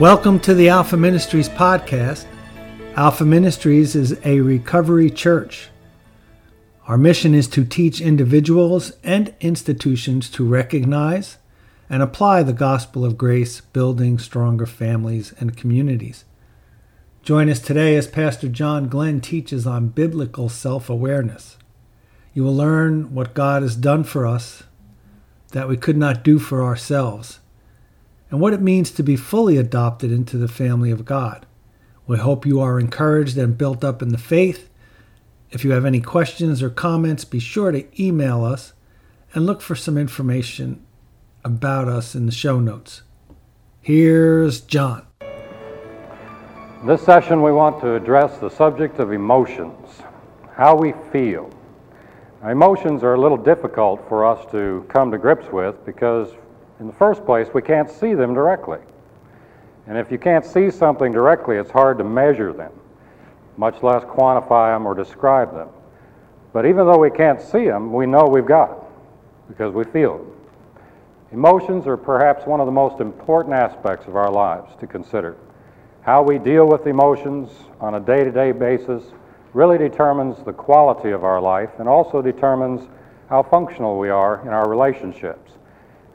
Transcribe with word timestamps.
Welcome 0.00 0.38
to 0.40 0.54
the 0.54 0.68
Alpha 0.68 0.96
Ministries 0.96 1.48
podcast. 1.48 2.24
Alpha 2.94 3.24
Ministries 3.24 3.96
is 3.96 4.16
a 4.24 4.40
recovery 4.40 5.10
church. 5.10 5.70
Our 6.86 6.96
mission 6.96 7.34
is 7.34 7.48
to 7.48 7.64
teach 7.64 8.00
individuals 8.00 8.92
and 9.02 9.34
institutions 9.40 10.30
to 10.30 10.46
recognize 10.46 11.38
and 11.90 12.00
apply 12.00 12.44
the 12.44 12.52
gospel 12.52 13.04
of 13.04 13.18
grace, 13.18 13.60
building 13.60 14.20
stronger 14.20 14.66
families 14.66 15.34
and 15.40 15.56
communities. 15.56 16.24
Join 17.24 17.50
us 17.50 17.58
today 17.58 17.96
as 17.96 18.06
Pastor 18.06 18.46
John 18.46 18.86
Glenn 18.86 19.20
teaches 19.20 19.66
on 19.66 19.88
biblical 19.88 20.48
self 20.48 20.88
awareness. 20.88 21.58
You 22.34 22.44
will 22.44 22.54
learn 22.54 23.12
what 23.12 23.34
God 23.34 23.62
has 23.62 23.74
done 23.74 24.04
for 24.04 24.28
us 24.28 24.62
that 25.50 25.68
we 25.68 25.76
could 25.76 25.96
not 25.96 26.22
do 26.22 26.38
for 26.38 26.62
ourselves 26.62 27.40
and 28.30 28.40
what 28.40 28.52
it 28.52 28.60
means 28.60 28.90
to 28.90 29.02
be 29.02 29.16
fully 29.16 29.56
adopted 29.56 30.12
into 30.12 30.36
the 30.36 30.48
family 30.48 30.90
of 30.90 31.04
God. 31.04 31.46
We 32.06 32.18
hope 32.18 32.46
you 32.46 32.60
are 32.60 32.80
encouraged 32.80 33.36
and 33.36 33.58
built 33.58 33.84
up 33.84 34.02
in 34.02 34.10
the 34.10 34.18
faith. 34.18 34.70
If 35.50 35.64
you 35.64 35.72
have 35.72 35.84
any 35.84 36.00
questions 36.00 36.62
or 36.62 36.70
comments, 36.70 37.24
be 37.24 37.38
sure 37.38 37.70
to 37.70 38.02
email 38.02 38.44
us 38.44 38.72
and 39.34 39.46
look 39.46 39.60
for 39.60 39.74
some 39.74 39.96
information 39.96 40.84
about 41.44 41.88
us 41.88 42.14
in 42.14 42.26
the 42.26 42.32
show 42.32 42.60
notes. 42.60 43.02
Here's 43.80 44.60
John. 44.60 45.06
This 46.84 47.02
session, 47.02 47.42
we 47.42 47.52
want 47.52 47.80
to 47.80 47.94
address 47.94 48.38
the 48.38 48.50
subject 48.50 49.00
of 49.00 49.12
emotions, 49.12 50.02
how 50.54 50.76
we 50.76 50.92
feel. 51.10 51.50
Emotions 52.44 53.02
are 53.02 53.14
a 53.14 53.20
little 53.20 53.36
difficult 53.36 54.06
for 54.08 54.24
us 54.24 54.48
to 54.52 54.86
come 54.88 55.10
to 55.10 55.18
grips 55.18 55.50
with 55.52 55.84
because 55.84 56.28
in 56.80 56.86
the 56.86 56.92
first 56.92 57.24
place, 57.24 57.48
we 57.52 57.62
can't 57.62 57.90
see 57.90 58.14
them 58.14 58.34
directly. 58.34 58.78
And 59.86 59.96
if 59.96 60.12
you 60.12 60.18
can't 60.18 60.44
see 60.44 60.70
something 60.70 61.12
directly, 61.12 61.56
it's 61.56 61.70
hard 61.70 61.98
to 61.98 62.04
measure 62.04 62.52
them, 62.52 62.72
much 63.56 63.82
less 63.82 64.04
quantify 64.04 64.74
them 64.74 64.86
or 64.86 64.94
describe 64.94 65.52
them. 65.54 65.68
But 66.52 66.66
even 66.66 66.86
though 66.86 66.98
we 66.98 67.10
can't 67.10 67.40
see 67.40 67.64
them, 67.64 67.92
we 67.92 68.06
know 68.06 68.26
we've 68.26 68.46
got 68.46 68.80
them 68.80 68.90
because 69.48 69.74
we 69.74 69.84
feel 69.84 70.18
them. 70.18 70.32
Emotions 71.32 71.86
are 71.86 71.96
perhaps 71.96 72.46
one 72.46 72.60
of 72.60 72.66
the 72.66 72.72
most 72.72 73.00
important 73.00 73.54
aspects 73.54 74.06
of 74.06 74.16
our 74.16 74.30
lives 74.30 74.74
to 74.80 74.86
consider. 74.86 75.36
How 76.02 76.22
we 76.22 76.38
deal 76.38 76.66
with 76.66 76.86
emotions 76.86 77.50
on 77.80 77.96
a 77.96 78.00
day 78.00 78.24
to 78.24 78.30
day 78.30 78.52
basis 78.52 79.04
really 79.52 79.76
determines 79.76 80.42
the 80.44 80.52
quality 80.52 81.10
of 81.10 81.24
our 81.24 81.40
life 81.40 81.70
and 81.78 81.88
also 81.88 82.22
determines 82.22 82.88
how 83.28 83.42
functional 83.42 83.98
we 83.98 84.08
are 84.08 84.40
in 84.42 84.48
our 84.48 84.68
relationships. 84.68 85.52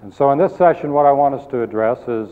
And 0.04 0.14
so 0.14 0.32
in 0.32 0.38
this 0.38 0.54
session, 0.58 0.92
what 0.92 1.06
I 1.06 1.14
want 1.14 1.34
us 1.34 1.48
to 1.48 1.62
address 1.62 1.98
is 2.10 2.30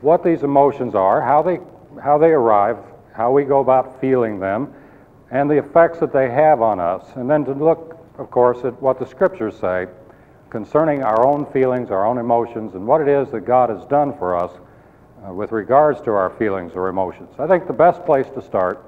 what 0.00 0.24
these 0.24 0.42
emotions 0.42 0.96
are, 0.96 1.20
how 1.20 1.42
they, 1.42 1.60
how 2.02 2.18
they 2.18 2.30
arrive, 2.30 2.76
how 3.12 3.30
we 3.30 3.44
go 3.44 3.60
about 3.60 4.00
feeling 4.00 4.40
them, 4.40 4.74
and 5.30 5.48
the 5.48 5.58
effects 5.58 6.00
that 6.00 6.12
they 6.12 6.28
have 6.28 6.60
on 6.60 6.80
us. 6.80 7.04
And 7.14 7.30
then 7.30 7.44
to 7.44 7.52
look, 7.52 8.04
of 8.18 8.32
course, 8.32 8.64
at 8.64 8.82
what 8.82 8.98
the 8.98 9.06
scriptures 9.06 9.56
say 9.56 9.86
concerning 10.50 11.04
our 11.04 11.24
own 11.24 11.46
feelings, 11.52 11.92
our 11.92 12.04
own 12.04 12.18
emotions, 12.18 12.74
and 12.74 12.84
what 12.84 13.00
it 13.00 13.06
is 13.06 13.30
that 13.30 13.42
God 13.42 13.70
has 13.70 13.84
done 13.84 14.12
for 14.18 14.36
us 14.36 14.50
uh, 15.24 15.32
with 15.32 15.52
regards 15.52 16.00
to 16.00 16.10
our 16.10 16.30
feelings 16.30 16.72
or 16.74 16.88
emotions. 16.88 17.30
I 17.38 17.46
think 17.46 17.68
the 17.68 17.72
best 17.72 18.04
place 18.04 18.26
to 18.34 18.42
start 18.42 18.84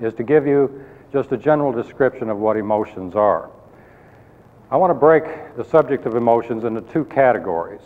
is 0.00 0.14
to 0.14 0.22
give 0.22 0.46
you 0.46 0.86
just 1.12 1.32
a 1.32 1.36
general 1.36 1.70
description 1.70 2.30
of 2.30 2.38
what 2.38 2.56
emotions 2.56 3.14
are. 3.14 3.50
I 4.72 4.76
want 4.76 4.88
to 4.88 4.94
break 4.94 5.54
the 5.54 5.64
subject 5.64 6.06
of 6.06 6.14
emotions 6.14 6.64
into 6.64 6.80
two 6.80 7.04
categories. 7.04 7.82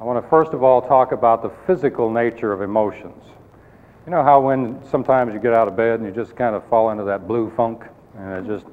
I 0.00 0.04
want 0.04 0.20
to 0.20 0.28
first 0.28 0.52
of 0.52 0.64
all 0.64 0.82
talk 0.82 1.12
about 1.12 1.42
the 1.42 1.50
physical 1.64 2.10
nature 2.10 2.52
of 2.52 2.60
emotions. 2.60 3.22
You 4.04 4.10
know 4.10 4.24
how 4.24 4.40
when 4.40 4.84
sometimes 4.90 5.32
you 5.32 5.38
get 5.38 5.54
out 5.54 5.68
of 5.68 5.76
bed 5.76 6.00
and 6.00 6.08
you 6.08 6.12
just 6.12 6.34
kind 6.34 6.56
of 6.56 6.66
fall 6.66 6.90
into 6.90 7.04
that 7.04 7.28
blue 7.28 7.52
funk 7.56 7.84
and 8.16 8.32
it 8.44 8.52
just, 8.52 8.66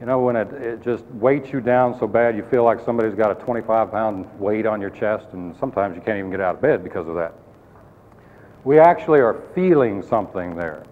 you 0.00 0.04
know, 0.04 0.20
when 0.20 0.36
it, 0.36 0.52
it 0.52 0.82
just 0.82 1.06
weights 1.12 1.50
you 1.50 1.62
down 1.62 1.98
so 1.98 2.06
bad 2.06 2.36
you 2.36 2.44
feel 2.50 2.64
like 2.64 2.84
somebody's 2.84 3.14
got 3.14 3.30
a 3.30 3.42
25 3.42 3.90
pound 3.90 4.38
weight 4.38 4.66
on 4.66 4.78
your 4.78 4.90
chest 4.90 5.28
and 5.32 5.56
sometimes 5.56 5.96
you 5.96 6.02
can't 6.02 6.18
even 6.18 6.30
get 6.30 6.42
out 6.42 6.56
of 6.56 6.60
bed 6.60 6.84
because 6.84 7.08
of 7.08 7.14
that. 7.14 7.32
We 8.64 8.78
actually 8.78 9.20
are 9.20 9.40
feeling 9.54 10.02
something 10.02 10.54
there. 10.54 10.82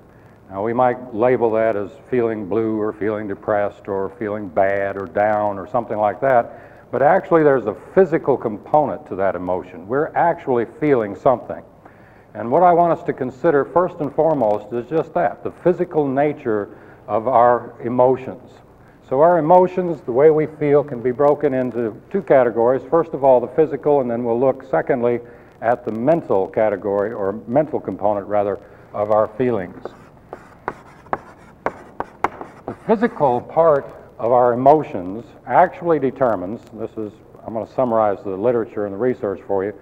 Now, 0.54 0.62
we 0.62 0.72
might 0.72 1.12
label 1.12 1.50
that 1.50 1.75
as 1.75 1.91
feeling 2.09 2.48
blue 2.48 2.81
or 2.81 2.92
feeling 2.92 3.26
depressed 3.26 3.88
or 3.88 4.10
feeling 4.20 4.47
bad 4.47 4.97
or 4.97 5.06
down 5.06 5.59
or 5.59 5.66
something 5.66 5.98
like 5.98 6.20
that, 6.20 6.92
but 6.92 7.03
actually 7.03 7.42
there's 7.42 7.66
a 7.66 7.75
physical 7.92 8.37
component 8.37 9.04
to 9.09 9.16
that 9.16 9.34
emotion. 9.34 9.88
We're 9.88 10.12
actually 10.15 10.66
feeling 10.78 11.16
something. 11.16 11.60
And 12.34 12.53
what 12.53 12.62
I 12.62 12.72
want 12.72 12.97
us 12.97 13.04
to 13.06 13.12
consider 13.12 13.65
first 13.65 13.97
and 13.98 14.15
foremost 14.15 14.72
is 14.72 14.88
just 14.88 15.12
that 15.15 15.42
the 15.42 15.50
physical 15.50 16.06
nature 16.06 16.78
of 17.09 17.26
our 17.26 17.75
emotions. 17.82 18.48
So, 19.09 19.22
our 19.22 19.38
emotions, 19.38 20.03
the 20.03 20.12
way 20.12 20.31
we 20.31 20.47
feel, 20.47 20.84
can 20.84 21.03
be 21.03 21.10
broken 21.10 21.53
into 21.53 22.00
two 22.12 22.22
categories. 22.22 22.82
First 22.88 23.12
of 23.12 23.25
all, 23.25 23.41
the 23.41 23.48
physical, 23.48 24.03
and 24.03 24.09
then 24.09 24.22
we'll 24.22 24.38
look, 24.38 24.62
secondly, 24.71 25.19
at 25.60 25.84
the 25.84 25.91
mental 25.91 26.47
category, 26.47 27.12
or 27.12 27.32
mental 27.48 27.81
component 27.81 28.28
rather, 28.28 28.60
of 28.92 29.10
our 29.10 29.26
feelings 29.36 29.82
physical 32.87 33.41
part 33.41 33.87
of 34.19 34.33
our 34.33 34.53
emotions 34.53 35.25
actually 35.47 35.99
determines, 35.99 36.61
this 36.75 36.91
is, 36.99 37.12
I'm 37.47 37.55
going 37.55 37.67
to 37.67 37.72
summarize 37.72 38.19
the 38.22 38.37
literature 38.37 38.84
and 38.84 38.95
the 38.95 38.99
research 38.99 39.41
for 39.47 39.65
you, 39.65 39.72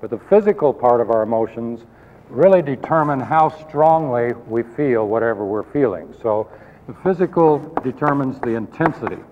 but 0.00 0.10
the 0.10 0.18
physical 0.18 0.72
part 0.72 1.00
of 1.00 1.10
our 1.10 1.22
emotions 1.22 1.80
really 2.28 2.62
determine 2.62 3.18
how 3.18 3.48
strongly 3.48 4.34
we 4.46 4.62
feel 4.62 5.08
whatever 5.08 5.44
we're 5.44 5.64
feeling. 5.64 6.14
So 6.22 6.48
the 6.86 6.94
physical 7.02 7.58
determines 7.82 8.38
the 8.40 8.54
intensity 8.54 9.22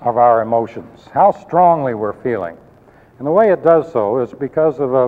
of 0.00 0.16
our 0.16 0.40
emotions, 0.40 1.06
how 1.12 1.32
strongly 1.32 1.94
we're 1.94 2.14
feeling. 2.22 2.56
And 3.18 3.26
the 3.26 3.30
way 3.30 3.52
it 3.52 3.62
does 3.62 3.92
so 3.92 4.18
is 4.20 4.32
because 4.32 4.80
of 4.80 4.94
a, 4.94 5.04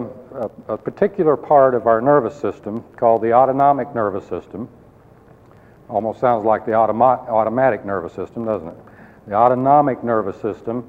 a, 0.68 0.74
a 0.74 0.78
particular 0.78 1.36
part 1.36 1.74
of 1.74 1.86
our 1.86 2.02
nervous 2.02 2.38
system 2.38 2.84
called 2.96 3.22
the 3.22 3.32
autonomic 3.32 3.94
nervous 3.94 4.26
system 4.28 4.68
Almost 5.88 6.20
sounds 6.20 6.44
like 6.44 6.64
the 6.64 6.72
automa- 6.72 7.28
automatic 7.28 7.84
nervous 7.84 8.12
system, 8.12 8.44
doesn't 8.44 8.68
it? 8.68 8.76
The 9.26 9.34
autonomic 9.34 10.02
nervous 10.02 10.40
system 10.40 10.84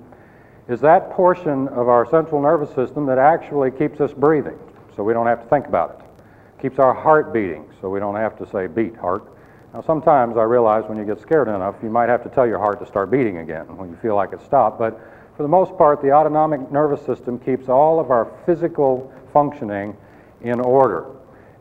is 0.67 0.79
that 0.81 1.11
portion 1.11 1.67
of 1.69 1.89
our 1.89 2.09
central 2.09 2.41
nervous 2.41 2.73
system 2.73 3.05
that 3.07 3.17
actually 3.17 3.71
keeps 3.71 3.99
us 3.99 4.13
breathing, 4.13 4.57
so 4.95 5.03
we 5.03 5.13
don't 5.13 5.27
have 5.27 5.43
to 5.43 5.49
think 5.49 5.67
about 5.67 5.99
it. 5.99 6.61
Keeps 6.61 6.79
our 6.79 6.93
heart 6.93 7.33
beating, 7.33 7.65
so 7.81 7.89
we 7.89 7.99
don't 7.99 8.15
have 8.15 8.37
to 8.37 8.47
say, 8.47 8.67
beat, 8.67 8.95
heart. 8.95 9.25
Now, 9.73 9.81
sometimes 9.81 10.37
I 10.37 10.43
realize 10.43 10.85
when 10.87 10.97
you 10.97 11.03
get 11.03 11.19
scared 11.19 11.47
enough, 11.47 11.75
you 11.83 11.89
might 11.89 12.07
have 12.07 12.23
to 12.23 12.29
tell 12.29 12.47
your 12.47 12.59
heart 12.59 12.79
to 12.79 12.85
start 12.85 13.11
beating 13.11 13.39
again 13.39 13.65
when 13.75 13.89
you 13.89 13.97
feel 13.97 14.15
like 14.15 14.31
it's 14.31 14.45
stopped. 14.45 14.79
But 14.79 14.99
for 15.35 15.43
the 15.43 15.49
most 15.49 15.75
part, 15.77 16.01
the 16.01 16.11
autonomic 16.11 16.71
nervous 16.71 17.03
system 17.05 17.39
keeps 17.39 17.67
all 17.67 17.99
of 17.99 18.11
our 18.11 18.31
physical 18.45 19.11
functioning 19.33 19.97
in 20.41 20.59
order. 20.59 21.07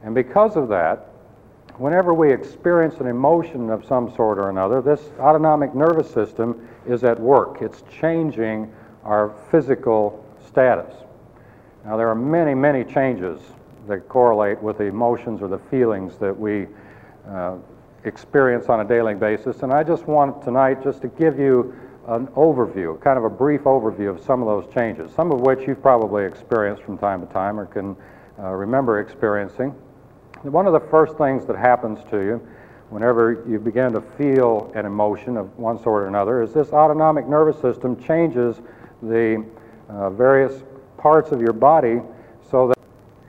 And 0.04 0.14
because 0.14 0.56
of 0.56 0.69
that, 0.69 1.09
whenever 1.78 2.15
we 2.15 2.33
experience 2.33 2.97
an 3.00 3.06
emotion 3.06 3.71
of 3.71 3.84
some 3.84 4.15
sort 4.15 4.38
or 4.38 4.50
another, 4.50 4.81
this 4.83 5.00
autonomic 5.19 5.75
nervous 5.75 6.10
system 6.10 6.69
is 6.87 7.05
at 7.05 7.19
work. 7.19 7.62
It's 7.62 7.83
changing 8.00 8.72
our 9.05 9.34
physical 9.50 10.25
status. 10.47 10.94
Now, 11.84 11.97
there 11.97 12.09
are 12.09 12.15
many, 12.15 12.55
many 12.55 12.84
changes 12.84 13.41
that 13.88 14.09
correlate 14.09 14.62
with 14.62 14.78
the 14.78 14.84
emotions 14.84 15.43
or 15.43 15.49
the 15.49 15.59
feelings 15.59 16.16
that 16.19 16.38
we 16.38 16.69
uh, 17.29 17.56
experience 18.05 18.69
on 18.69 18.81
a 18.81 18.85
daily 18.85 19.14
basis. 19.14 19.62
And 19.62 19.73
I 19.73 19.82
just 19.82 20.06
want 20.06 20.43
tonight 20.43 20.82
just 20.82 21.02
to 21.02 21.08
give 21.08 21.38
you 21.38 21.75
an 22.08 22.26
overview, 22.29 23.00
kind 23.00 23.19
of 23.19 23.25
a 23.25 23.31
brief 23.31 23.62
overview 23.62 24.11
of 24.11 24.20
some 24.20 24.43
of 24.43 24.49
those 24.49 24.73
changes, 24.75 25.12
some 25.12 25.31
of 25.31 25.41
which 25.41 25.67
you've 25.67 25.82
probably 25.82 26.25
experienced 26.25 26.82
from 26.82 26.99
time 26.99 27.25
to 27.25 27.32
time 27.32 27.58
or 27.58 27.67
can 27.67 27.96
uh, 28.38 28.49
remember 28.50 29.00
experiencing. 29.00 29.75
One 30.43 30.67
of 30.67 30.73
the 30.73 30.81
first 30.81 31.17
things 31.17 31.47
that 31.47 31.56
happens 31.56 32.00
to 32.11 32.19
you 32.19 32.49
whenever 32.91 33.44
you 33.49 33.61
begin 33.61 33.93
to 33.93 34.00
feel 34.00 34.73
an 34.75 34.87
emotion 34.87 35.37
of 35.37 35.56
one 35.56 35.81
sort 35.81 36.03
or 36.03 36.09
another 36.09 36.43
is 36.43 36.53
this 36.53 36.71
autonomic 36.73 37.29
nervous 37.29 37.61
system 37.61 37.94
changes 38.03 38.61
the 39.03 39.44
uh, 39.89 40.11
various 40.11 40.65
parts 40.99 41.31
of 41.31 41.41
your 41.41 41.53
body 41.53 42.00
so 42.50 42.67
that 42.67 42.79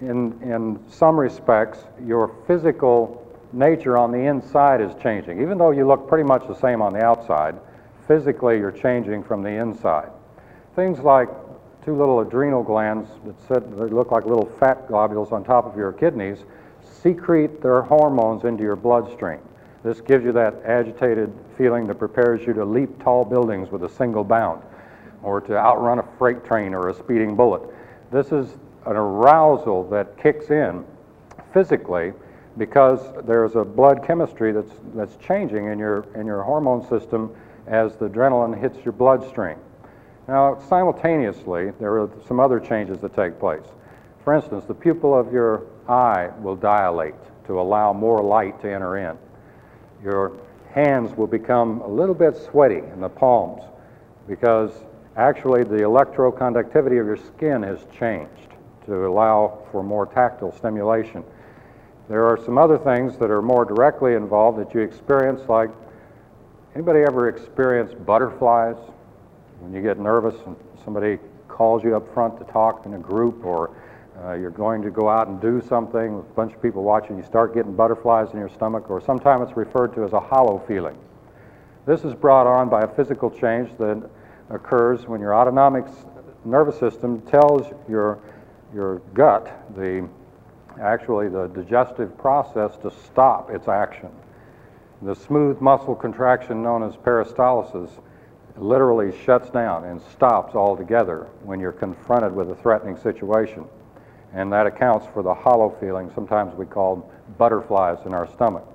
in, 0.01 0.33
in 0.41 0.79
some 0.89 1.15
respects 1.15 1.83
your 2.03 2.35
physical 2.47 3.19
nature 3.53 3.95
on 3.95 4.11
the 4.11 4.17
inside 4.17 4.81
is 4.81 4.91
changing. 5.01 5.39
Even 5.39 5.59
though 5.59 5.69
you 5.69 5.85
look 5.85 6.07
pretty 6.07 6.23
much 6.23 6.47
the 6.47 6.55
same 6.55 6.81
on 6.81 6.93
the 6.93 7.03
outside, 7.03 7.55
physically 8.07 8.57
you're 8.57 8.71
changing 8.71 9.23
from 9.23 9.43
the 9.43 9.51
inside. 9.51 10.09
Things 10.75 10.97
like 10.97 11.29
two 11.85 11.95
little 11.95 12.21
adrenal 12.21 12.63
glands 12.63 13.07
that, 13.25 13.39
sit, 13.41 13.77
that 13.77 13.93
look 13.93 14.11
like 14.11 14.25
little 14.25 14.47
fat 14.59 14.87
globules 14.87 15.31
on 15.31 15.43
top 15.43 15.67
of 15.67 15.77
your 15.77 15.93
kidneys 15.93 16.39
secrete 17.03 17.61
their 17.61 17.81
hormones 17.81 18.45
into 18.45 18.63
your 18.63 18.77
bloodstream. 18.77 19.39
This 19.83 19.99
gives 19.99 20.23
you 20.23 20.31
that 20.31 20.61
agitated 20.65 21.31
feeling 21.57 21.85
that 21.87 21.99
prepares 21.99 22.47
you 22.47 22.53
to 22.53 22.63
leap 22.63 23.03
tall 23.03 23.25
buildings 23.25 23.69
with 23.69 23.83
a 23.83 23.89
single 23.89 24.23
bound 24.23 24.63
or 25.21 25.41
to 25.41 25.57
outrun 25.57 25.99
a 25.99 26.05
freight 26.17 26.45
train 26.45 26.73
or 26.73 26.87
a 26.89 26.93
speeding 26.93 27.35
bullet. 27.35 27.61
This 28.11 28.31
is 28.31 28.57
an 28.85 28.95
arousal 28.95 29.87
that 29.89 30.17
kicks 30.17 30.49
in 30.49 30.85
physically 31.53 32.13
because 32.57 32.99
there's 33.25 33.55
a 33.55 33.63
blood 33.63 34.05
chemistry 34.05 34.53
that's, 34.53 34.71
that's 34.95 35.17
changing 35.17 35.65
in 35.65 35.79
your, 35.79 36.05
in 36.15 36.25
your 36.25 36.43
hormone 36.43 36.87
system 36.87 37.35
as 37.67 37.95
the 37.95 38.07
adrenaline 38.07 38.59
hits 38.59 38.77
your 38.85 38.91
bloodstream. 38.93 39.57
Now, 40.27 40.59
simultaneously, 40.69 41.71
there 41.79 41.99
are 41.99 42.09
some 42.27 42.39
other 42.39 42.59
changes 42.59 42.99
that 42.99 43.13
take 43.13 43.39
place. 43.39 43.65
For 44.23 44.33
instance, 44.33 44.63
the 44.65 44.73
pupil 44.73 45.17
of 45.17 45.33
your 45.33 45.65
eye 45.87 46.29
will 46.39 46.55
dilate 46.55 47.15
to 47.45 47.59
allow 47.59 47.93
more 47.93 48.21
light 48.21 48.59
to 48.61 48.71
enter 48.71 48.97
in. 48.97 49.17
Your 50.03 50.33
hands 50.71 51.15
will 51.15 51.27
become 51.27 51.81
a 51.81 51.87
little 51.87 52.15
bit 52.15 52.35
sweaty 52.35 52.79
in 52.79 52.99
the 52.99 53.09
palms 53.09 53.63
because 54.27 54.71
actually 55.17 55.63
the 55.63 55.77
electroconductivity 55.77 56.99
of 56.99 57.05
your 57.05 57.17
skin 57.17 57.61
has 57.61 57.85
changed 57.97 58.49
to 58.85 59.05
allow 59.05 59.59
for 59.71 59.83
more 59.83 60.05
tactile 60.05 60.51
stimulation. 60.51 61.23
There 62.09 62.25
are 62.25 62.37
some 62.43 62.57
other 62.57 62.77
things 62.77 63.17
that 63.17 63.31
are 63.31 63.41
more 63.41 63.63
directly 63.65 64.15
involved 64.15 64.59
that 64.59 64.73
you 64.73 64.81
experience, 64.81 65.47
like 65.47 65.69
anybody 66.75 67.01
ever 67.01 67.29
experience 67.29 67.93
butterflies? 67.93 68.75
When 69.59 69.73
you 69.73 69.81
get 69.81 69.99
nervous 69.99 70.35
and 70.45 70.57
somebody 70.83 71.17
calls 71.47 71.83
you 71.83 71.95
up 71.95 72.11
front 72.13 72.37
to 72.39 72.45
talk 72.51 72.85
in 72.85 72.95
a 72.95 72.99
group, 72.99 73.45
or 73.45 73.69
uh, 74.21 74.33
you're 74.33 74.51
going 74.51 74.81
to 74.81 74.91
go 74.91 75.09
out 75.09 75.27
and 75.27 75.41
do 75.41 75.61
something 75.67 76.17
with 76.17 76.29
a 76.29 76.33
bunch 76.33 76.53
of 76.53 76.61
people 76.61 76.83
watching, 76.83 77.17
you 77.17 77.23
start 77.23 77.53
getting 77.53 77.75
butterflies 77.75 78.31
in 78.31 78.39
your 78.39 78.49
stomach, 78.49 78.89
or 78.89 79.01
sometimes 79.01 79.49
it's 79.49 79.57
referred 79.57 79.93
to 79.95 80.03
as 80.03 80.13
a 80.13 80.19
hollow 80.19 80.63
feeling. 80.67 80.97
This 81.85 82.03
is 82.03 82.13
brought 82.13 82.47
on 82.47 82.69
by 82.69 82.81
a 82.81 82.87
physical 82.87 83.29
change 83.29 83.69
that 83.79 84.09
occurs 84.49 85.07
when 85.07 85.19
your 85.19 85.35
autonomic 85.35 85.85
nervous 86.45 86.77
system 86.77 87.21
tells 87.21 87.73
your, 87.89 88.19
your 88.73 88.99
gut, 89.13 89.65
the, 89.75 90.07
actually 90.81 91.29
the 91.29 91.47
digestive 91.47 92.17
process, 92.17 92.77
to 92.77 92.91
stop 93.05 93.49
its 93.49 93.67
action. 93.67 94.09
The 95.01 95.15
smooth 95.15 95.59
muscle 95.59 95.95
contraction 95.95 96.63
known 96.63 96.83
as 96.83 96.95
peristalsis 96.95 97.89
literally 98.55 99.17
shuts 99.25 99.49
down 99.49 99.85
and 99.85 100.01
stops 100.13 100.55
altogether 100.55 101.27
when 101.43 101.59
you're 101.59 101.71
confronted 101.71 102.33
with 102.33 102.51
a 102.51 102.55
threatening 102.55 102.95
situation. 102.97 103.65
And 104.33 104.51
that 104.51 104.65
accounts 104.65 105.05
for 105.13 105.21
the 105.21 105.33
hollow 105.33 105.75
feeling, 105.79 106.11
sometimes 106.13 106.55
we 106.55 106.65
call 106.65 107.11
butterflies 107.37 107.99
in 108.05 108.13
our 108.13 108.27
stomach. 108.27 108.67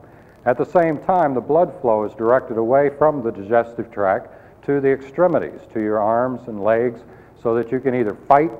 At 0.44 0.56
the 0.56 0.64
same 0.64 0.98
time, 0.98 1.34
the 1.34 1.40
blood 1.40 1.72
flow 1.80 2.04
is 2.04 2.14
directed 2.14 2.56
away 2.56 2.90
from 2.96 3.22
the 3.22 3.32
digestive 3.32 3.90
tract 3.90 4.34
to 4.66 4.80
the 4.80 4.90
extremities, 4.90 5.60
to 5.74 5.80
your 5.80 5.98
arms 5.98 6.46
and 6.46 6.62
legs, 6.62 7.00
so 7.42 7.54
that 7.54 7.72
you 7.72 7.80
can 7.80 7.94
either 7.94 8.16
fight 8.28 8.52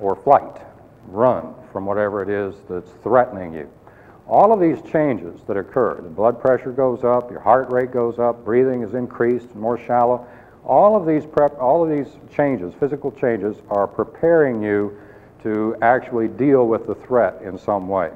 or 0.00 0.14
flight, 0.14 0.62
run 1.08 1.54
from 1.72 1.86
whatever 1.86 2.22
it 2.22 2.28
is 2.28 2.54
that's 2.68 2.90
threatening 3.02 3.52
you. 3.52 3.68
All 4.28 4.52
of 4.52 4.60
these 4.60 4.80
changes 4.90 5.40
that 5.46 5.56
occur, 5.56 6.00
the 6.02 6.08
blood 6.08 6.40
pressure 6.40 6.70
goes 6.70 7.02
up, 7.02 7.30
your 7.30 7.40
heart 7.40 7.72
rate 7.72 7.90
goes 7.90 8.18
up, 8.18 8.44
breathing 8.44 8.82
is 8.82 8.94
increased, 8.94 9.54
more 9.54 9.78
shallow. 9.78 10.26
All 10.64 10.94
of 10.96 11.06
these 11.06 11.24
prep, 11.24 11.58
all 11.58 11.82
of 11.82 11.90
these 11.90 12.14
changes, 12.34 12.74
physical 12.78 13.10
changes, 13.10 13.56
are 13.70 13.86
preparing 13.86 14.62
you 14.62 14.98
to 15.42 15.76
actually 15.82 16.28
deal 16.28 16.66
with 16.66 16.86
the 16.86 16.94
threat 16.94 17.40
in 17.42 17.58
some 17.58 17.88
way. 17.88 18.10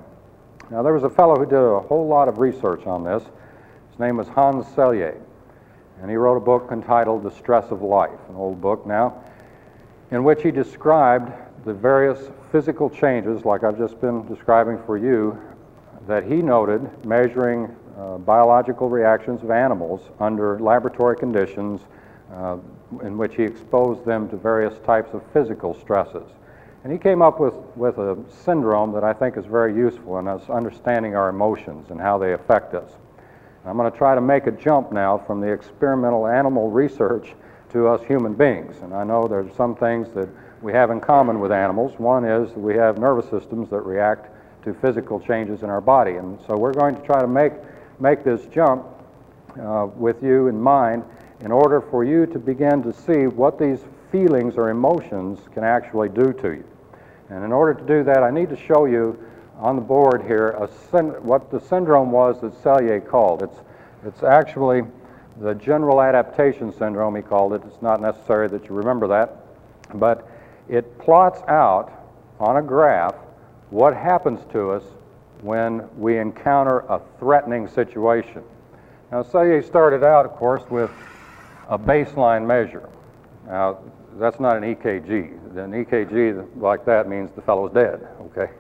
Now, 0.70 0.82
there 0.82 0.92
was 0.92 1.04
a 1.04 1.10
fellow 1.10 1.36
who 1.36 1.44
did 1.44 1.54
a 1.58 1.80
whole 1.80 2.06
lot 2.06 2.28
of 2.28 2.38
research 2.38 2.86
on 2.86 3.04
this. 3.04 3.22
His 3.90 3.98
name 3.98 4.16
was 4.16 4.28
Hans 4.28 4.66
Selye, 4.74 5.14
and 6.00 6.10
he 6.10 6.16
wrote 6.16 6.36
a 6.36 6.40
book 6.40 6.70
entitled 6.72 7.22
The 7.22 7.30
Stress 7.30 7.70
of 7.70 7.82
Life, 7.82 8.18
an 8.28 8.36
old 8.36 8.60
book 8.60 8.86
now, 8.86 9.22
in 10.10 10.24
which 10.24 10.42
he 10.42 10.50
described 10.50 11.32
the 11.64 11.74
various 11.74 12.30
physical 12.50 12.90
changes, 12.90 13.44
like 13.44 13.64
I've 13.64 13.78
just 13.78 14.00
been 14.00 14.26
describing 14.26 14.78
for 14.84 14.96
you, 14.96 15.38
that 16.06 16.24
he 16.24 16.36
noted 16.36 17.04
measuring 17.04 17.74
uh, 17.96 18.18
biological 18.18 18.88
reactions 18.88 19.42
of 19.42 19.50
animals 19.50 20.00
under 20.18 20.58
laboratory 20.58 21.16
conditions 21.16 21.82
uh, 22.32 22.56
in 23.02 23.16
which 23.16 23.36
he 23.36 23.42
exposed 23.42 24.04
them 24.04 24.28
to 24.30 24.36
various 24.36 24.78
types 24.80 25.12
of 25.14 25.22
physical 25.32 25.74
stresses. 25.74 26.26
And 26.82 26.92
he 26.92 26.98
came 26.98 27.22
up 27.22 27.38
with, 27.38 27.54
with 27.76 27.98
a 27.98 28.18
syndrome 28.44 28.92
that 28.92 29.04
I 29.04 29.12
think 29.12 29.36
is 29.36 29.46
very 29.46 29.74
useful 29.74 30.18
in 30.18 30.26
us 30.26 30.50
understanding 30.50 31.14
our 31.14 31.28
emotions 31.28 31.90
and 31.90 32.00
how 32.00 32.18
they 32.18 32.32
affect 32.32 32.74
us. 32.74 32.90
I'm 33.64 33.76
going 33.76 33.90
to 33.90 33.96
try 33.96 34.16
to 34.16 34.20
make 34.20 34.48
a 34.48 34.50
jump 34.50 34.90
now 34.90 35.18
from 35.18 35.40
the 35.40 35.46
experimental 35.46 36.26
animal 36.26 36.70
research 36.70 37.34
to 37.72 37.86
us 37.86 38.02
human 38.04 38.34
beings. 38.34 38.76
And 38.82 38.92
I 38.92 39.04
know 39.04 39.28
there's 39.28 39.54
some 39.54 39.76
things 39.76 40.10
that 40.14 40.28
we 40.60 40.72
have 40.72 40.90
in 40.90 41.00
common 41.00 41.38
with 41.38 41.52
animals. 41.52 41.96
One 41.98 42.24
is 42.24 42.52
that 42.52 42.58
we 42.58 42.74
have 42.74 42.98
nervous 42.98 43.30
systems 43.30 43.70
that 43.70 43.82
react 43.82 44.30
to 44.64 44.74
physical 44.74 45.20
changes 45.20 45.62
in 45.62 45.70
our 45.70 45.80
body. 45.80 46.16
And 46.16 46.38
so 46.48 46.56
we're 46.56 46.74
going 46.74 46.96
to 46.96 47.02
try 47.02 47.20
to 47.20 47.28
make, 47.28 47.52
make 48.00 48.24
this 48.24 48.44
jump 48.46 48.86
uh, 49.60 49.86
with 49.94 50.22
you 50.22 50.48
in 50.48 50.60
mind 50.60 51.04
in 51.40 51.52
order 51.52 51.80
for 51.80 52.04
you 52.04 52.26
to 52.26 52.38
begin 52.40 52.82
to 52.82 52.92
see 52.92 53.28
what 53.28 53.58
these 53.58 53.78
feelings 54.10 54.56
or 54.56 54.70
emotions 54.70 55.38
can 55.54 55.62
actually 55.62 56.08
do 56.08 56.32
to 56.32 56.50
you. 56.50 56.64
And 57.32 57.44
in 57.44 57.52
order 57.52 57.72
to 57.72 57.86
do 57.86 58.04
that, 58.04 58.22
I 58.22 58.30
need 58.30 58.50
to 58.50 58.56
show 58.56 58.84
you 58.84 59.18
on 59.58 59.74
the 59.76 59.82
board 59.82 60.22
here 60.22 60.52
what 61.22 61.50
the 61.50 61.60
syndrome 61.60 62.10
was 62.10 62.40
that 62.42 62.52
Selye 62.62 63.06
called. 63.06 63.42
It's, 63.42 63.56
it's 64.04 64.22
actually 64.22 64.82
the 65.40 65.54
general 65.54 66.02
adaptation 66.02 66.76
syndrome, 66.76 67.16
he 67.16 67.22
called 67.22 67.54
it. 67.54 67.62
It's 67.66 67.80
not 67.80 68.02
necessary 68.02 68.48
that 68.48 68.68
you 68.68 68.74
remember 68.74 69.08
that. 69.08 69.36
But 69.94 70.28
it 70.68 70.98
plots 70.98 71.40
out 71.48 71.90
on 72.38 72.58
a 72.58 72.62
graph 72.62 73.14
what 73.70 73.96
happens 73.96 74.40
to 74.52 74.72
us 74.72 74.82
when 75.40 75.88
we 75.98 76.18
encounter 76.18 76.80
a 76.80 77.00
threatening 77.18 77.66
situation. 77.66 78.42
Now, 79.10 79.22
Selye 79.22 79.64
started 79.64 80.04
out, 80.04 80.26
of 80.26 80.32
course, 80.32 80.62
with 80.68 80.90
a 81.68 81.78
baseline 81.78 82.46
measure. 82.46 82.88
Now, 83.46 83.78
that's 84.18 84.40
not 84.40 84.56
an 84.56 84.74
EKG. 84.74 85.56
An 85.56 85.72
EKG 85.72 86.60
like 86.60 86.84
that 86.84 87.08
means 87.08 87.30
the 87.32 87.42
fellow's 87.42 87.72
dead, 87.72 88.06
okay? 88.20 88.52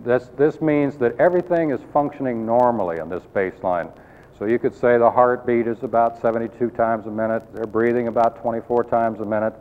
This, 0.00 0.28
this 0.36 0.60
means 0.60 0.96
that 0.98 1.18
everything 1.18 1.70
is 1.70 1.80
functioning 1.92 2.44
normally 2.44 3.00
on 3.00 3.08
this 3.08 3.22
baseline. 3.34 3.92
So 4.38 4.46
you 4.46 4.58
could 4.58 4.74
say 4.74 4.98
the 4.98 5.10
heartbeat 5.10 5.66
is 5.66 5.82
about 5.82 6.20
72 6.20 6.70
times 6.70 7.06
a 7.06 7.10
minute, 7.10 7.42
they're 7.54 7.66
breathing 7.66 8.08
about 8.08 8.40
24 8.42 8.84
times 8.84 9.20
a 9.20 9.24
minute. 9.24 9.54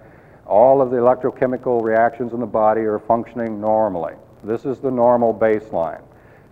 All 0.46 0.82
of 0.82 0.90
the 0.90 0.98
electrochemical 0.98 1.82
reactions 1.82 2.34
in 2.34 2.40
the 2.40 2.46
body 2.46 2.82
are 2.82 3.00
functioning 3.00 3.62
normally. 3.62 4.16
This 4.44 4.66
is 4.66 4.80
the 4.80 4.92
normal 4.92 5.34
baseline. 5.34 6.02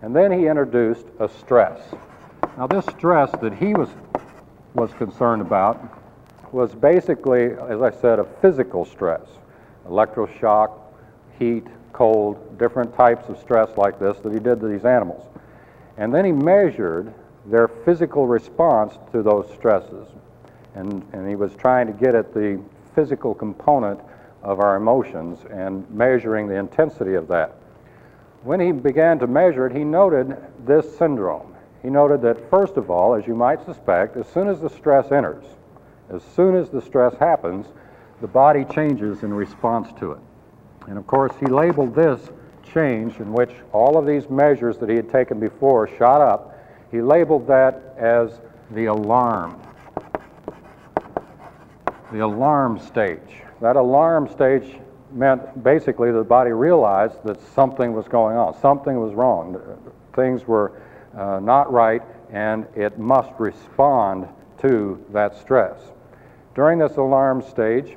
And 0.00 0.14
then 0.16 0.32
he 0.32 0.46
introduced 0.46 1.06
a 1.20 1.28
stress. 1.28 1.80
Now, 2.56 2.66
this 2.66 2.86
stress 2.86 3.30
that 3.42 3.54
he 3.54 3.74
was, 3.74 3.88
was 4.74 4.92
concerned 4.94 5.42
about 5.42 6.01
was 6.52 6.74
basically, 6.74 7.52
as 7.68 7.80
I 7.80 7.90
said, 7.90 8.18
a 8.18 8.24
physical 8.40 8.84
stress 8.84 9.26
electroshock, 9.88 10.78
heat, 11.38 11.66
cold, 11.92 12.56
different 12.56 12.94
types 12.94 13.28
of 13.28 13.36
stress 13.38 13.76
like 13.76 13.98
this 13.98 14.16
that 14.18 14.32
he 14.32 14.38
did 14.38 14.60
to 14.60 14.68
these 14.68 14.84
animals. 14.84 15.26
And 15.96 16.14
then 16.14 16.24
he 16.24 16.30
measured 16.30 17.12
their 17.46 17.66
physical 17.66 18.26
response 18.28 18.96
to 19.10 19.22
those 19.22 19.50
stresses. 19.52 20.06
And, 20.74 21.04
and 21.12 21.28
he 21.28 21.34
was 21.34 21.54
trying 21.56 21.88
to 21.88 21.92
get 21.92 22.14
at 22.14 22.32
the 22.32 22.60
physical 22.94 23.34
component 23.34 24.00
of 24.42 24.60
our 24.60 24.76
emotions 24.76 25.40
and 25.50 25.88
measuring 25.90 26.46
the 26.46 26.54
intensity 26.54 27.14
of 27.14 27.28
that. 27.28 27.56
When 28.42 28.60
he 28.60 28.72
began 28.72 29.18
to 29.20 29.26
measure 29.26 29.66
it, 29.66 29.76
he 29.76 29.84
noted 29.84 30.36
this 30.64 30.96
syndrome. 30.96 31.54
He 31.82 31.90
noted 31.90 32.22
that, 32.22 32.48
first 32.50 32.76
of 32.76 32.90
all, 32.90 33.14
as 33.14 33.26
you 33.26 33.34
might 33.34 33.64
suspect, 33.64 34.16
as 34.16 34.28
soon 34.28 34.48
as 34.48 34.60
the 34.60 34.70
stress 34.70 35.12
enters, 35.12 35.44
as 36.12 36.22
soon 36.36 36.54
as 36.56 36.68
the 36.68 36.80
stress 36.80 37.14
happens, 37.16 37.66
the 38.20 38.26
body 38.26 38.64
changes 38.64 39.22
in 39.22 39.32
response 39.32 39.88
to 39.98 40.12
it. 40.12 40.18
And 40.86 40.98
of 40.98 41.06
course, 41.06 41.32
he 41.40 41.46
labeled 41.46 41.94
this 41.94 42.20
change 42.72 43.18
in 43.18 43.32
which 43.32 43.50
all 43.72 43.96
of 43.98 44.06
these 44.06 44.28
measures 44.28 44.78
that 44.78 44.88
he 44.88 44.96
had 44.96 45.10
taken 45.10 45.40
before 45.40 45.88
shot 45.96 46.20
up, 46.20 46.58
he 46.90 47.00
labeled 47.00 47.46
that 47.46 47.94
as 47.96 48.40
the 48.70 48.86
alarm. 48.86 49.60
The 52.12 52.20
alarm 52.20 52.78
stage. 52.78 53.42
That 53.60 53.76
alarm 53.76 54.28
stage 54.28 54.78
meant 55.12 55.62
basically 55.62 56.10
the 56.10 56.24
body 56.24 56.50
realized 56.50 57.22
that 57.24 57.40
something 57.54 57.92
was 57.92 58.06
going 58.08 58.36
on, 58.36 58.58
something 58.60 58.98
was 58.98 59.14
wrong, 59.14 59.56
things 60.14 60.46
were 60.46 60.72
uh, 61.16 61.40
not 61.40 61.72
right, 61.72 62.02
and 62.30 62.66
it 62.74 62.98
must 62.98 63.30
respond 63.38 64.28
to 64.58 65.04
that 65.10 65.36
stress. 65.36 65.78
During 66.54 66.78
this 66.78 66.96
alarm 66.96 67.42
stage, 67.42 67.96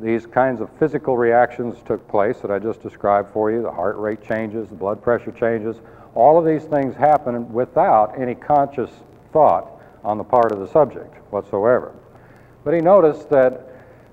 these 0.00 0.26
kinds 0.26 0.60
of 0.60 0.70
physical 0.78 1.18
reactions 1.18 1.76
took 1.84 2.06
place 2.08 2.38
that 2.38 2.50
I 2.50 2.58
just 2.58 2.82
described 2.82 3.30
for 3.32 3.50
you. 3.50 3.60
The 3.60 3.70
heart 3.70 3.96
rate 3.98 4.22
changes, 4.22 4.68
the 4.68 4.74
blood 4.74 5.02
pressure 5.02 5.32
changes. 5.32 5.76
All 6.14 6.38
of 6.38 6.46
these 6.46 6.64
things 6.64 6.94
happen 6.94 7.52
without 7.52 8.18
any 8.18 8.34
conscious 8.34 8.90
thought 9.32 9.70
on 10.02 10.16
the 10.16 10.24
part 10.24 10.52
of 10.52 10.60
the 10.60 10.68
subject 10.68 11.14
whatsoever. 11.30 11.92
But 12.64 12.74
he 12.74 12.80
noticed 12.80 13.28
that 13.30 13.66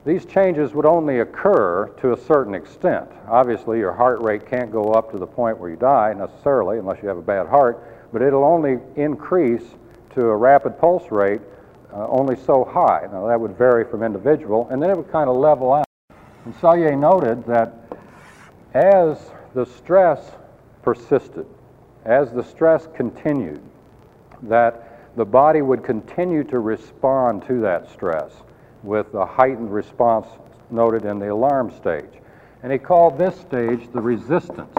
these 0.06 0.26
changes 0.26 0.74
would 0.74 0.86
only 0.86 1.20
occur 1.20 1.88
to 2.02 2.14
a 2.14 2.18
certain 2.18 2.54
extent. 2.54 3.10
Obviously, 3.28 3.80
your 3.80 3.94
heart 3.94 4.22
rate 4.22 4.46
can't 4.46 4.72
go 4.72 4.92
up 4.92 5.12
to 5.12 5.18
the 5.18 5.26
point 5.26 5.58
where 5.58 5.70
you 5.70 5.78
die 5.78 6.14
necessarily, 6.14 6.78
unless 6.78 7.02
you 7.02 7.08
have 7.08 7.18
a 7.18 7.22
bad 7.22 7.48
heart, 7.48 7.82
but 8.12 8.22
it'll 8.22 8.44
only 8.44 8.80
increase 8.98 9.64
to 10.14 10.28
a 10.28 10.36
rapid 10.36 10.78
pulse 10.78 11.10
rate 11.10 11.42
uh, 11.96 12.08
only 12.10 12.36
so 12.36 12.66
high. 12.66 13.08
Now, 13.12 13.28
that 13.28 13.40
would 13.40 13.58
vary 13.58 13.86
from 13.86 14.04
individual, 14.04 14.68
and 14.70 14.82
then 14.82 14.90
it 14.90 14.98
would 14.98 15.12
kind 15.12 15.30
of 15.30 15.38
level 15.38 15.74
out. 15.74 15.86
And 16.44 16.54
Selye 16.56 16.98
noted 17.00 17.46
that 17.46 17.74
as 18.74 19.32
the 19.54 19.66
stress 19.66 20.32
persisted, 20.84 21.46
as 22.04 22.32
the 22.32 22.44
stress 22.44 22.88
continued, 22.96 23.62
that 24.44 25.16
the 25.16 25.26
body 25.26 25.62
would 25.62 25.84
continue 25.84 26.44
to 26.44 26.60
respond 26.60 27.48
to 27.48 27.62
that 27.62 27.90
stress 27.90 28.32
with 28.84 29.14
a 29.14 29.26
heightened 29.26 29.74
response 29.74 30.28
noted 30.70 31.06
in 31.06 31.18
the 31.20 31.32
alarm 31.32 31.72
stage. 31.72 32.12
And 32.62 32.72
he 32.72 32.78
called 32.78 33.18
this 33.18 33.40
stage 33.40 33.90
the 33.94 34.02
resistance. 34.02 34.76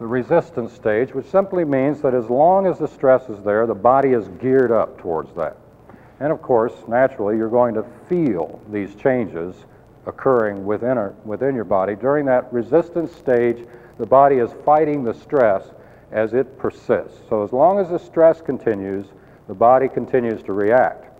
The 0.00 0.06
resistance 0.06 0.72
stage, 0.72 1.14
which 1.14 1.26
simply 1.26 1.62
means 1.62 2.00
that 2.00 2.14
as 2.14 2.30
long 2.30 2.66
as 2.66 2.78
the 2.78 2.88
stress 2.88 3.28
is 3.28 3.44
there, 3.44 3.66
the 3.66 3.74
body 3.74 4.12
is 4.12 4.28
geared 4.40 4.72
up 4.72 4.98
towards 4.98 5.34
that. 5.34 5.58
And 6.20 6.32
of 6.32 6.40
course, 6.40 6.72
naturally, 6.88 7.36
you're 7.36 7.50
going 7.50 7.74
to 7.74 7.84
feel 8.08 8.62
these 8.72 8.94
changes 8.94 9.54
occurring 10.06 10.64
within, 10.64 10.96
within 11.26 11.54
your 11.54 11.64
body. 11.64 11.96
During 11.96 12.24
that 12.26 12.50
resistance 12.50 13.14
stage, 13.14 13.66
the 13.98 14.06
body 14.06 14.36
is 14.36 14.50
fighting 14.64 15.04
the 15.04 15.12
stress 15.12 15.70
as 16.12 16.32
it 16.32 16.58
persists. 16.58 17.20
So 17.28 17.44
as 17.44 17.52
long 17.52 17.78
as 17.78 17.90
the 17.90 17.98
stress 17.98 18.40
continues, 18.40 19.04
the 19.48 19.54
body 19.54 19.86
continues 19.86 20.42
to 20.44 20.54
react. 20.54 21.14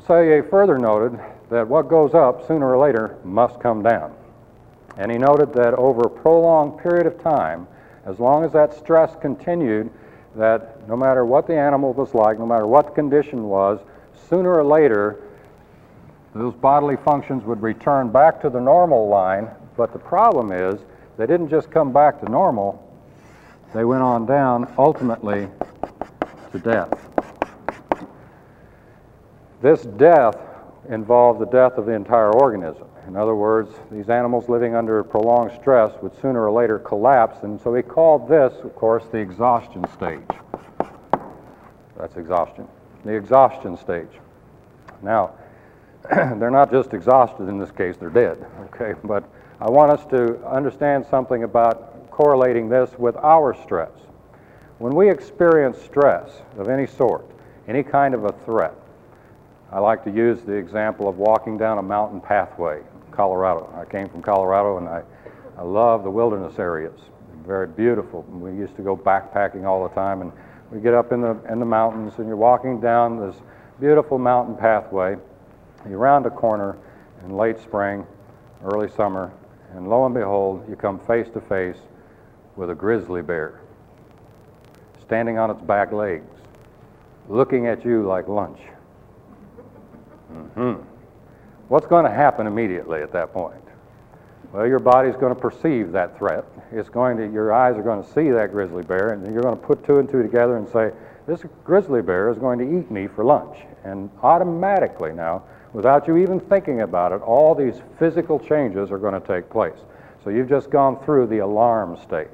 Selye 0.00 0.50
further 0.50 0.78
noted 0.78 1.20
that 1.48 1.68
what 1.68 1.88
goes 1.88 2.12
up 2.12 2.44
sooner 2.48 2.74
or 2.74 2.78
later 2.78 3.18
must 3.22 3.60
come 3.60 3.84
down. 3.84 4.12
And 4.96 5.10
he 5.10 5.18
noted 5.18 5.52
that 5.54 5.74
over 5.74 6.02
a 6.02 6.10
prolonged 6.10 6.78
period 6.78 7.06
of 7.06 7.22
time, 7.22 7.66
as 8.04 8.18
long 8.18 8.44
as 8.44 8.52
that 8.52 8.74
stress 8.74 9.16
continued, 9.20 9.90
that 10.36 10.86
no 10.88 10.96
matter 10.96 11.24
what 11.24 11.46
the 11.46 11.56
animal 11.56 11.92
was 11.92 12.14
like, 12.14 12.38
no 12.38 12.46
matter 12.46 12.66
what 12.66 12.86
the 12.86 12.92
condition 12.92 13.44
was, 13.44 13.80
sooner 14.28 14.52
or 14.52 14.64
later, 14.64 15.22
those 16.34 16.54
bodily 16.54 16.96
functions 16.96 17.44
would 17.44 17.62
return 17.62 18.10
back 18.10 18.40
to 18.40 18.50
the 18.50 18.60
normal 18.60 19.08
line. 19.08 19.48
But 19.76 19.92
the 19.92 19.98
problem 19.98 20.52
is, 20.52 20.80
they 21.16 21.26
didn't 21.26 21.48
just 21.48 21.70
come 21.70 21.92
back 21.92 22.20
to 22.20 22.30
normal, 22.30 22.88
they 23.74 23.84
went 23.84 24.02
on 24.02 24.26
down 24.26 24.72
ultimately 24.78 25.48
to 26.52 26.58
death. 26.58 26.92
This 29.62 29.82
death 29.82 30.36
involved 30.88 31.40
the 31.40 31.46
death 31.46 31.78
of 31.78 31.86
the 31.86 31.92
entire 31.92 32.32
organism. 32.32 32.86
In 33.06 33.16
other 33.16 33.34
words, 33.34 33.74
these 33.90 34.08
animals 34.08 34.48
living 34.48 34.74
under 34.74 35.02
prolonged 35.02 35.52
stress 35.60 35.92
would 36.02 36.14
sooner 36.20 36.44
or 36.44 36.52
later 36.52 36.78
collapse, 36.78 37.42
and 37.42 37.60
so 37.60 37.74
he 37.74 37.82
called 37.82 38.28
this, 38.28 38.52
of 38.62 38.74
course, 38.74 39.04
the 39.10 39.18
exhaustion 39.18 39.84
stage. 39.92 40.22
That's 41.96 42.16
exhaustion. 42.16 42.66
The 43.04 43.14
exhaustion 43.14 43.76
stage. 43.76 44.08
Now, 45.02 45.32
they're 46.10 46.50
not 46.50 46.70
just 46.70 46.94
exhausted 46.94 47.48
in 47.48 47.58
this 47.58 47.70
case, 47.70 47.96
they're 47.96 48.10
dead, 48.10 48.44
okay? 48.74 48.94
But 49.04 49.24
I 49.60 49.70
want 49.70 49.92
us 49.92 50.04
to 50.06 50.44
understand 50.46 51.06
something 51.06 51.44
about 51.44 52.10
correlating 52.10 52.68
this 52.68 52.90
with 52.98 53.16
our 53.16 53.54
stress. 53.62 53.92
When 54.78 54.94
we 54.94 55.10
experience 55.10 55.80
stress 55.80 56.30
of 56.58 56.68
any 56.68 56.86
sort, 56.86 57.24
any 57.68 57.82
kind 57.82 58.14
of 58.14 58.24
a 58.24 58.32
threat, 58.44 58.74
I 59.72 59.78
like 59.78 60.04
to 60.04 60.10
use 60.10 60.42
the 60.42 60.52
example 60.52 61.08
of 61.08 61.16
walking 61.16 61.56
down 61.56 61.78
a 61.78 61.82
mountain 61.82 62.20
pathway 62.20 62.78
in 62.78 63.12
Colorado. 63.12 63.72
I 63.74 63.84
came 63.84 64.08
from 64.08 64.20
Colorado 64.20 64.76
and 64.76 64.88
I, 64.88 65.02
I 65.56 65.62
love 65.62 66.04
the 66.04 66.10
wilderness 66.10 66.58
areas. 66.58 66.98
Very 67.46 67.66
beautiful. 67.66 68.22
We 68.22 68.50
used 68.50 68.76
to 68.76 68.82
go 68.82 68.96
backpacking 68.96 69.64
all 69.64 69.88
the 69.88 69.94
time 69.94 70.20
and 70.20 70.32
we 70.70 70.80
get 70.80 70.94
up 70.94 71.12
in 71.12 71.20
the, 71.22 71.38
in 71.50 71.58
the 71.58 71.66
mountains 71.66 72.14
and 72.18 72.26
you're 72.26 72.36
walking 72.36 72.80
down 72.80 73.18
this 73.18 73.36
beautiful 73.80 74.18
mountain 74.18 74.56
pathway. 74.56 75.16
You 75.88 75.96
round 75.96 76.26
a 76.26 76.30
corner 76.30 76.76
in 77.24 77.36
late 77.36 77.58
spring, 77.58 78.06
early 78.64 78.90
summer, 78.90 79.32
and 79.74 79.88
lo 79.88 80.04
and 80.04 80.14
behold, 80.14 80.68
you 80.68 80.76
come 80.76 81.00
face 81.00 81.28
to 81.32 81.40
face 81.40 81.78
with 82.56 82.70
a 82.70 82.74
grizzly 82.74 83.22
bear 83.22 83.62
standing 85.12 85.36
on 85.36 85.50
its 85.50 85.60
back 85.60 85.92
legs, 85.92 86.24
looking 87.28 87.66
at 87.66 87.84
you 87.84 88.02
like 88.02 88.28
lunch. 88.28 88.58
Mm-hmm. 90.32 90.82
What's 91.68 91.86
going 91.86 92.04
to 92.04 92.10
happen 92.10 92.46
immediately 92.46 93.02
at 93.02 93.12
that 93.12 93.32
point? 93.32 93.62
Well, 94.52 94.66
your 94.66 94.78
body's 94.78 95.16
going 95.16 95.34
to 95.34 95.40
perceive 95.40 95.92
that 95.92 96.18
threat. 96.18 96.44
It's 96.72 96.90
going 96.90 97.16
to, 97.16 97.32
your 97.32 97.52
eyes 97.52 97.76
are 97.76 97.82
going 97.82 98.02
to 98.02 98.12
see 98.12 98.30
that 98.30 98.52
grizzly 98.52 98.82
bear, 98.82 99.10
and 99.10 99.32
you're 99.32 99.42
going 99.42 99.58
to 99.58 99.66
put 99.66 99.84
two 99.84 99.98
and 99.98 100.08
two 100.08 100.22
together 100.22 100.56
and 100.56 100.68
say, 100.68 100.92
this 101.26 101.42
grizzly 101.64 102.02
bear 102.02 102.28
is 102.30 102.38
going 102.38 102.58
to 102.58 102.78
eat 102.78 102.90
me 102.90 103.06
for 103.06 103.24
lunch. 103.24 103.56
And 103.84 104.10
automatically 104.22 105.12
now, 105.12 105.44
without 105.72 106.06
you 106.06 106.18
even 106.18 106.38
thinking 106.38 106.82
about 106.82 107.12
it, 107.12 107.22
all 107.22 107.54
these 107.54 107.80
physical 107.98 108.38
changes 108.38 108.90
are 108.90 108.98
going 108.98 109.18
to 109.18 109.26
take 109.26 109.48
place. 109.48 109.78
So 110.22 110.30
you've 110.30 110.48
just 110.48 110.70
gone 110.70 111.02
through 111.04 111.28
the 111.28 111.38
alarm 111.38 111.96
stage. 112.02 112.28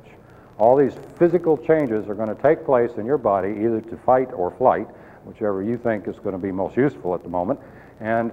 All 0.58 0.76
these 0.76 0.94
physical 1.18 1.56
changes 1.56 2.08
are 2.08 2.14
going 2.14 2.34
to 2.34 2.42
take 2.42 2.64
place 2.64 2.92
in 2.96 3.06
your 3.06 3.18
body, 3.18 3.50
either 3.50 3.80
to 3.80 3.96
fight 3.98 4.32
or 4.32 4.50
flight, 4.50 4.88
whichever 5.24 5.62
you 5.62 5.78
think 5.78 6.08
is 6.08 6.18
going 6.18 6.34
to 6.34 6.38
be 6.38 6.50
most 6.50 6.76
useful 6.76 7.14
at 7.14 7.22
the 7.22 7.28
moment. 7.28 7.60
And 8.00 8.32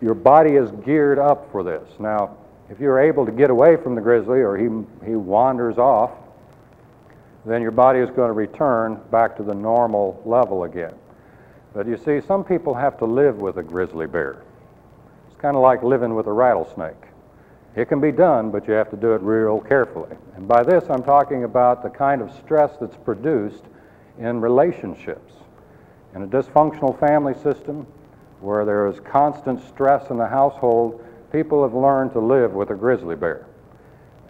your 0.00 0.14
body 0.14 0.54
is 0.56 0.70
geared 0.84 1.18
up 1.18 1.50
for 1.50 1.62
this. 1.62 1.88
Now, 1.98 2.36
if 2.68 2.80
you're 2.80 2.98
able 2.98 3.24
to 3.24 3.32
get 3.32 3.50
away 3.50 3.76
from 3.76 3.94
the 3.94 4.00
grizzly 4.00 4.40
or 4.40 4.56
he, 4.56 4.68
he 5.04 5.14
wanders 5.14 5.78
off, 5.78 6.10
then 7.44 7.62
your 7.62 7.70
body 7.70 8.00
is 8.00 8.10
going 8.10 8.28
to 8.28 8.32
return 8.32 9.00
back 9.10 9.36
to 9.36 9.42
the 9.42 9.54
normal 9.54 10.20
level 10.24 10.64
again. 10.64 10.94
But 11.72 11.86
you 11.86 11.96
see, 11.96 12.20
some 12.26 12.42
people 12.42 12.74
have 12.74 12.98
to 12.98 13.04
live 13.04 13.36
with 13.36 13.58
a 13.58 13.62
grizzly 13.62 14.06
bear. 14.06 14.42
It's 15.28 15.40
kind 15.40 15.56
of 15.56 15.62
like 15.62 15.82
living 15.82 16.14
with 16.14 16.26
a 16.26 16.32
rattlesnake. 16.32 16.94
It 17.76 17.88
can 17.88 18.00
be 18.00 18.10
done, 18.10 18.50
but 18.50 18.66
you 18.66 18.72
have 18.72 18.90
to 18.90 18.96
do 18.96 19.12
it 19.12 19.20
real 19.20 19.60
carefully. 19.60 20.16
And 20.34 20.48
by 20.48 20.62
this, 20.62 20.84
I'm 20.88 21.02
talking 21.02 21.44
about 21.44 21.82
the 21.82 21.90
kind 21.90 22.22
of 22.22 22.32
stress 22.32 22.72
that's 22.80 22.96
produced 22.96 23.64
in 24.18 24.40
relationships. 24.40 25.34
In 26.14 26.22
a 26.22 26.26
dysfunctional 26.26 26.98
family 26.98 27.34
system 27.34 27.86
where 28.40 28.64
there 28.64 28.86
is 28.86 29.00
constant 29.00 29.60
stress 29.68 30.10
in 30.10 30.18
the 30.18 30.26
household, 30.26 31.04
people 31.32 31.62
have 31.62 31.74
learned 31.74 32.12
to 32.12 32.20
live 32.20 32.52
with 32.52 32.70
a 32.70 32.74
grizzly 32.74 33.16
bear. 33.16 33.46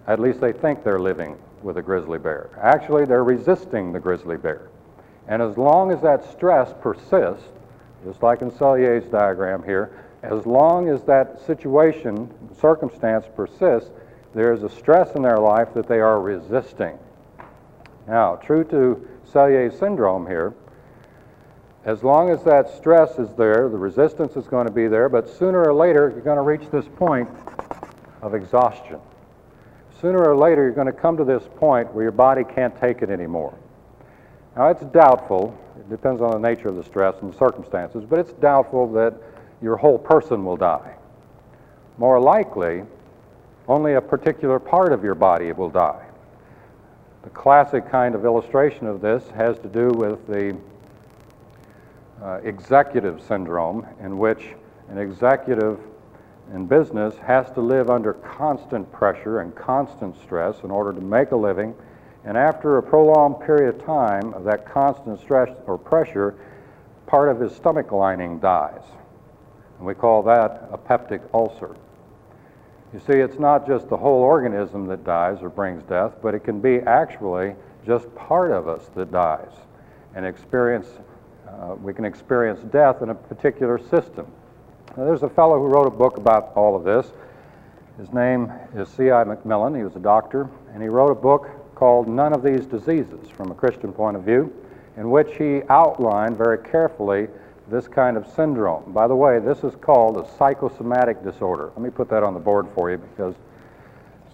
At 0.07 0.21
least 0.21 0.41
they 0.41 0.53
think 0.53 0.85
they're 0.85 0.99
living 0.99 1.37
with 1.63 1.79
a 1.79 1.83
grizzly 1.83 2.19
bear. 2.19 2.51
Actually, 2.61 3.05
they're 3.05 3.25
resisting 3.25 3.93
the 3.93 4.01
grizzly 4.01 4.37
bear. 4.37 4.69
And 5.29 5.43
as 5.43 5.59
long 5.59 5.91
as 5.91 6.01
that 6.03 6.31
stress 6.31 6.73
persists, 6.81 7.49
just 8.05 8.23
like 8.23 8.43
in 8.43 8.51
Selye's 8.51 9.11
diagram 9.11 9.63
here, 9.65 9.91
as 10.23 10.47
long 10.47 10.89
as 10.89 11.03
that 11.05 11.45
situation, 11.45 12.33
circumstance 12.61 13.27
persists, 13.35 13.91
there's 14.35 14.63
a 14.63 14.69
stress 14.69 15.15
in 15.15 15.23
their 15.23 15.39
life 15.39 15.75
that 15.75 15.89
they 15.89 16.01
are 16.01 16.21
resisting. 16.21 16.99
Now, 18.07 18.37
true 18.37 18.65
to 18.65 19.09
Selye's 19.33 19.79
syndrome 19.79 20.27
here, 20.27 20.55
as 21.87 22.03
long 22.03 22.31
as 22.31 22.43
that 22.43 22.69
stress 22.77 23.17
is 23.17 23.33
there, 23.37 23.69
the 23.69 23.79
resistance 23.79 24.35
is 24.35 24.49
going 24.49 24.67
to 24.67 24.73
be 24.73 24.89
there, 24.89 25.09
but 25.09 25.29
sooner 25.29 25.63
or 25.63 25.73
later, 25.73 26.11
you're 26.11 26.21
going 26.21 26.37
to 26.37 26.43
reach 26.43 26.69
this 26.73 26.85
point 26.97 27.29
of 28.23 28.35
exhaustion. 28.35 28.99
Sooner 30.01 30.19
or 30.19 30.37
later, 30.37 30.65
you're 30.65 30.73
going 30.73 30.89
to 30.89 30.93
come 30.93 31.17
to 31.17 31.25
this 31.25 31.45
point 31.59 31.95
where 31.95 32.03
your 32.03 32.13
body 32.13 32.43
can't 32.43 32.77
take 32.81 33.03
it 33.03 33.09
anymore. 33.09 33.57
Now, 34.57 34.67
it's 34.67 34.83
doubtful, 34.87 35.57
it 35.79 35.89
depends 35.89 36.21
on 36.21 36.33
the 36.33 36.49
nature 36.49 36.67
of 36.67 36.75
the 36.75 36.83
stress 36.83 37.15
and 37.23 37.33
the 37.33 37.39
circumstances, 37.39 38.05
but 38.05 38.19
it's 38.19 38.33
doubtful 38.33 38.91
that 38.95 39.15
your 39.63 39.77
whole 39.77 39.99
person 39.99 40.45
will 40.45 40.57
die. 40.57 40.97
More 41.99 42.19
likely, 42.19 42.83
only 43.69 43.95
a 43.95 44.01
particular 44.01 44.59
part 44.59 44.93
of 44.93 45.05
your 45.05 45.15
body 45.15 45.53
will 45.53 45.71
die. 45.71 46.05
The 47.23 47.31
classic 47.31 47.89
kind 47.89 48.17
of 48.17 48.25
illustration 48.25 48.89
of 48.89 49.01
this 49.01 49.23
has 49.37 49.57
to 49.61 49.69
do 49.69 49.91
with 49.91 50.27
the 50.27 50.57
uh, 52.23 52.41
executive 52.43 53.23
syndrome, 53.23 53.87
in 54.01 54.19
which 54.19 54.55
an 54.89 54.99
executive 54.99 55.79
in 56.55 56.67
business 56.67 57.17
has 57.19 57.51
to 57.53 57.61
live 57.61 57.91
under 57.91 58.15
constant 58.15 58.91
pressure 58.93 59.41
and 59.41 59.55
constant 59.55 60.17
stress 60.23 60.57
in 60.63 60.71
order 60.71 60.93
to 60.93 61.01
make 61.01 61.33
a 61.33 61.37
living. 61.37 61.75
And 62.25 62.37
after 62.37 62.79
a 62.79 62.83
prolonged 62.83 63.41
period 63.45 63.75
of 63.75 63.85
time 63.85 64.35
of 64.35 64.45
that 64.45 64.67
constant 64.67 65.21
stress 65.21 65.49
or 65.67 65.79
pressure, 65.79 66.35
part 67.07 67.29
of 67.29 67.41
his 67.41 67.55
stomach 67.55 67.93
lining 67.93 68.39
dies. 68.39 68.83
And 69.79 69.87
we 69.87 69.95
call 69.95 70.23
that 70.25 70.69
a 70.73 70.79
peptic 70.79 71.21
ulcer. 71.35 71.77
You 72.93 73.01
see, 73.01 73.19
it's 73.19 73.39
not 73.39 73.67
just 73.67 73.89
the 73.89 73.97
whole 73.97 74.23
organism 74.23 74.87
that 74.87 75.05
dies 75.05 75.43
or 75.43 75.51
brings 75.51 75.83
death, 75.83 76.15
but 76.23 76.35
it 76.35 76.45
can 76.45 76.61
be 76.61 76.79
actually 76.81 77.55
just 77.85 78.13
part 78.15 78.51
of 78.51 78.69
us 78.69 78.89
that 78.95 79.13
dies 79.13 79.53
and 80.15 80.25
experience 80.25 80.89
uh, 81.61 81.75
we 81.75 81.95
can 81.95 82.05
experience 82.05 82.61
death 82.73 83.03
in 83.03 83.11
a 83.11 83.15
particular 83.15 83.79
system. 83.79 84.27
Now, 84.97 85.05
there's 85.05 85.23
a 85.23 85.29
fellow 85.29 85.59
who 85.59 85.67
wrote 85.67 85.87
a 85.87 85.91
book 85.91 86.17
about 86.17 86.53
all 86.55 86.77
of 86.77 86.85
this. 86.85 87.13
His 87.99 88.13
name 88.13 88.53
is 88.75 88.89
C.I. 88.91 89.25
McMillen. 89.25 89.77
He 89.77 89.83
was 89.83 89.97
a 89.97 90.01
doctor, 90.01 90.49
and 90.73 90.83
he 90.83 90.89
wrote 90.89 91.11
a 91.11 91.21
book 91.21 91.75
called 91.75 92.09
None 92.09 92.33
of 92.33 92.43
These 92.43 92.67
Diseases 92.67 93.29
from 93.31 93.51
a 93.51 93.55
Christian 93.55 93.93
point 93.93 94.17
of 94.17 94.23
view, 94.23 94.53
in 94.97 95.11
which 95.11 95.37
he 95.37 95.63
outlined 95.69 96.37
very 96.37 96.59
carefully 96.59 97.29
this 97.69 97.89
kind 97.89 98.17
of 98.17 98.27
syndrome. 98.29 98.93
By 98.93 99.09
the 99.09 99.17
way, 99.17 99.39
this 99.39 99.65
is 99.65 99.75
called 99.77 100.17
a 100.17 100.29
psychosomatic 100.39 101.23
disorder. 101.25 101.71
Let 101.77 101.81
me 101.81 101.91
put 101.91 102.09
that 102.11 102.23
on 102.23 102.35
the 102.35 102.41
board 102.41 102.67
for 102.75 102.91
you 102.91 102.99
because 102.99 103.35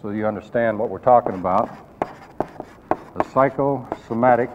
so 0.03 0.11
you 0.11 0.27
understand 0.27 0.79
what 0.79 0.91
we're 0.91 0.99
talking 0.99 1.35
about. 1.35 1.71
The 3.17 3.25
psychosomatic, 3.33 4.51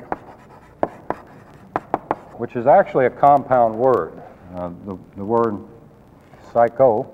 which 2.38 2.56
is 2.56 2.68
actually 2.68 3.06
a 3.06 3.10
compound 3.10 3.76
word. 3.76 4.22
Uh, 4.56 4.70
the, 4.86 4.98
the 5.16 5.26
word 5.26 5.58
psycho 6.54 7.12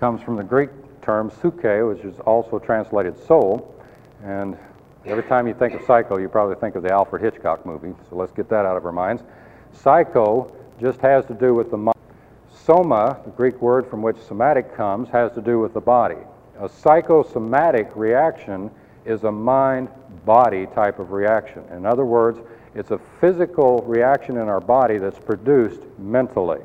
comes 0.00 0.20
from 0.22 0.36
the 0.36 0.42
Greek 0.42 0.70
term 1.02 1.30
psyche, 1.30 1.82
which 1.82 2.04
is 2.04 2.18
also 2.20 2.58
translated 2.58 3.16
soul. 3.26 3.74
And 4.22 4.56
every 5.04 5.22
time 5.24 5.46
you 5.46 5.54
think 5.54 5.74
of 5.74 5.84
psycho, 5.86 6.18
you 6.18 6.28
probably 6.28 6.56
think 6.56 6.76
of 6.76 6.82
the 6.82 6.90
Alfred 6.90 7.22
Hitchcock 7.22 7.64
movie. 7.66 7.94
So 8.08 8.16
let's 8.16 8.32
get 8.32 8.48
that 8.48 8.66
out 8.66 8.76
of 8.76 8.86
our 8.86 8.92
minds. 8.92 9.22
Psycho 9.72 10.54
just 10.80 11.00
has 11.00 11.24
to 11.26 11.34
do 11.34 11.54
with 11.54 11.70
the 11.70 11.76
mind. 11.76 11.94
Soma, 12.52 13.20
the 13.24 13.30
Greek 13.30 13.60
word 13.60 13.88
from 13.88 14.00
which 14.00 14.16
somatic 14.16 14.74
comes, 14.74 15.08
has 15.10 15.30
to 15.32 15.42
do 15.42 15.58
with 15.58 15.74
the 15.74 15.80
body. 15.80 16.16
A 16.60 16.68
psychosomatic 16.68 17.90
reaction 17.94 18.70
is 19.04 19.24
a 19.24 19.32
mind 19.32 19.88
body 20.24 20.66
type 20.66 20.98
of 20.98 21.10
reaction. 21.12 21.62
In 21.72 21.84
other 21.84 22.06
words, 22.06 22.38
it's 22.74 22.90
a 22.90 22.98
physical 23.20 23.82
reaction 23.82 24.36
in 24.36 24.48
our 24.48 24.60
body 24.60 24.98
that's 24.98 25.18
produced 25.18 25.80
mentally. 25.98 26.60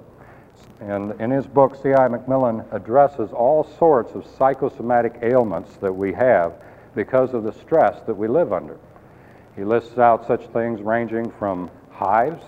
And 0.80 1.20
in 1.20 1.30
his 1.30 1.46
book, 1.46 1.75
C.I. 1.75 2.08
McMillen 2.08 2.66
addresses 2.74 3.32
all 3.32 3.63
sorts 3.78 4.13
of 4.13 4.25
psychosomatic 4.38 5.20
ailments 5.22 5.75
that 5.78 5.94
we 5.94 6.13
have 6.13 6.54
because 6.96 7.34
of 7.34 7.44
the 7.44 7.51
stress 7.51 8.01
that 8.08 8.13
we 8.13 8.28
live 8.28 8.54
under. 8.54 8.78
He 9.56 9.63
lists 9.63 9.98
out 9.98 10.25
such 10.25 10.46
things 10.48 10.82
ranging 10.82 11.32
from 11.32 11.70
hives, 11.92 12.44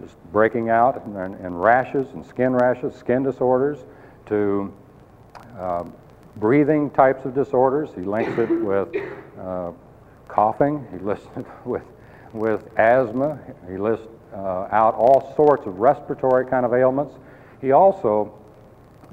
just 0.00 0.14
breaking 0.30 0.68
out, 0.68 1.04
and, 1.04 1.16
and 1.16 1.60
rashes 1.60 2.06
and 2.12 2.24
skin 2.24 2.52
rashes, 2.52 2.94
skin 2.94 3.22
disorders, 3.22 3.78
to 4.26 4.72
uh, 5.58 5.84
breathing 6.36 6.90
types 6.90 7.24
of 7.24 7.34
disorders. 7.34 7.90
He 7.94 8.02
links 8.02 8.38
it 8.38 8.50
with 8.50 8.88
uh, 9.40 9.72
coughing. 10.28 10.86
He 10.92 10.98
lists 10.98 11.28
it 11.36 11.46
with, 11.64 11.82
with 12.32 12.68
asthma. 12.78 13.38
He 13.68 13.76
lists 13.76 14.06
uh, 14.34 14.68
out 14.70 14.94
all 14.94 15.32
sorts 15.34 15.66
of 15.66 15.78
respiratory 15.78 16.46
kind 16.46 16.64
of 16.64 16.72
ailments. 16.72 17.14
He 17.60 17.72
also 17.72 18.32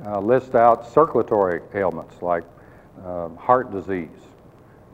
uh, 0.06 0.20
lists 0.20 0.56
out 0.56 0.88
circulatory 0.88 1.62
ailments 1.74 2.22
like 2.22 2.44
uh, 3.04 3.30
heart 3.30 3.72
disease, 3.72 4.10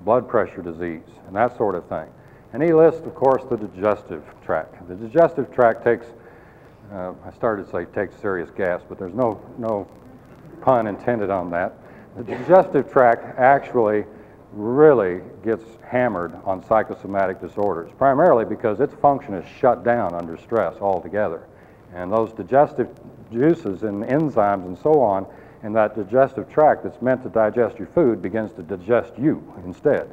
blood 0.01 0.27
pressure 0.27 0.61
disease, 0.61 1.01
and 1.27 1.35
that 1.35 1.57
sort 1.57 1.75
of 1.75 1.87
thing. 1.87 2.07
And 2.53 2.61
he 2.61 2.71
lists, 2.71 3.01
of 3.05 3.15
course, 3.15 3.43
the 3.49 3.57
digestive 3.57 4.23
tract. 4.45 4.87
The 4.87 4.95
digestive 4.95 5.51
tract 5.51 5.83
takes, 5.83 6.05
uh, 6.91 7.13
I 7.25 7.31
started 7.33 7.65
to 7.65 7.71
say 7.71 7.85
takes 7.85 8.15
serious 8.21 8.49
gas, 8.51 8.81
but 8.87 8.99
there's 8.99 9.13
no, 9.13 9.41
no 9.57 9.87
pun 10.61 10.87
intended 10.87 11.29
on 11.29 11.49
that. 11.51 11.73
The 12.15 12.23
digestive 12.23 12.91
tract 12.91 13.39
actually 13.39 14.05
really 14.53 15.21
gets 15.43 15.63
hammered 15.87 16.33
on 16.45 16.63
psychosomatic 16.65 17.41
disorders, 17.41 17.91
primarily 17.97 18.45
because 18.45 18.79
its 18.79 18.93
function 18.95 19.33
is 19.33 19.45
shut 19.59 19.83
down 19.83 20.13
under 20.13 20.37
stress 20.37 20.75
altogether. 20.79 21.43
And 21.93 22.11
those 22.11 22.31
digestive 22.33 22.89
juices 23.31 23.83
and 23.83 24.03
enzymes 24.03 24.65
and 24.65 24.77
so 24.77 25.01
on 25.01 25.25
in 25.63 25.73
that 25.73 25.95
digestive 25.95 26.51
tract 26.51 26.83
that's 26.83 27.01
meant 27.01 27.23
to 27.23 27.29
digest 27.29 27.77
your 27.79 27.87
food 27.87 28.21
begins 28.21 28.51
to 28.53 28.63
digest 28.63 29.13
you 29.17 29.41
instead 29.65 30.09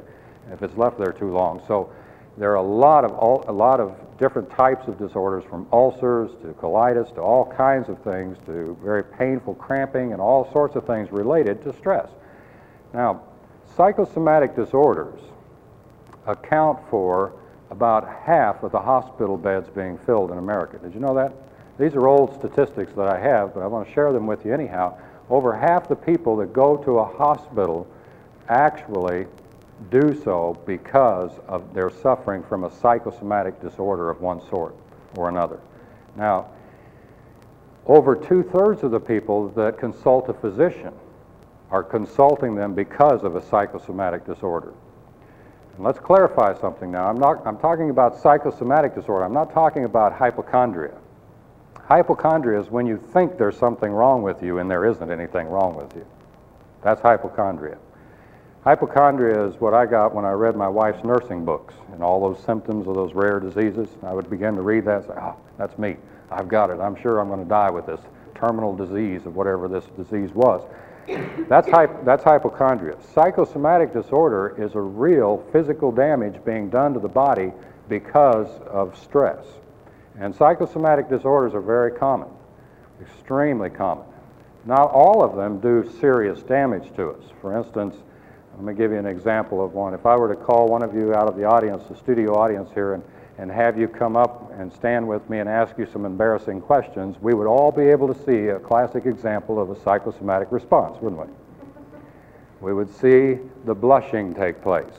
if 0.51 0.61
it's 0.63 0.75
left 0.77 0.97
there 0.97 1.11
too 1.11 1.31
long. 1.31 1.61
So 1.67 1.91
there 2.37 2.51
are 2.51 2.55
a 2.55 2.61
lot 2.61 3.03
of 3.03 3.11
a 3.47 3.51
lot 3.51 3.79
of 3.79 3.95
different 4.17 4.49
types 4.51 4.87
of 4.87 4.97
disorders 4.97 5.43
from 5.49 5.67
ulcers 5.71 6.31
to 6.41 6.53
colitis 6.53 7.13
to 7.15 7.21
all 7.21 7.45
kinds 7.45 7.89
of 7.89 7.99
things 7.99 8.37
to 8.45 8.77
very 8.83 9.03
painful 9.03 9.55
cramping 9.55 10.13
and 10.13 10.21
all 10.21 10.49
sorts 10.51 10.75
of 10.75 10.85
things 10.85 11.11
related 11.11 11.61
to 11.63 11.73
stress. 11.73 12.09
Now, 12.93 13.23
Psychosomatic 13.81 14.55
disorders 14.55 15.19
account 16.27 16.77
for 16.91 17.33
about 17.71 18.07
half 18.07 18.61
of 18.61 18.71
the 18.71 18.79
hospital 18.79 19.35
beds 19.35 19.69
being 19.69 19.97
filled 19.97 20.29
in 20.29 20.37
America. 20.37 20.77
Did 20.77 20.93
you 20.93 20.99
know 20.99 21.15
that? 21.15 21.33
These 21.79 21.95
are 21.95 22.07
old 22.07 22.35
statistics 22.35 22.93
that 22.93 23.07
I 23.07 23.19
have, 23.19 23.55
but 23.55 23.61
I 23.61 23.65
want 23.65 23.87
to 23.87 23.91
share 23.91 24.13
them 24.13 24.27
with 24.27 24.45
you 24.45 24.53
anyhow. 24.53 24.99
Over 25.31 25.57
half 25.57 25.87
the 25.87 25.95
people 25.95 26.35
that 26.37 26.53
go 26.53 26.77
to 26.77 26.99
a 26.99 27.03
hospital 27.03 27.87
actually 28.49 29.25
do 29.89 30.13
so 30.23 30.61
because 30.67 31.31
of 31.47 31.73
their 31.73 31.89
suffering 31.89 32.43
from 32.43 32.65
a 32.65 32.71
psychosomatic 32.71 33.59
disorder 33.61 34.11
of 34.11 34.21
one 34.21 34.47
sort 34.47 34.75
or 35.15 35.27
another. 35.27 35.59
Now, 36.15 36.49
over 37.87 38.15
two 38.15 38.43
thirds 38.43 38.83
of 38.83 38.91
the 38.91 38.99
people 38.99 39.49
that 39.49 39.79
consult 39.79 40.29
a 40.29 40.33
physician 40.33 40.93
are 41.71 41.83
consulting 41.83 42.53
them 42.53 42.73
because 42.73 43.23
of 43.23 43.35
a 43.35 43.41
psychosomatic 43.41 44.25
disorder. 44.25 44.73
And 45.75 45.85
let's 45.85 45.99
clarify 45.99 46.53
something 46.59 46.91
now. 46.91 47.07
I'm, 47.07 47.17
not, 47.17 47.45
I'm 47.47 47.57
talking 47.57 47.89
about 47.89 48.19
psychosomatic 48.19 48.93
disorder. 48.93 49.23
I'm 49.23 49.33
not 49.33 49.53
talking 49.53 49.85
about 49.85 50.11
hypochondria. 50.13 50.93
Hypochondria 51.85 52.59
is 52.59 52.69
when 52.69 52.85
you 52.85 52.97
think 52.97 53.37
there's 53.37 53.57
something 53.57 53.91
wrong 53.91 54.21
with 54.21 54.43
you 54.43 54.59
and 54.59 54.69
there 54.69 54.85
isn't 54.85 55.09
anything 55.09 55.47
wrong 55.47 55.75
with 55.75 55.95
you. 55.95 56.05
That's 56.83 57.01
hypochondria. 57.01 57.77
Hypochondria 58.63 59.47
is 59.47 59.59
what 59.59 59.73
I 59.73 59.85
got 59.85 60.13
when 60.13 60.23
I 60.23 60.31
read 60.31 60.55
my 60.55 60.67
wife's 60.67 61.03
nursing 61.03 61.45
books 61.45 61.73
and 61.93 62.03
all 62.03 62.21
those 62.21 62.43
symptoms 62.43 62.87
of 62.87 62.95
those 62.95 63.13
rare 63.13 63.39
diseases. 63.39 63.89
I 64.03 64.13
would 64.13 64.29
begin 64.29 64.55
to 64.55 64.61
read 64.61 64.85
that 64.85 64.97
and 64.97 65.05
say, 65.07 65.13
oh, 65.19 65.35
that's 65.57 65.77
me. 65.79 65.95
I've 66.29 66.47
got 66.47 66.69
it. 66.69 66.79
I'm 66.79 66.95
sure 66.95 67.19
I'm 67.19 67.27
going 67.27 67.43
to 67.43 67.49
die 67.49 67.71
with 67.71 67.87
this 67.87 67.99
terminal 68.35 68.75
disease 68.75 69.25
of 69.25 69.35
whatever 69.35 69.67
this 69.67 69.85
disease 69.97 70.31
was. 70.33 70.61
That's, 71.49 71.67
that's 72.03 72.23
hypochondria. 72.23 72.97
Psychosomatic 73.13 73.93
disorder 73.93 74.55
is 74.57 74.75
a 74.75 74.81
real 74.81 75.43
physical 75.51 75.91
damage 75.91 76.43
being 76.45 76.69
done 76.69 76.93
to 76.93 76.99
the 76.99 77.09
body 77.09 77.51
because 77.89 78.47
of 78.67 78.97
stress. 78.97 79.45
And 80.19 80.35
psychosomatic 80.35 81.09
disorders 81.09 81.53
are 81.53 81.61
very 81.61 81.91
common, 81.91 82.29
extremely 83.01 83.69
common. 83.69 84.05
Not 84.65 84.91
all 84.91 85.23
of 85.23 85.35
them 85.35 85.59
do 85.59 85.89
serious 85.99 86.43
damage 86.43 86.93
to 86.95 87.11
us. 87.11 87.23
For 87.41 87.57
instance, 87.57 87.95
let 88.55 88.63
me 88.63 88.73
give 88.73 88.91
you 88.91 88.97
an 88.97 89.05
example 89.05 89.63
of 89.63 89.73
one. 89.73 89.93
If 89.93 90.05
I 90.05 90.15
were 90.15 90.33
to 90.33 90.39
call 90.39 90.67
one 90.67 90.83
of 90.83 90.93
you 90.93 91.13
out 91.15 91.27
of 91.27 91.35
the 91.35 91.45
audience, 91.45 91.83
the 91.89 91.95
studio 91.95 92.35
audience 92.35 92.69
here, 92.73 92.93
and 92.93 93.03
and 93.37 93.51
have 93.51 93.77
you 93.77 93.87
come 93.87 94.15
up 94.15 94.51
and 94.57 94.71
stand 94.71 95.07
with 95.07 95.27
me 95.29 95.39
and 95.39 95.49
ask 95.49 95.77
you 95.77 95.87
some 95.91 96.05
embarrassing 96.05 96.61
questions, 96.61 97.15
we 97.21 97.33
would 97.33 97.47
all 97.47 97.71
be 97.71 97.83
able 97.83 98.13
to 98.13 98.25
see 98.25 98.49
a 98.49 98.59
classic 98.59 99.05
example 99.05 99.59
of 99.59 99.69
a 99.69 99.79
psychosomatic 99.81 100.51
response, 100.51 101.01
wouldn't 101.01 101.21
we? 101.21 101.33
We 102.59 102.73
would 102.73 102.93
see 102.93 103.39
the 103.65 103.73
blushing 103.73 104.35
take 104.35 104.61
place. 104.61 104.93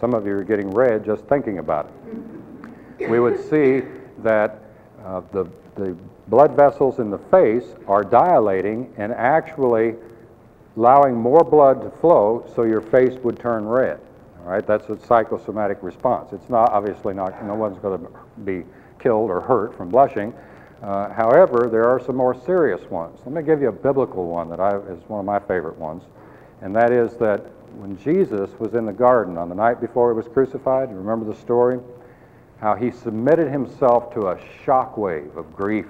Some 0.00 0.14
of 0.14 0.26
you 0.26 0.32
are 0.32 0.44
getting 0.44 0.70
red 0.70 1.04
just 1.04 1.24
thinking 1.24 1.58
about 1.58 1.90
it. 2.98 3.10
We 3.10 3.20
would 3.20 3.38
see 3.50 3.82
that 4.18 4.62
uh, 5.04 5.20
the, 5.32 5.46
the 5.74 5.96
blood 6.28 6.56
vessels 6.56 6.98
in 6.98 7.10
the 7.10 7.18
face 7.18 7.74
are 7.86 8.02
dilating 8.02 8.92
and 8.96 9.12
actually 9.12 9.96
allowing 10.76 11.14
more 11.14 11.44
blood 11.44 11.82
to 11.82 11.90
flow 11.98 12.50
so 12.54 12.62
your 12.62 12.80
face 12.80 13.14
would 13.22 13.38
turn 13.38 13.66
red. 13.66 14.00
All 14.44 14.50
right, 14.50 14.66
that's 14.66 14.90
a 14.90 14.98
psychosomatic 15.06 15.78
response. 15.80 16.34
It's 16.34 16.50
not 16.50 16.70
obviously 16.70 17.14
not. 17.14 17.42
No 17.46 17.54
one's 17.54 17.78
going 17.78 17.98
to 17.98 18.10
be 18.44 18.64
killed 18.98 19.30
or 19.30 19.40
hurt 19.40 19.74
from 19.74 19.88
blushing. 19.88 20.34
Uh, 20.82 21.08
however, 21.14 21.68
there 21.72 21.88
are 21.88 21.98
some 21.98 22.16
more 22.16 22.38
serious 22.44 22.82
ones. 22.90 23.18
Let 23.24 23.34
me 23.34 23.42
give 23.42 23.62
you 23.62 23.68
a 23.68 23.72
biblical 23.72 24.26
one 24.28 24.50
that 24.50 24.60
I, 24.60 24.76
is 24.76 25.00
one 25.08 25.20
of 25.20 25.24
my 25.24 25.38
favorite 25.38 25.78
ones, 25.78 26.02
and 26.60 26.76
that 26.76 26.92
is 26.92 27.16
that 27.16 27.40
when 27.78 27.96
Jesus 27.96 28.50
was 28.58 28.74
in 28.74 28.84
the 28.84 28.92
garden 28.92 29.38
on 29.38 29.48
the 29.48 29.54
night 29.54 29.80
before 29.80 30.12
he 30.12 30.16
was 30.16 30.28
crucified, 30.28 30.90
you 30.90 30.96
remember 30.96 31.24
the 31.24 31.40
story? 31.40 31.80
How 32.60 32.74
he 32.74 32.90
submitted 32.90 33.50
himself 33.50 34.12
to 34.12 34.28
a 34.28 34.36
shockwave 34.64 35.34
of 35.38 35.56
grief 35.56 35.86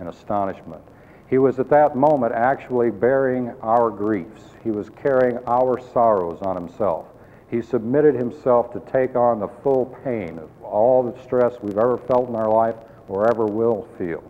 and 0.00 0.08
astonishment. 0.08 0.82
He 1.30 1.38
was 1.38 1.60
at 1.60 1.70
that 1.70 1.96
moment 1.96 2.34
actually 2.34 2.90
bearing 2.90 3.54
our 3.62 3.90
griefs. 3.90 4.42
He 4.64 4.72
was 4.72 4.90
carrying 4.90 5.38
our 5.46 5.80
sorrows 5.92 6.42
on 6.42 6.56
himself. 6.56 7.06
He 7.52 7.60
submitted 7.60 8.14
himself 8.14 8.72
to 8.72 8.80
take 8.90 9.14
on 9.14 9.38
the 9.38 9.46
full 9.46 9.84
pain 10.02 10.38
of 10.38 10.48
all 10.62 11.02
the 11.02 11.22
stress 11.22 11.60
we've 11.60 11.76
ever 11.76 11.98
felt 11.98 12.30
in 12.30 12.34
our 12.34 12.50
life 12.50 12.76
or 13.08 13.28
ever 13.30 13.44
will 13.44 13.86
feel. 13.98 14.24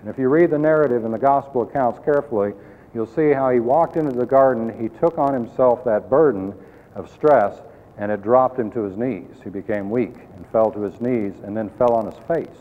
And 0.00 0.10
if 0.10 0.18
you 0.18 0.28
read 0.28 0.50
the 0.50 0.58
narrative 0.58 1.04
in 1.04 1.12
the 1.12 1.18
gospel 1.18 1.62
accounts 1.62 2.00
carefully, 2.04 2.52
you'll 2.92 3.06
see 3.06 3.30
how 3.30 3.50
he 3.50 3.60
walked 3.60 3.96
into 3.96 4.10
the 4.10 4.26
garden, 4.26 4.76
he 4.76 4.88
took 4.88 5.18
on 5.18 5.32
himself 5.32 5.84
that 5.84 6.10
burden 6.10 6.52
of 6.96 7.08
stress, 7.08 7.62
and 7.96 8.10
it 8.10 8.22
dropped 8.22 8.58
him 8.58 8.72
to 8.72 8.82
his 8.82 8.96
knees. 8.96 9.36
He 9.44 9.50
became 9.50 9.88
weak 9.88 10.16
and 10.34 10.44
fell 10.48 10.72
to 10.72 10.80
his 10.80 11.00
knees 11.00 11.34
and 11.44 11.56
then 11.56 11.70
fell 11.78 11.92
on 11.92 12.06
his 12.06 12.18
face. 12.26 12.58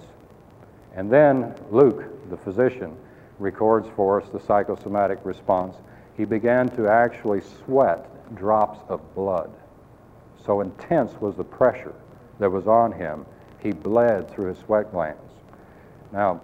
And 0.95 1.09
then 1.09 1.55
Luke, 1.71 2.29
the 2.29 2.37
physician, 2.37 2.95
records 3.39 3.87
for 3.95 4.21
us 4.21 4.29
the 4.29 4.39
psychosomatic 4.39 5.17
response. 5.23 5.75
He 6.15 6.23
began 6.23 6.69
to 6.75 6.87
actually 6.87 7.41
sweat 7.65 8.35
drops 8.35 8.77
of 8.89 9.01
blood. 9.15 9.49
So 10.45 10.61
intense 10.61 11.13
was 11.21 11.35
the 11.35 11.43
pressure 11.43 11.93
that 12.39 12.49
was 12.49 12.67
on 12.67 12.91
him, 12.91 13.25
he 13.59 13.71
bled 13.71 14.29
through 14.29 14.49
his 14.49 14.57
sweat 14.59 14.91
glands. 14.91 15.19
Now, 16.11 16.41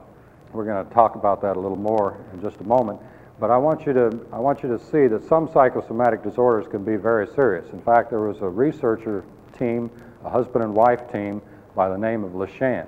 we're 0.53 0.65
going 0.65 0.85
to 0.85 0.93
talk 0.93 1.15
about 1.15 1.41
that 1.41 1.57
a 1.57 1.59
little 1.59 1.77
more 1.77 2.17
in 2.33 2.41
just 2.41 2.59
a 2.61 2.63
moment. 2.63 2.99
But 3.39 3.51
I 3.51 3.57
want 3.57 3.85
you 3.85 3.93
to 3.93 4.25
I 4.33 4.39
want 4.39 4.63
you 4.63 4.69
to 4.69 4.79
see 4.79 5.07
that 5.07 5.27
some 5.27 5.49
psychosomatic 5.53 6.23
disorders 6.23 6.67
can 6.67 6.83
be 6.83 6.97
very 6.97 7.27
serious. 7.27 7.71
In 7.71 7.81
fact, 7.81 8.09
there 8.09 8.19
was 8.19 8.41
a 8.41 8.49
researcher 8.49 9.23
team, 9.57 9.89
a 10.25 10.29
husband 10.29 10.63
and 10.63 10.73
wife 10.73 11.09
team 11.11 11.41
by 11.75 11.87
the 11.87 11.97
name 11.97 12.23
of 12.23 12.31
Leshan, 12.31 12.87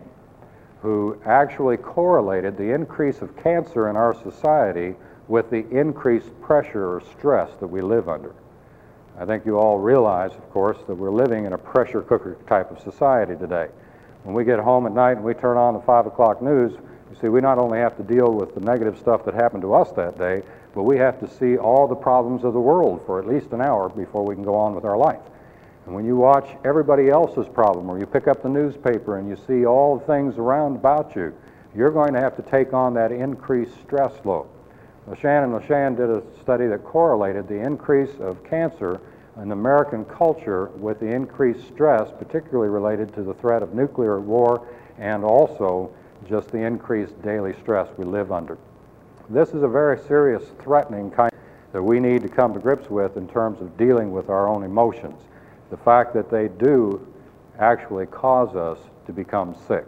who 0.81 1.17
actually 1.25 1.77
correlated 1.77 2.57
the 2.57 2.73
increase 2.73 3.21
of 3.21 3.35
cancer 3.37 3.89
in 3.89 3.95
our 3.95 4.13
society 4.23 4.95
with 5.29 5.49
the 5.49 5.65
increased 5.69 6.29
pressure 6.41 6.95
or 6.95 7.01
stress 7.17 7.49
that 7.59 7.67
we 7.67 7.81
live 7.81 8.09
under. 8.09 8.33
I 9.19 9.25
think 9.25 9.45
you 9.45 9.57
all 9.57 9.77
realize, 9.77 10.31
of 10.31 10.49
course, 10.51 10.77
that 10.87 10.95
we're 10.95 11.11
living 11.11 11.45
in 11.45 11.53
a 11.53 11.57
pressure 11.57 12.01
cooker 12.01 12.37
type 12.47 12.71
of 12.71 12.79
society 12.79 13.35
today. 13.35 13.67
When 14.23 14.35
we 14.35 14.43
get 14.43 14.59
home 14.59 14.85
at 14.85 14.93
night 14.93 15.17
and 15.17 15.23
we 15.23 15.33
turn 15.33 15.57
on 15.57 15.73
the 15.73 15.81
5 15.81 16.07
o'clock 16.07 16.41
news, 16.41 16.73
you 16.73 17.17
see, 17.19 17.27
we 17.27 17.41
not 17.41 17.57
only 17.57 17.79
have 17.79 17.97
to 17.97 18.03
deal 18.03 18.31
with 18.31 18.55
the 18.55 18.61
negative 18.61 18.97
stuff 18.97 19.25
that 19.25 19.33
happened 19.33 19.63
to 19.63 19.73
us 19.73 19.91
that 19.93 20.17
day, 20.17 20.43
but 20.73 20.83
we 20.83 20.97
have 20.97 21.19
to 21.19 21.27
see 21.27 21.57
all 21.57 21.87
the 21.87 21.95
problems 21.95 22.43
of 22.43 22.53
the 22.53 22.59
world 22.59 23.03
for 23.05 23.19
at 23.19 23.27
least 23.27 23.51
an 23.51 23.61
hour 23.61 23.89
before 23.89 24.23
we 24.25 24.35
can 24.35 24.43
go 24.43 24.55
on 24.55 24.73
with 24.73 24.85
our 24.85 24.97
life. 24.97 25.19
And 25.85 25.95
when 25.95 26.05
you 26.05 26.15
watch 26.15 26.47
everybody 26.63 27.09
else's 27.09 27.47
problem, 27.49 27.89
or 27.89 27.99
you 27.99 28.05
pick 28.05 28.27
up 28.27 28.43
the 28.43 28.49
newspaper 28.49 29.17
and 29.17 29.27
you 29.27 29.35
see 29.47 29.65
all 29.65 29.97
the 29.97 30.05
things 30.05 30.37
around 30.37 30.75
about 30.75 31.15
you, 31.15 31.33
you're 31.75 31.91
going 31.91 32.13
to 32.13 32.21
have 32.21 32.35
to 32.37 32.43
take 32.43 32.73
on 32.73 32.93
that 32.93 33.11
increased 33.11 33.73
stress 33.81 34.13
load. 34.23 34.47
Leshan 35.09 35.43
and 35.43 35.53
Leshan 35.53 35.97
did 35.97 36.09
a 36.09 36.21
study 36.41 36.67
that 36.67 36.83
correlated 36.83 37.47
the 37.47 37.59
increase 37.59 38.19
of 38.19 38.43
cancer 38.43 38.99
in 39.41 39.51
American 39.51 40.05
culture 40.05 40.67
with 40.75 40.99
the 40.99 41.07
increased 41.07 41.67
stress, 41.67 42.11
particularly 42.19 42.69
related 42.69 43.13
to 43.15 43.23
the 43.23 43.33
threat 43.35 43.63
of 43.63 43.73
nuclear 43.73 44.19
war 44.19 44.67
and 44.99 45.23
also 45.23 45.91
just 46.29 46.51
the 46.51 46.59
increased 46.59 47.19
daily 47.23 47.53
stress 47.61 47.87
we 47.97 48.05
live 48.05 48.31
under. 48.31 48.57
This 49.29 49.49
is 49.49 49.63
a 49.63 49.67
very 49.67 49.97
serious, 50.07 50.43
threatening 50.59 51.09
kind 51.09 51.31
that 51.71 51.81
we 51.81 51.99
need 51.99 52.21
to 52.21 52.29
come 52.29 52.53
to 52.53 52.59
grips 52.59 52.89
with 52.89 53.17
in 53.17 53.27
terms 53.27 53.61
of 53.61 53.75
dealing 53.77 54.11
with 54.11 54.29
our 54.29 54.47
own 54.47 54.63
emotions. 54.63 55.19
The 55.69 55.77
fact 55.77 56.13
that 56.13 56.29
they 56.29 56.49
do 56.49 57.07
actually 57.57 58.05
cause 58.07 58.55
us 58.55 58.77
to 59.07 59.13
become 59.13 59.55
sick. 59.67 59.85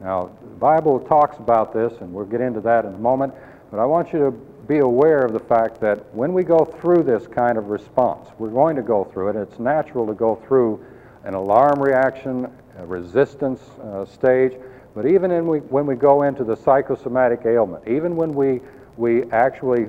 Now, 0.00 0.30
the 0.42 0.56
Bible 0.56 1.00
talks 1.00 1.38
about 1.38 1.72
this, 1.72 1.92
and 2.00 2.12
we'll 2.12 2.26
get 2.26 2.40
into 2.40 2.60
that 2.62 2.84
in 2.84 2.94
a 2.94 2.98
moment, 2.98 3.32
but 3.74 3.82
I 3.82 3.86
want 3.86 4.12
you 4.12 4.20
to 4.20 4.30
be 4.68 4.78
aware 4.78 5.24
of 5.24 5.32
the 5.32 5.40
fact 5.40 5.80
that 5.80 6.14
when 6.14 6.32
we 6.32 6.44
go 6.44 6.64
through 6.64 7.02
this 7.02 7.26
kind 7.26 7.58
of 7.58 7.70
response, 7.70 8.28
we're 8.38 8.50
going 8.50 8.76
to 8.76 8.82
go 8.82 9.02
through 9.02 9.30
it. 9.30 9.36
It's 9.36 9.58
natural 9.58 10.06
to 10.06 10.14
go 10.14 10.36
through 10.46 10.86
an 11.24 11.34
alarm 11.34 11.82
reaction, 11.82 12.46
a 12.78 12.86
resistance 12.86 13.60
uh, 13.82 14.04
stage, 14.04 14.52
but 14.94 15.06
even 15.06 15.48
we, 15.48 15.58
when 15.58 15.86
we 15.86 15.96
go 15.96 16.22
into 16.22 16.44
the 16.44 16.54
psychosomatic 16.54 17.46
ailment, 17.46 17.88
even 17.88 18.14
when 18.14 18.32
we, 18.32 18.60
we 18.96 19.24
actually 19.32 19.88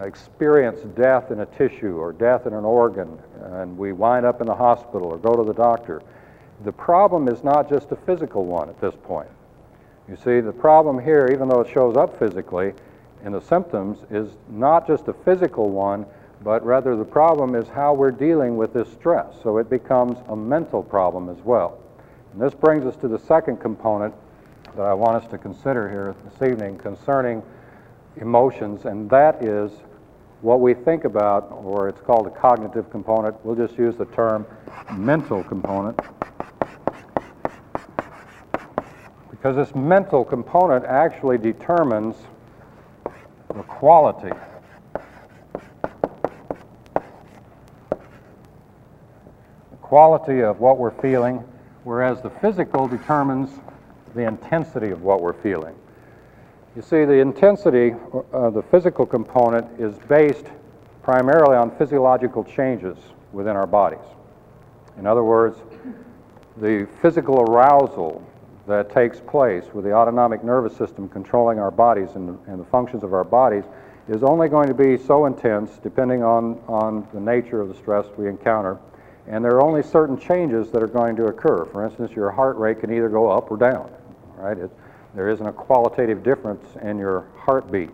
experience 0.00 0.78
death 0.94 1.32
in 1.32 1.40
a 1.40 1.46
tissue 1.46 1.96
or 1.96 2.12
death 2.12 2.46
in 2.46 2.52
an 2.52 2.64
organ, 2.64 3.18
and 3.46 3.76
we 3.76 3.92
wind 3.92 4.24
up 4.24 4.42
in 4.42 4.46
the 4.46 4.54
hospital 4.54 5.08
or 5.08 5.18
go 5.18 5.34
to 5.34 5.42
the 5.42 5.54
doctor, 5.54 6.02
the 6.62 6.72
problem 6.72 7.26
is 7.26 7.42
not 7.42 7.68
just 7.68 7.90
a 7.90 7.96
physical 7.96 8.44
one 8.44 8.68
at 8.68 8.80
this 8.80 8.94
point. 9.02 9.28
You 10.08 10.14
see, 10.14 10.38
the 10.38 10.52
problem 10.52 11.00
here, 11.00 11.28
even 11.32 11.48
though 11.48 11.62
it 11.62 11.72
shows 11.72 11.96
up 11.96 12.16
physically 12.16 12.74
in 13.24 13.32
the 13.32 13.40
symptoms, 13.40 13.98
is 14.10 14.28
not 14.50 14.86
just 14.86 15.08
a 15.08 15.12
physical 15.12 15.70
one, 15.70 16.06
but 16.42 16.64
rather 16.64 16.94
the 16.94 17.04
problem 17.04 17.54
is 17.54 17.66
how 17.68 17.94
we're 17.94 18.10
dealing 18.10 18.56
with 18.56 18.74
this 18.74 18.90
stress. 18.92 19.34
So 19.42 19.58
it 19.58 19.70
becomes 19.70 20.18
a 20.28 20.36
mental 20.36 20.82
problem 20.82 21.30
as 21.30 21.38
well. 21.38 21.78
And 22.32 22.40
this 22.42 22.54
brings 22.54 22.84
us 22.84 22.96
to 22.96 23.08
the 23.08 23.18
second 23.18 23.58
component 23.58 24.14
that 24.76 24.82
I 24.82 24.92
want 24.92 25.22
us 25.22 25.30
to 25.30 25.38
consider 25.38 25.88
here 25.88 26.14
this 26.24 26.50
evening 26.50 26.76
concerning 26.78 27.42
emotions, 28.16 28.84
and 28.84 29.08
that 29.10 29.42
is 29.42 29.70
what 30.42 30.60
we 30.60 30.74
think 30.74 31.04
about, 31.04 31.50
or 31.50 31.88
it's 31.88 32.00
called 32.00 32.26
a 32.26 32.30
cognitive 32.30 32.90
component. 32.90 33.42
We'll 33.44 33.56
just 33.56 33.78
use 33.78 33.96
the 33.96 34.04
term 34.06 34.46
mental 34.92 35.42
component. 35.42 35.98
Because 39.30 39.56
this 39.56 39.74
mental 39.74 40.24
component 40.24 40.84
actually 40.84 41.38
determines 41.38 42.16
the 43.54 43.62
quality 43.62 44.30
the 49.70 49.76
quality 49.80 50.42
of 50.42 50.60
what 50.60 50.78
we're 50.78 50.90
feeling, 51.00 51.36
whereas 51.84 52.20
the 52.20 52.30
physical 52.30 52.88
determines 52.88 53.50
the 54.14 54.22
intensity 54.22 54.90
of 54.90 55.02
what 55.02 55.20
we're 55.20 55.32
feeling. 55.32 55.74
You 56.74 56.82
see, 56.82 57.04
the 57.04 57.14
intensity, 57.14 57.94
uh, 58.32 58.50
the 58.50 58.62
physical 58.62 59.06
component, 59.06 59.80
is 59.80 59.94
based 60.08 60.46
primarily 61.02 61.56
on 61.56 61.70
physiological 61.76 62.42
changes 62.42 62.96
within 63.32 63.54
our 63.54 63.66
bodies. 63.66 64.04
In 64.98 65.06
other 65.06 65.22
words, 65.22 65.58
the 66.56 66.88
physical 67.02 67.42
arousal 67.42 68.26
that 68.66 68.90
takes 68.90 69.20
place 69.20 69.64
with 69.72 69.84
the 69.84 69.92
autonomic 69.92 70.42
nervous 70.42 70.76
system 70.76 71.08
controlling 71.08 71.58
our 71.58 71.70
bodies 71.70 72.10
and 72.14 72.28
the, 72.28 72.50
and 72.50 72.60
the 72.60 72.64
functions 72.66 73.02
of 73.02 73.12
our 73.12 73.24
bodies 73.24 73.64
is 74.08 74.22
only 74.22 74.48
going 74.48 74.68
to 74.68 74.74
be 74.74 74.96
so 74.96 75.26
intense 75.26 75.78
depending 75.82 76.22
on, 76.22 76.60
on 76.68 77.06
the 77.12 77.20
nature 77.20 77.60
of 77.60 77.68
the 77.68 77.74
stress 77.74 78.06
we 78.16 78.28
encounter 78.28 78.78
and 79.26 79.44
there 79.44 79.52
are 79.52 79.62
only 79.62 79.82
certain 79.82 80.18
changes 80.18 80.70
that 80.70 80.82
are 80.82 80.86
going 80.86 81.16
to 81.16 81.24
occur. 81.24 81.64
For 81.64 81.82
instance, 81.82 82.12
your 82.12 82.30
heart 82.30 82.58
rate 82.58 82.80
can 82.80 82.92
either 82.92 83.08
go 83.08 83.30
up 83.30 83.50
or 83.50 83.56
down 83.56 83.90
right? 84.36 84.58
It, 84.58 84.70
there 85.14 85.28
isn't 85.28 85.46
a 85.46 85.52
qualitative 85.52 86.22
difference 86.22 86.64
in 86.82 86.98
your 86.98 87.26
heartbeat 87.36 87.90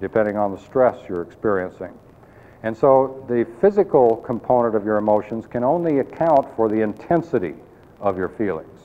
depending 0.00 0.36
on 0.36 0.52
the 0.52 0.58
stress 0.58 0.96
you're 1.08 1.22
experiencing. 1.22 1.92
And 2.62 2.76
so 2.76 3.24
the 3.28 3.46
physical 3.60 4.16
component 4.16 4.74
of 4.74 4.84
your 4.84 4.96
emotions 4.96 5.46
can 5.46 5.64
only 5.64 5.98
account 5.98 6.54
for 6.54 6.68
the 6.68 6.80
intensity 6.80 7.54
of 8.00 8.16
your 8.16 8.28
feelings. 8.28 8.77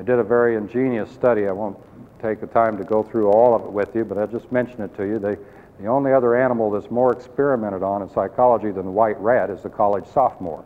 They 0.00 0.06
did 0.06 0.18
a 0.18 0.24
very 0.24 0.56
ingenious 0.56 1.10
study. 1.10 1.46
I 1.46 1.52
won't 1.52 1.76
take 2.22 2.40
the 2.40 2.46
time 2.46 2.78
to 2.78 2.84
go 2.84 3.02
through 3.02 3.30
all 3.32 3.54
of 3.54 3.64
it 3.64 3.70
with 3.70 3.94
you, 3.94 4.02
but 4.02 4.16
I'll 4.16 4.26
just 4.26 4.50
mention 4.50 4.80
it 4.80 4.96
to 4.96 5.04
you. 5.04 5.18
They, 5.18 5.36
the 5.78 5.88
only 5.88 6.10
other 6.10 6.34
animal 6.34 6.70
that's 6.70 6.90
more 6.90 7.12
experimented 7.12 7.82
on 7.82 8.00
in 8.00 8.08
psychology 8.08 8.70
than 8.70 8.86
the 8.86 8.90
white 8.90 9.20
rat 9.20 9.50
is 9.50 9.60
the 9.60 9.68
college 9.68 10.06
sophomore. 10.06 10.64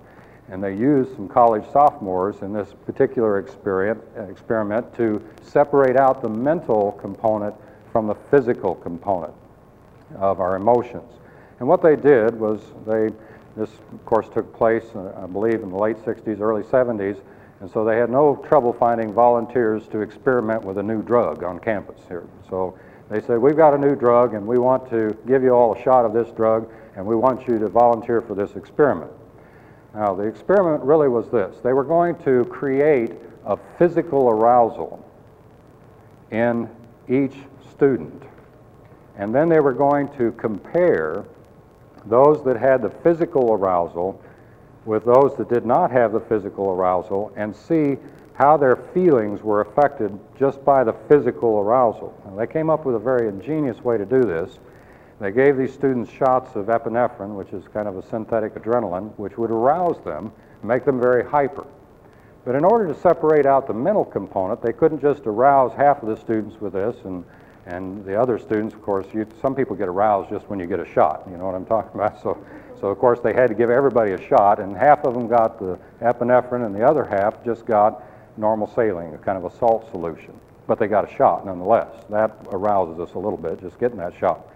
And 0.51 0.63
they 0.63 0.77
used 0.77 1.17
some 1.17 1.27
college 1.27 1.65
sophomores 1.73 2.43
in 2.43 2.53
this 2.53 2.69
particular 2.87 3.41
experiment, 3.41 4.05
experiment 4.31 4.95
to 4.99 5.21
separate 5.43 5.97
out 5.97 6.23
the 6.23 6.29
mental 6.29 6.93
component 6.93 7.57
from 7.91 8.07
the 8.07 8.15
physical 8.15 8.77
component 8.77 9.35
of 10.15 10.39
our 10.39 10.55
emotions. 10.55 11.11
And 11.59 11.67
what 11.67 11.83
they 11.83 11.97
did 11.97 12.39
was 12.39 12.61
they, 12.87 13.11
this 13.57 13.71
of 13.93 14.07
course 14.07 14.29
took 14.29 14.55
place, 14.57 14.85
uh, 14.95 15.13
I 15.21 15.27
believe, 15.27 15.65
in 15.65 15.71
the 15.71 15.77
late 15.77 15.97
60s, 15.97 16.39
early 16.39 16.63
70s, 16.63 17.21
and 17.61 17.71
so 17.71 17.85
they 17.85 17.97
had 17.97 18.11
no 18.11 18.37
trouble 18.49 18.73
finding 18.73 19.13
volunteers 19.13 19.87
to 19.89 20.01
experiment 20.01 20.65
with 20.65 20.79
a 20.79 20.83
new 20.83 21.03
drug 21.03 21.43
on 21.43 21.59
campus 21.59 22.01
here. 22.09 22.27
So 22.51 22.79
they 23.11 23.21
said, 23.21 23.39
We've 23.39 23.57
got 23.57 23.75
a 23.75 23.79
new 23.79 23.95
drug, 23.95 24.35
and 24.35 24.47
we 24.47 24.59
want 24.59 24.89
to 24.91 25.17
give 25.27 25.43
you 25.43 25.51
all 25.51 25.75
a 25.75 25.83
shot 25.83 26.05
of 26.05 26.13
this 26.13 26.31
drug, 26.33 26.69
and 26.97 27.05
we 27.05 27.17
want 27.17 27.47
you 27.47 27.59
to 27.59 27.69
volunteer 27.69 28.21
for 28.21 28.35
this 28.35 28.57
experiment. 28.57 29.13
Now, 29.95 30.15
the 30.15 30.25
experiment 30.25 30.83
really 30.83 31.09
was 31.09 31.31
this 31.31 31.57
they 31.63 31.73
were 31.73 31.85
going 31.85 32.17
to 32.25 32.45
create 32.47 33.13
a 33.47 33.57
physical 33.79 34.29
arousal 34.29 35.05
in 36.31 36.69
each 37.09 37.37
student. 37.71 38.23
And 39.17 39.35
then 39.35 39.49
they 39.49 39.61
were 39.61 39.73
going 39.73 40.09
to 40.17 40.33
compare 40.33 41.25
those 42.07 42.45
that 42.45 42.57
had 42.57 42.83
the 42.83 42.91
physical 42.91 43.53
arousal 43.53 44.21
with 44.85 45.05
those 45.05 45.37
that 45.37 45.49
did 45.49 45.65
not 45.65 45.91
have 45.91 46.13
the 46.13 46.21
physical 46.21 46.71
arousal 46.71 47.33
and 47.37 47.55
see 47.55 47.97
how 48.35 48.57
their 48.57 48.77
feelings 48.77 49.43
were 49.43 49.61
affected 49.61 50.19
just 50.39 50.65
by 50.65 50.83
the 50.83 50.93
physical 51.09 51.61
arousal. 51.61 52.21
Now, 52.27 52.37
they 52.37 52.47
came 52.47 52.69
up 52.69 52.85
with 52.85 52.97
a 52.97 52.99
very 52.99 53.29
ingenious 53.29 53.83
way 53.83 53.97
to 53.97 54.05
do 54.05 54.23
this. 54.23 54.59
They 55.21 55.31
gave 55.31 55.57
these 55.57 55.73
students 55.73 56.11
shots 56.11 56.57
of 56.57 56.67
epinephrine, 56.67 57.37
which 57.37 57.53
is 57.53 57.65
kind 57.69 57.87
of 57.87 57.97
a 57.97 58.03
synthetic 58.03 58.55
adrenaline, 58.55 59.17
which 59.17 59.39
would 59.39 59.51
arouse 59.51 60.03
them, 60.05 60.33
make 60.65 60.85
them 60.85 61.01
very 61.01 61.25
hyper. 61.25 61.67
But 62.45 62.57
in 62.57 62.65
order 62.65 62.87
to 62.93 63.01
separate 63.01 63.47
out 63.47 63.67
the 63.67 63.73
mental 63.73 64.05
component, 64.05 64.61
they 64.61 64.73
couldn't 64.73 65.01
just 65.01 65.27
arouse 65.27 65.73
half 65.77 66.03
of 66.03 66.09
the 66.09 66.17
students 66.17 66.61
with 66.61 66.75
this, 66.75 66.97
and, 67.05 67.25
and 67.67 68.05
the 68.05 68.21
other 68.21 68.39
students, 68.39 68.75
of 68.75 68.83
course, 68.83 69.07
you, 69.15 69.27
some 69.41 69.55
people 69.55 69.77
get 69.77 69.89
aroused 69.89 70.29
just 70.29 70.49
when 70.51 70.59
you 70.59 70.67
get 70.67 70.81
a 70.81 70.85
shot. 70.85 71.23
You 71.31 71.39
know 71.39 71.47
what 71.47 71.55
I'm 71.55 71.67
talking 71.67 71.93
about? 71.95 72.21
So, 72.23 72.45
so, 72.81 72.89
of 72.89 72.99
course, 72.99 73.21
they 73.21 73.33
had 73.33 73.49
to 73.49 73.55
give 73.55 73.71
everybody 73.71 74.13
a 74.13 74.29
shot, 74.29 74.59
and 74.59 74.77
half 74.77 75.05
of 75.05 75.15
them 75.15 75.29
got 75.29 75.59
the 75.59 75.79
epinephrine, 76.01 76.67
and 76.67 76.75
the 76.75 76.87
other 76.87 77.05
half 77.05 77.43
just 77.45 77.65
got 77.67 78.03
normal 78.37 78.67
saline, 78.67 79.15
a 79.15 79.19
kind 79.19 79.39
of 79.39 79.45
a 79.45 79.57
salt 79.59 79.91
solution. 79.91 80.39
but 80.67 80.79
they 80.79 80.87
got 80.87 81.11
a 81.11 81.15
shot 81.15 81.45
nonetheless. 81.45 81.89
That 82.09 82.37
arouses 82.51 82.99
us 82.99 83.15
a 83.15 83.19
little 83.19 83.37
bit, 83.37 83.61
just 83.61 83.79
getting 83.79 83.99
that 83.99 84.15
shot. 84.19 84.47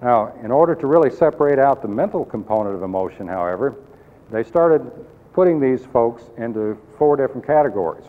Now, 0.00 0.32
in 0.42 0.50
order 0.50 0.74
to 0.74 0.86
really 0.86 1.10
separate 1.10 1.58
out 1.58 1.82
the 1.82 1.88
mental 1.88 2.24
component 2.24 2.74
of 2.74 2.82
emotion, 2.82 3.26
however, 3.26 3.74
they 4.30 4.44
started 4.44 4.90
putting 5.32 5.60
these 5.60 5.84
folks 5.86 6.22
into 6.36 6.78
four 6.98 7.16
different 7.16 7.46
categories. 7.46 8.04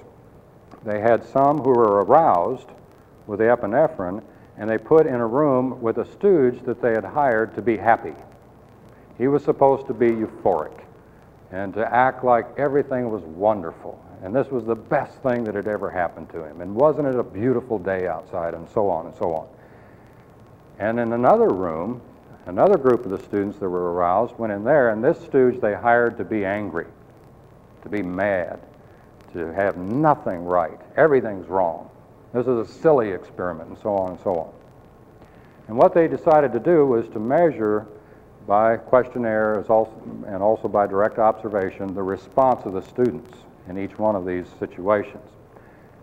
They 0.86 1.00
had 1.00 1.24
some 1.24 1.60
who 1.60 1.72
were 1.72 2.04
aroused 2.04 2.68
with 3.28 3.40
the 3.40 3.46
epinephrine, 3.46 4.24
and 4.58 4.70
they 4.70 4.78
put 4.78 5.06
in 5.08 5.16
a 5.16 5.28
room 5.28 5.82
with 5.82 5.98
a 5.98 6.06
stooge 6.06 6.62
that 6.64 6.82
they 6.82 6.92
had 6.92 7.04
hired 7.04 7.56
to 7.56 7.62
be 7.62 7.78
happy. 7.78 8.14
He 9.20 9.28
was 9.28 9.44
supposed 9.44 9.86
to 9.88 9.94
be 9.94 10.10
euphoric 10.10 10.82
and 11.52 11.74
to 11.76 11.94
act 11.94 12.24
like 12.24 12.48
everything 12.58 13.12
was 13.12 13.22
wonderful. 13.24 14.04
And 14.24 14.36
this 14.36 14.48
was 14.50 14.66
the 14.66 14.76
best 14.76 15.22
thing 15.22 15.44
that 15.44 15.56
had 15.56 15.68
ever 15.68 15.90
happened 15.90 16.30
to 16.32 16.44
him. 16.44 16.62
And 16.62 16.74
wasn't 16.74 17.08
it 17.08 17.16
a 17.16 17.24
beautiful 17.24 17.78
day 17.78 18.08
outside, 18.08 18.54
and 18.54 18.68
so 18.70 18.90
on 18.90 19.06
and 19.06 19.16
so 19.16 19.34
on. 19.34 19.48
And 20.80 21.00
in 21.00 21.14
another 21.14 21.50
room, 21.50 22.02
another 22.46 22.78
group 22.78 23.06
of 23.06 23.12
the 23.12 23.20
students 23.20 23.58
that 23.60 23.70
were 23.70 23.94
aroused 23.94 24.38
went 24.38 24.54
in 24.54 24.64
there, 24.64 24.90
and 24.90 25.04
this 25.04 25.20
stooge 25.22 25.60
they 25.60 25.74
hired 25.74 26.18
to 26.18 26.24
be 26.24 26.46
angry, 26.46 26.88
to 27.84 27.90
be 27.90 28.02
mad, 28.02 28.60
to 29.34 29.54
have 29.54 29.78
nothing 29.78 30.46
right. 30.46 30.80
Everything's 30.96 31.48
wrong. 31.48 31.90
This 32.34 32.48
is 32.48 32.70
a 32.70 32.74
silly 32.82 33.12
experiment, 33.12 33.70
and 33.70 33.78
so 33.80 33.96
on 33.96 34.12
and 34.12 34.20
so 34.22 34.36
on. 34.38 34.52
And 35.68 35.78
what 35.78 35.94
they 35.94 36.08
decided 36.08 36.54
to 36.54 36.60
do 36.60 36.86
was 36.86 37.08
to 37.10 37.20
measure 37.20 37.88
by 38.48 38.78
questionnaire 38.78 39.60
and 39.60 40.44
also 40.44 40.68
by 40.68 40.88
direct 40.88 41.20
observation 41.20 41.94
the 41.94 42.04
response 42.04 42.66
of 42.66 42.74
the 42.74 42.82
students 42.82 43.38
in 43.68 43.78
each 43.78 43.98
one 44.00 44.16
of 44.16 44.26
these 44.26 44.46
situations. 44.60 45.24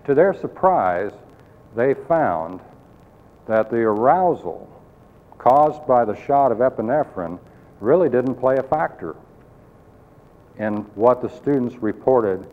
To 0.05 0.15
their 0.15 0.33
surprise, 0.33 1.13
they 1.75 1.95
found 1.95 2.61
that 3.47 3.71
the 3.71 3.79
arousal 3.79 4.69
caused 5.39 5.87
by 5.87 6.05
the 6.05 6.15
shot 6.15 6.53
of 6.53 6.59
epinephrine 6.59 7.39
really 7.81 8.09
didn't 8.09 8.37
play 8.37 8.57
a 8.57 8.63
factor 8.63 9.17
in 10.59 10.77
what 10.95 11.21
the 11.21 11.29
students 11.29 11.77
reported 11.77 12.47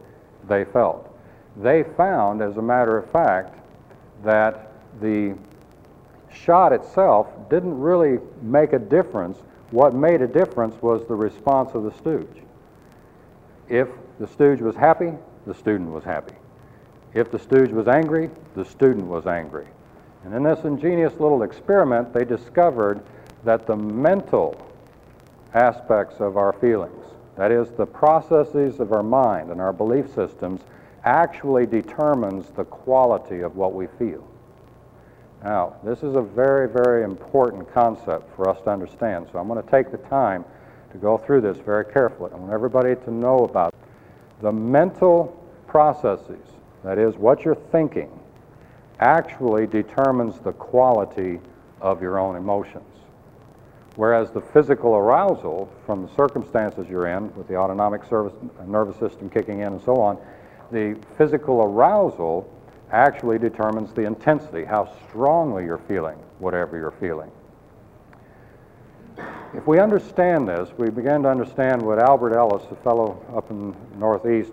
they 0.47 0.65
felt. 0.65 1.09
They 1.57 1.83
found, 1.83 2.41
as 2.41 2.57
a 2.57 2.61
matter 2.61 2.97
of 2.97 3.09
fact, 3.11 3.57
that 4.23 4.71
the 4.99 5.35
shot 6.31 6.73
itself 6.73 7.27
didn't 7.49 7.79
really 7.79 8.19
make 8.41 8.73
a 8.73 8.79
difference. 8.79 9.37
What 9.73 9.95
made 9.95 10.21
a 10.21 10.27
difference 10.27 10.79
was 10.83 11.07
the 11.07 11.15
response 11.15 11.73
of 11.73 11.81
the 11.81 11.91
stooge. 11.93 12.43
If 13.67 13.87
the 14.19 14.27
stooge 14.27 14.61
was 14.61 14.75
happy, 14.75 15.13
the 15.47 15.55
student 15.55 15.89
was 15.89 16.03
happy. 16.03 16.35
If 17.15 17.31
the 17.31 17.39
stooge 17.39 17.71
was 17.71 17.87
angry, 17.87 18.29
the 18.53 18.65
student 18.65 19.07
was 19.07 19.25
angry. 19.25 19.65
And 20.25 20.35
in 20.35 20.43
this 20.43 20.63
ingenious 20.63 21.13
little 21.13 21.41
experiment, 21.41 22.13
they 22.13 22.23
discovered 22.23 23.01
that 23.45 23.65
the 23.65 23.75
mental 23.75 24.63
aspects 25.55 26.19
of 26.19 26.37
our 26.37 26.53
feelings, 26.53 27.05
that 27.35 27.51
is, 27.51 27.71
the 27.71 27.87
processes 27.87 28.79
of 28.79 28.91
our 28.91 29.01
mind 29.01 29.49
and 29.49 29.59
our 29.59 29.73
belief 29.73 30.13
systems, 30.13 30.61
actually 31.03 31.65
determines 31.65 32.51
the 32.51 32.65
quality 32.65 33.39
of 33.39 33.55
what 33.55 33.73
we 33.73 33.87
feel. 33.97 34.23
Now, 35.43 35.75
this 35.83 36.03
is 36.03 36.15
a 36.15 36.21
very, 36.21 36.69
very 36.69 37.03
important 37.03 37.71
concept 37.73 38.33
for 38.35 38.49
us 38.49 38.61
to 38.61 38.69
understand, 38.69 39.27
so 39.31 39.39
I'm 39.39 39.47
going 39.49 39.61
to 39.61 39.69
take 39.69 39.91
the 39.91 39.97
time 39.97 40.45
to 40.93 40.97
go 40.97 41.17
through 41.17 41.41
this 41.41 41.57
very 41.57 41.83
carefully. 41.83 42.31
I 42.33 42.37
want 42.37 42.53
everybody 42.53 42.95
to 42.95 43.11
know 43.11 43.39
about 43.39 43.73
the 44.41 44.53
mental 44.53 45.37
processes, 45.67 46.45
that 46.83 46.97
is, 46.97 47.15
what 47.15 47.43
you're 47.43 47.55
thinking, 47.55 48.09
actually 48.99 49.67
determines 49.67 50.39
the 50.39 50.53
quality 50.53 51.41
of 51.81 52.01
your 52.01 52.19
own 52.19 52.37
emotions. 52.37 52.85
Whereas 53.95 54.31
the 54.31 54.41
physical 54.41 54.95
arousal 54.95 55.69
from 55.85 56.05
the 56.07 56.15
circumstances 56.15 56.87
you're 56.89 57.07
in, 57.07 57.35
with 57.35 57.49
the 57.49 57.57
autonomic 57.57 58.05
service, 58.05 58.33
nervous 58.65 58.97
system 58.97 59.29
kicking 59.29 59.59
in 59.59 59.67
and 59.67 59.81
so 59.81 59.99
on, 59.99 60.17
the 60.71 60.97
physical 61.17 61.61
arousal 61.61 62.49
actually 62.93 63.39
determines 63.39 63.91
the 63.91 64.03
intensity, 64.03 64.63
how 64.63 64.93
strongly 65.09 65.65
you're 65.65 65.79
feeling 65.79 66.17
whatever 66.39 66.77
you're 66.77 66.91
feeling. 66.91 67.31
If 69.53 69.67
we 69.67 69.79
understand 69.79 70.47
this, 70.47 70.69
we 70.77 70.89
begin 70.89 71.23
to 71.23 71.29
understand 71.29 71.81
what 71.81 71.99
Albert 71.99 72.35
Ellis, 72.35 72.63
a 72.71 72.75
fellow 72.77 73.23
up 73.35 73.49
in 73.51 73.71
the 73.71 73.97
Northeast, 73.97 74.51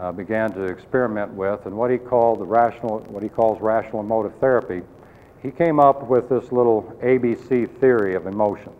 uh, 0.00 0.12
began 0.12 0.52
to 0.52 0.64
experiment 0.64 1.32
with, 1.32 1.66
and 1.66 1.76
what 1.76 1.90
he 1.90 1.98
called 1.98 2.40
the 2.40 2.44
rational, 2.44 3.00
what 3.00 3.22
he 3.22 3.28
calls 3.28 3.60
rational 3.60 4.00
emotive 4.00 4.34
therapy. 4.40 4.82
He 5.42 5.50
came 5.50 5.78
up 5.78 6.08
with 6.08 6.28
this 6.28 6.52
little 6.52 6.82
ABC 7.02 7.68
theory 7.78 8.14
of 8.14 8.26
emotions. 8.26 8.76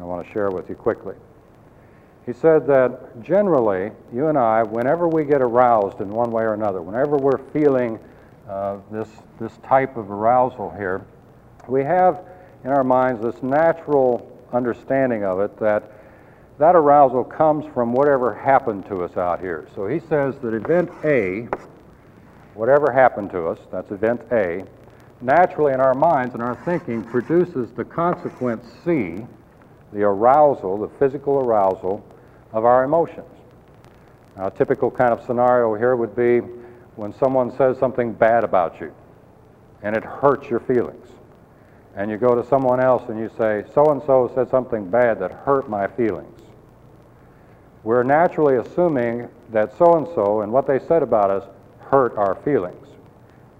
I 0.00 0.04
want 0.04 0.26
to 0.26 0.32
share 0.32 0.50
with 0.50 0.68
you 0.68 0.74
quickly. 0.74 1.14
He 2.26 2.32
said 2.32 2.66
that 2.66 3.22
generally, 3.22 3.92
you 4.12 4.26
and 4.26 4.36
I, 4.36 4.62
whenever 4.62 5.06
we 5.06 5.24
get 5.24 5.40
aroused 5.40 6.00
in 6.00 6.10
one 6.10 6.30
way 6.30 6.42
or 6.42 6.54
another, 6.54 6.82
whenever 6.82 7.16
we're 7.16 7.38
feeling 7.52 7.98
uh, 8.48 8.78
this, 8.90 9.08
this 9.40 9.56
type 9.58 9.96
of 9.96 10.10
arousal 10.10 10.70
here, 10.70 11.04
we 11.68 11.82
have 11.82 12.24
in 12.64 12.70
our 12.70 12.84
minds 12.84 13.22
this 13.22 13.42
natural 13.42 14.32
understanding 14.52 15.24
of 15.24 15.40
it 15.40 15.58
that 15.58 15.92
that 16.58 16.74
arousal 16.74 17.22
comes 17.22 17.66
from 17.74 17.92
whatever 17.92 18.34
happened 18.34 18.86
to 18.86 19.02
us 19.02 19.16
out 19.16 19.40
here. 19.40 19.68
So 19.74 19.86
he 19.86 20.00
says 20.00 20.36
that 20.38 20.54
event 20.54 20.90
A, 21.04 21.48
whatever 22.54 22.90
happened 22.90 23.30
to 23.32 23.46
us, 23.46 23.58
that's 23.70 23.90
event 23.90 24.22
A, 24.32 24.64
naturally 25.20 25.74
in 25.74 25.80
our 25.80 25.94
minds 25.94 26.34
and 26.34 26.42
our 26.42 26.56
thinking 26.64 27.04
produces 27.04 27.70
the 27.72 27.84
consequence 27.84 28.64
C, 28.84 29.26
the 29.92 30.02
arousal, 30.02 30.78
the 30.78 30.88
physical 30.98 31.40
arousal 31.40 32.04
of 32.52 32.64
our 32.64 32.84
emotions. 32.84 33.26
Now, 34.36 34.46
a 34.46 34.50
typical 34.50 34.90
kind 34.90 35.12
of 35.12 35.24
scenario 35.26 35.74
here 35.74 35.96
would 35.96 36.16
be 36.16 36.40
when 36.96 37.12
someone 37.12 37.54
says 37.56 37.78
something 37.78 38.12
bad 38.12 38.42
about 38.42 38.80
you 38.80 38.92
and 39.82 39.96
it 39.96 40.02
hurts 40.02 40.48
your 40.48 40.60
feelings 40.60 41.06
and 41.94 42.10
you 42.10 42.16
go 42.16 42.34
to 42.34 42.46
someone 42.46 42.80
else 42.80 43.08
and 43.08 43.18
you 43.18 43.30
say, 43.38 43.64
so 43.74 43.90
and 43.90 44.02
so 44.02 44.30
said 44.34 44.50
something 44.50 44.90
bad 44.90 45.18
that 45.18 45.32
hurt 45.32 45.68
my 45.68 45.86
feelings. 45.86 46.40
We're 47.84 48.02
naturally 48.02 48.56
assuming 48.56 49.28
that 49.52 49.76
so 49.78 49.96
and 49.96 50.06
so 50.14 50.40
and 50.40 50.52
what 50.52 50.66
they 50.66 50.78
said 50.78 51.02
about 51.02 51.30
us 51.30 51.48
hurt 51.78 52.16
our 52.18 52.34
feelings. 52.34 52.86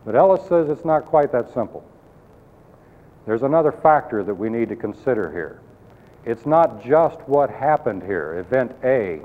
But 0.04 0.16
Ellis 0.16 0.46
says 0.48 0.68
it's 0.68 0.84
not 0.84 1.06
quite 1.06 1.32
that 1.32 1.52
simple. 1.54 1.84
There's 3.24 3.42
another 3.42 3.72
factor 3.72 4.22
that 4.22 4.34
we 4.34 4.48
need 4.48 4.68
to 4.68 4.76
consider 4.76 5.32
here. 5.32 5.60
It's 6.24 6.46
not 6.46 6.84
just 6.84 7.20
what 7.28 7.50
happened 7.50 8.02
here, 8.02 8.38
event 8.38 8.74
A, 8.84 9.20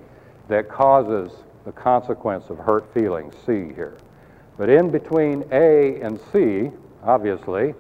that 0.48 0.70
causes 0.70 1.32
the 1.66 1.72
consequence 1.72 2.50
of 2.50 2.58
hurt 2.58 2.92
feelings, 2.94 3.34
C 3.46 3.74
here. 3.74 3.98
But 4.58 4.70
in 4.70 4.90
between 4.90 5.44
A 5.52 6.00
and 6.02 6.20
C, 6.32 6.72
obviously, 7.04 7.74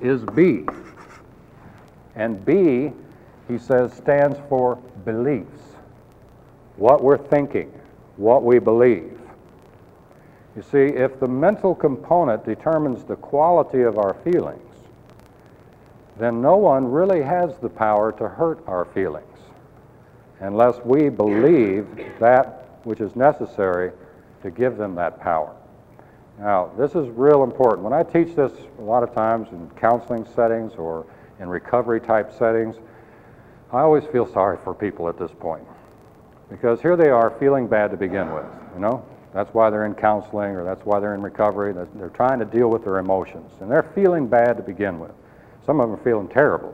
is 0.00 0.22
B. 0.34 0.66
And 2.14 2.44
B, 2.44 2.92
he 3.48 3.58
says, 3.58 3.92
stands 3.92 4.38
for 4.48 4.76
beliefs. 5.04 5.62
What 6.76 7.02
we're 7.02 7.18
thinking, 7.18 7.72
what 8.16 8.42
we 8.42 8.58
believe. 8.58 9.18
You 10.56 10.62
see, 10.62 10.78
if 10.78 11.20
the 11.20 11.28
mental 11.28 11.74
component 11.74 12.44
determines 12.44 13.04
the 13.04 13.16
quality 13.16 13.82
of 13.82 13.98
our 13.98 14.14
feelings, 14.24 14.62
then 16.18 16.40
no 16.40 16.56
one 16.56 16.90
really 16.90 17.22
has 17.22 17.58
the 17.58 17.68
power 17.68 18.10
to 18.12 18.26
hurt 18.28 18.66
our 18.66 18.86
feelings 18.86 19.26
unless 20.40 20.76
we 20.84 21.08
believe 21.08 21.86
that 22.18 22.55
which 22.86 23.00
is 23.00 23.16
necessary 23.16 23.90
to 24.42 24.50
give 24.50 24.76
them 24.76 24.94
that 24.94 25.20
power. 25.20 25.52
Now, 26.38 26.70
this 26.78 26.94
is 26.94 27.08
real 27.08 27.42
important. 27.42 27.82
When 27.82 27.92
I 27.92 28.04
teach 28.04 28.36
this 28.36 28.52
a 28.78 28.82
lot 28.82 29.02
of 29.02 29.12
times 29.12 29.48
in 29.50 29.68
counseling 29.70 30.24
settings 30.34 30.74
or 30.74 31.04
in 31.40 31.48
recovery 31.48 32.00
type 32.00 32.32
settings, 32.32 32.76
I 33.72 33.80
always 33.80 34.04
feel 34.04 34.26
sorry 34.26 34.58
for 34.62 34.72
people 34.72 35.08
at 35.08 35.18
this 35.18 35.32
point. 35.40 35.64
Because 36.48 36.80
here 36.80 36.96
they 36.96 37.08
are 37.08 37.30
feeling 37.40 37.66
bad 37.66 37.90
to 37.90 37.96
begin 37.96 38.32
with, 38.32 38.46
you 38.74 38.80
know? 38.80 39.04
That's 39.34 39.52
why 39.52 39.68
they're 39.68 39.84
in 39.84 39.94
counseling 39.94 40.54
or 40.54 40.62
that's 40.62 40.86
why 40.86 41.00
they're 41.00 41.14
in 41.14 41.22
recovery. 41.22 41.72
They're 41.72 42.08
trying 42.10 42.38
to 42.38 42.44
deal 42.44 42.68
with 42.68 42.84
their 42.84 42.98
emotions. 42.98 43.50
And 43.60 43.70
they're 43.70 43.90
feeling 43.94 44.28
bad 44.28 44.56
to 44.58 44.62
begin 44.62 45.00
with. 45.00 45.12
Some 45.66 45.80
of 45.80 45.90
them 45.90 45.98
are 45.98 46.04
feeling 46.04 46.28
terrible. 46.28 46.72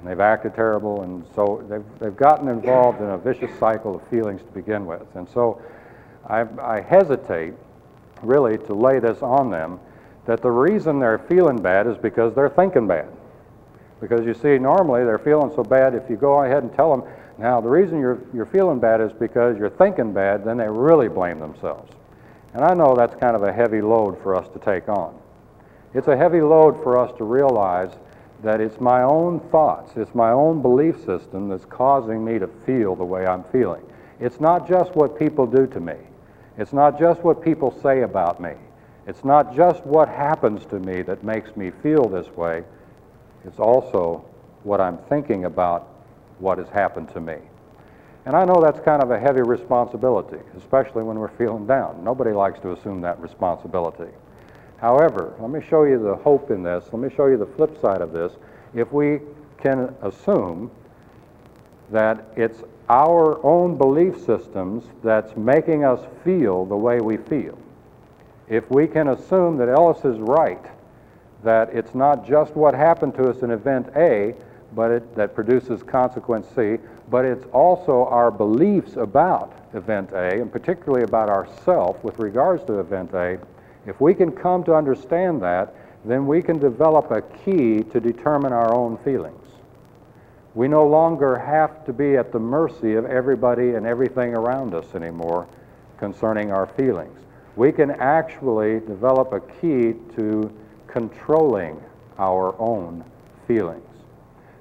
And 0.00 0.08
they've 0.08 0.20
acted 0.20 0.54
terrible, 0.54 1.02
and 1.02 1.24
so 1.34 1.62
they've, 1.68 1.84
they've 1.98 2.16
gotten 2.16 2.48
involved 2.48 3.02
in 3.02 3.10
a 3.10 3.18
vicious 3.18 3.50
cycle 3.58 3.96
of 3.96 4.08
feelings 4.08 4.40
to 4.40 4.48
begin 4.52 4.86
with. 4.86 5.06
And 5.14 5.28
so 5.28 5.60
I, 6.26 6.46
I 6.60 6.80
hesitate 6.80 7.52
really 8.22 8.56
to 8.56 8.74
lay 8.74 8.98
this 8.98 9.22
on 9.22 9.50
them 9.50 9.78
that 10.24 10.40
the 10.40 10.50
reason 10.50 10.98
they're 10.98 11.18
feeling 11.18 11.60
bad 11.60 11.86
is 11.86 11.98
because 11.98 12.34
they're 12.34 12.48
thinking 12.48 12.86
bad. 12.86 13.08
Because 14.00 14.24
you 14.24 14.32
see, 14.32 14.58
normally 14.58 15.04
they're 15.04 15.18
feeling 15.18 15.52
so 15.54 15.62
bad, 15.62 15.94
if 15.94 16.08
you 16.08 16.16
go 16.16 16.44
ahead 16.44 16.62
and 16.62 16.74
tell 16.74 16.96
them, 16.96 17.06
now 17.36 17.60
the 17.60 17.68
reason 17.68 17.98
you're, 18.00 18.20
you're 18.32 18.46
feeling 18.46 18.78
bad 18.78 19.00
is 19.00 19.12
because 19.12 19.58
you're 19.58 19.70
thinking 19.70 20.12
bad, 20.12 20.44
then 20.44 20.56
they 20.56 20.68
really 20.68 21.08
blame 21.08 21.38
themselves. 21.38 21.92
And 22.54 22.64
I 22.64 22.74
know 22.74 22.94
that's 22.96 23.14
kind 23.16 23.36
of 23.36 23.42
a 23.42 23.52
heavy 23.52 23.82
load 23.82 24.20
for 24.22 24.34
us 24.34 24.48
to 24.54 24.58
take 24.58 24.88
on. 24.88 25.14
It's 25.92 26.08
a 26.08 26.16
heavy 26.16 26.40
load 26.40 26.82
for 26.82 26.98
us 26.98 27.16
to 27.18 27.24
realize 27.24 27.90
that 28.42 28.60
it's 28.60 28.80
my 28.80 29.02
own 29.02 29.40
thoughts, 29.50 29.92
it's 29.96 30.14
my 30.14 30.30
own 30.30 30.62
belief 30.62 30.96
system 31.04 31.48
that's 31.48 31.64
causing 31.66 32.24
me 32.24 32.38
to 32.38 32.46
feel 32.46 32.96
the 32.96 33.04
way 33.04 33.26
I'm 33.26 33.44
feeling. 33.44 33.82
It's 34.18 34.40
not 34.40 34.68
just 34.68 34.94
what 34.94 35.18
people 35.18 35.46
do 35.46 35.66
to 35.66 35.80
me. 35.80 35.96
It's 36.56 36.72
not 36.72 36.98
just 36.98 37.22
what 37.22 37.42
people 37.42 37.70
say 37.82 38.02
about 38.02 38.40
me. 38.40 38.52
It's 39.06 39.24
not 39.24 39.54
just 39.54 39.84
what 39.84 40.08
happens 40.08 40.64
to 40.66 40.78
me 40.78 41.02
that 41.02 41.24
makes 41.24 41.56
me 41.56 41.70
feel 41.82 42.08
this 42.08 42.28
way. 42.36 42.64
It's 43.44 43.58
also 43.58 44.24
what 44.62 44.80
I'm 44.80 44.98
thinking 45.08 45.46
about 45.46 45.88
what 46.38 46.58
has 46.58 46.68
happened 46.68 47.08
to 47.14 47.20
me. 47.20 47.36
And 48.26 48.36
I 48.36 48.44
know 48.44 48.60
that's 48.60 48.80
kind 48.80 49.02
of 49.02 49.10
a 49.10 49.18
heavy 49.18 49.40
responsibility, 49.40 50.38
especially 50.56 51.02
when 51.02 51.18
we're 51.18 51.28
feeling 51.28 51.66
down. 51.66 52.04
Nobody 52.04 52.32
likes 52.32 52.60
to 52.60 52.72
assume 52.72 53.00
that 53.00 53.18
responsibility. 53.20 54.12
However, 54.80 55.34
let 55.38 55.50
me 55.50 55.60
show 55.60 55.84
you 55.84 55.98
the 56.02 56.16
hope 56.16 56.50
in 56.50 56.62
this. 56.62 56.84
Let 56.92 57.02
me 57.02 57.14
show 57.14 57.26
you 57.26 57.36
the 57.36 57.46
flip 57.46 57.80
side 57.80 58.00
of 58.00 58.12
this. 58.12 58.32
If 58.74 58.92
we 58.92 59.20
can 59.58 59.94
assume 60.02 60.70
that 61.90 62.24
it's 62.36 62.62
our 62.88 63.44
own 63.44 63.76
belief 63.76 64.18
systems 64.24 64.84
that's 65.04 65.36
making 65.36 65.84
us 65.84 66.00
feel 66.24 66.64
the 66.64 66.76
way 66.76 67.00
we 67.00 67.18
feel, 67.18 67.58
if 68.48 68.68
we 68.70 68.86
can 68.86 69.08
assume 69.08 69.58
that 69.58 69.68
Ellis 69.68 70.04
is 70.04 70.18
right, 70.18 70.64
that 71.44 71.70
it's 71.74 71.94
not 71.94 72.26
just 72.26 72.56
what 72.56 72.74
happened 72.74 73.14
to 73.14 73.28
us 73.28 73.42
in 73.42 73.50
event 73.50 73.88
A, 73.96 74.34
but 74.74 74.90
it, 74.90 75.14
that 75.14 75.34
produces 75.34 75.82
consequence 75.82 76.46
C, 76.54 76.78
but 77.10 77.24
it's 77.24 77.44
also 77.52 78.06
our 78.06 78.30
beliefs 78.30 78.96
about 78.96 79.52
event 79.74 80.12
A, 80.12 80.40
and 80.40 80.50
particularly 80.50 81.04
about 81.04 81.28
ourself 81.28 82.02
with 82.02 82.18
regards 82.18 82.64
to 82.64 82.78
event 82.80 83.12
A. 83.14 83.38
If 83.90 84.00
we 84.00 84.14
can 84.14 84.30
come 84.30 84.62
to 84.64 84.74
understand 84.74 85.42
that, 85.42 85.74
then 86.04 86.28
we 86.28 86.42
can 86.42 86.60
develop 86.60 87.10
a 87.10 87.22
key 87.22 87.82
to 87.82 88.00
determine 88.00 88.52
our 88.52 88.72
own 88.72 88.96
feelings. 88.98 89.44
We 90.54 90.68
no 90.68 90.86
longer 90.86 91.36
have 91.36 91.84
to 91.86 91.92
be 91.92 92.16
at 92.16 92.30
the 92.30 92.38
mercy 92.38 92.94
of 92.94 93.04
everybody 93.04 93.74
and 93.74 93.84
everything 93.84 94.36
around 94.36 94.74
us 94.74 94.94
anymore 94.94 95.48
concerning 95.98 96.52
our 96.52 96.66
feelings. 96.66 97.18
We 97.56 97.72
can 97.72 97.90
actually 97.90 98.78
develop 98.78 99.32
a 99.32 99.40
key 99.40 99.94
to 100.14 100.52
controlling 100.86 101.82
our 102.16 102.54
own 102.60 103.04
feelings. 103.48 103.82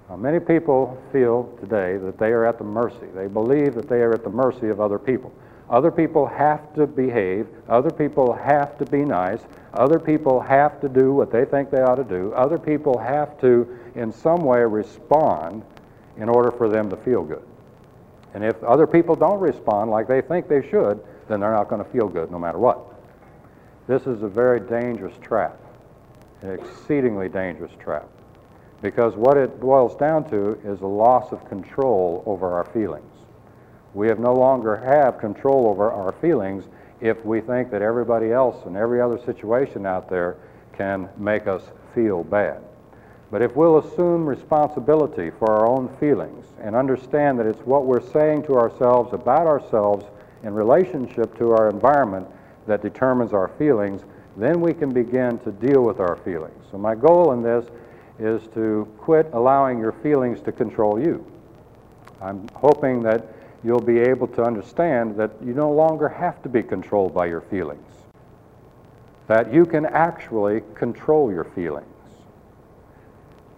Now, 0.09 0.15
many 0.15 0.39
people 0.39 0.99
feel 1.11 1.55
today 1.59 1.97
that 1.97 2.17
they 2.17 2.31
are 2.31 2.45
at 2.45 2.57
the 2.57 2.63
mercy. 2.63 3.05
They 3.13 3.27
believe 3.27 3.75
that 3.75 3.87
they 3.87 4.01
are 4.01 4.13
at 4.15 4.23
the 4.23 4.31
mercy 4.31 4.69
of 4.69 4.81
other 4.81 4.97
people. 4.97 5.31
Other 5.69 5.91
people 5.91 6.25
have 6.25 6.73
to 6.73 6.87
behave. 6.87 7.47
Other 7.67 7.91
people 7.91 8.33
have 8.33 8.77
to 8.79 8.85
be 8.85 9.05
nice. 9.05 9.41
Other 9.73 9.99
people 9.99 10.39
have 10.39 10.81
to 10.81 10.89
do 10.89 11.13
what 11.13 11.31
they 11.31 11.45
think 11.45 11.69
they 11.69 11.81
ought 11.81 11.95
to 11.95 12.03
do. 12.03 12.33
Other 12.33 12.57
people 12.57 12.97
have 12.97 13.39
to, 13.41 13.77
in 13.95 14.11
some 14.11 14.43
way, 14.43 14.61
respond 14.61 15.63
in 16.17 16.27
order 16.27 16.51
for 16.51 16.69
them 16.69 16.89
to 16.89 16.97
feel 16.97 17.23
good. 17.23 17.43
And 18.33 18.43
if 18.43 18.63
other 18.63 18.87
people 18.87 19.15
don't 19.15 19.39
respond 19.39 19.91
like 19.91 20.07
they 20.07 20.21
think 20.21 20.47
they 20.47 20.67
should, 20.69 20.99
then 21.27 21.39
they're 21.39 21.53
not 21.53 21.69
going 21.69 21.83
to 21.83 21.89
feel 21.91 22.07
good 22.07 22.31
no 22.31 22.39
matter 22.39 22.57
what. 22.57 22.79
This 23.87 24.07
is 24.07 24.23
a 24.23 24.27
very 24.27 24.59
dangerous 24.59 25.15
trap, 25.21 25.57
an 26.41 26.51
exceedingly 26.51 27.29
dangerous 27.29 27.71
trap. 27.79 28.07
Because 28.81 29.15
what 29.15 29.37
it 29.37 29.59
boils 29.59 29.95
down 29.95 30.29
to 30.29 30.59
is 30.63 30.81
a 30.81 30.87
loss 30.87 31.31
of 31.31 31.47
control 31.49 32.23
over 32.25 32.53
our 32.53 32.65
feelings. 32.65 33.08
We 33.93 34.07
have 34.07 34.19
no 34.19 34.33
longer 34.33 34.75
have 34.75 35.19
control 35.19 35.67
over 35.67 35.91
our 35.91 36.11
feelings 36.13 36.65
if 37.01 37.23
we 37.25 37.41
think 37.41 37.71
that 37.71 37.81
everybody 37.81 38.31
else 38.31 38.65
and 38.65 38.75
every 38.75 39.01
other 39.01 39.17
situation 39.17 39.85
out 39.85 40.09
there 40.09 40.37
can 40.73 41.09
make 41.17 41.47
us 41.47 41.63
feel 41.93 42.23
bad. 42.23 42.61
But 43.31 43.41
if 43.41 43.55
we'll 43.55 43.77
assume 43.77 44.25
responsibility 44.25 45.29
for 45.29 45.51
our 45.51 45.67
own 45.67 45.87
feelings 45.99 46.47
and 46.61 46.75
understand 46.75 47.39
that 47.39 47.45
it's 47.45 47.61
what 47.61 47.85
we're 47.85 48.05
saying 48.11 48.43
to 48.43 48.55
ourselves 48.55 49.13
about 49.13 49.45
ourselves 49.45 50.05
in 50.43 50.53
relationship 50.53 51.37
to 51.37 51.51
our 51.51 51.69
environment 51.69 52.27
that 52.65 52.81
determines 52.81 53.33
our 53.33 53.49
feelings, 53.49 54.01
then 54.35 54.61
we 54.61 54.73
can 54.73 54.91
begin 54.91 55.37
to 55.39 55.51
deal 55.51 55.83
with 55.83 55.99
our 55.99 56.15
feelings. 56.17 56.63
So, 56.71 56.77
my 56.77 56.95
goal 56.95 57.33
in 57.33 57.43
this 57.43 57.65
is 58.19 58.47
to 58.53 58.87
quit 58.97 59.29
allowing 59.33 59.79
your 59.79 59.91
feelings 59.91 60.41
to 60.41 60.51
control 60.51 60.99
you. 60.99 61.25
I'm 62.21 62.47
hoping 62.53 63.01
that 63.03 63.27
you'll 63.63 63.79
be 63.81 63.99
able 63.99 64.27
to 64.27 64.43
understand 64.43 65.15
that 65.17 65.31
you 65.43 65.53
no 65.53 65.71
longer 65.71 66.07
have 66.07 66.41
to 66.43 66.49
be 66.49 66.63
controlled 66.63 67.13
by 67.13 67.25
your 67.25 67.41
feelings, 67.41 67.91
that 69.27 69.53
you 69.53 69.65
can 69.65 69.85
actually 69.85 70.61
control 70.75 71.31
your 71.31 71.43
feelings. 71.43 71.85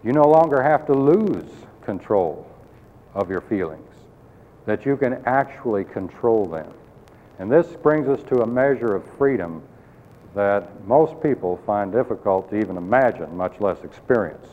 You 0.04 0.14
no 0.14 0.28
longer 0.28 0.62
have 0.62 0.86
to 0.88 0.94
lose 0.94 1.50
control 1.84 2.48
of 3.14 3.30
your 3.30 3.42
feelings, 3.42 3.94
that 4.66 4.86
you 4.86 4.98
can 4.98 5.22
actually 5.26 5.84
control 5.84 6.48
them. 6.48 6.74
And 7.40 7.52
this 7.52 7.68
brings 7.68 8.08
us 8.08 8.22
to 8.30 8.42
a 8.42 8.48
measure 8.48 8.96
of 8.96 9.04
freedom 9.18 9.62
that 10.34 10.88
most 10.88 11.22
people 11.22 11.58
find 11.66 11.92
difficult 11.92 12.50
to 12.50 12.58
even 12.58 12.78
imagine, 12.78 13.36
much 13.36 13.60
less 13.60 13.84
experience 13.84 14.48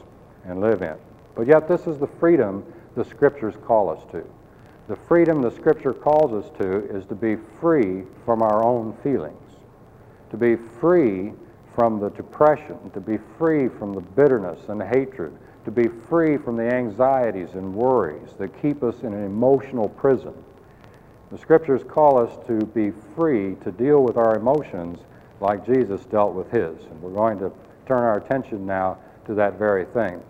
and 0.44 0.60
live 0.60 0.82
in. 0.82 0.96
But 1.34 1.46
yet, 1.46 1.68
this 1.68 1.86
is 1.86 1.98
the 1.98 2.06
freedom 2.06 2.64
the 2.96 3.04
Scriptures 3.04 3.54
call 3.64 3.88
us 3.90 4.04
to. 4.10 4.24
The 4.88 4.96
freedom 4.96 5.42
the 5.42 5.50
Scripture 5.50 5.92
calls 5.92 6.32
us 6.32 6.50
to 6.58 6.86
is 6.88 7.04
to 7.06 7.14
be 7.14 7.36
free 7.60 8.04
from 8.24 8.40
our 8.40 8.64
own 8.64 8.96
feelings, 9.02 9.56
to 10.30 10.38
be 10.38 10.56
free 10.56 11.34
from 11.74 12.00
the 12.00 12.08
depression, 12.08 12.90
to 12.94 13.00
be 13.00 13.18
free 13.36 13.68
from 13.68 13.92
the 13.92 14.00
bitterness 14.00 14.58
and 14.68 14.82
hatred, 14.82 15.36
to 15.66 15.70
be 15.70 15.88
free 16.08 16.38
from 16.38 16.56
the 16.56 16.64
anxieties 16.64 17.50
and 17.52 17.74
worries 17.74 18.30
that 18.38 18.62
keep 18.62 18.82
us 18.82 19.02
in 19.02 19.12
an 19.12 19.24
emotional 19.24 19.90
prison. 19.90 20.32
The 21.30 21.36
Scriptures 21.36 21.82
call 21.86 22.18
us 22.18 22.38
to 22.46 22.64
be 22.64 22.90
free 23.14 23.56
to 23.56 23.70
deal 23.70 24.02
with 24.02 24.16
our 24.16 24.36
emotions 24.36 25.00
like 25.42 25.66
Jesus 25.66 26.06
dealt 26.06 26.32
with 26.32 26.50
his. 26.50 26.82
And 26.86 27.02
we're 27.02 27.12
going 27.12 27.38
to 27.40 27.52
turn 27.86 27.98
our 27.98 28.16
attention 28.16 28.64
now 28.64 28.96
to 29.26 29.34
that 29.34 29.58
very 29.58 29.84
thing. 29.84 30.22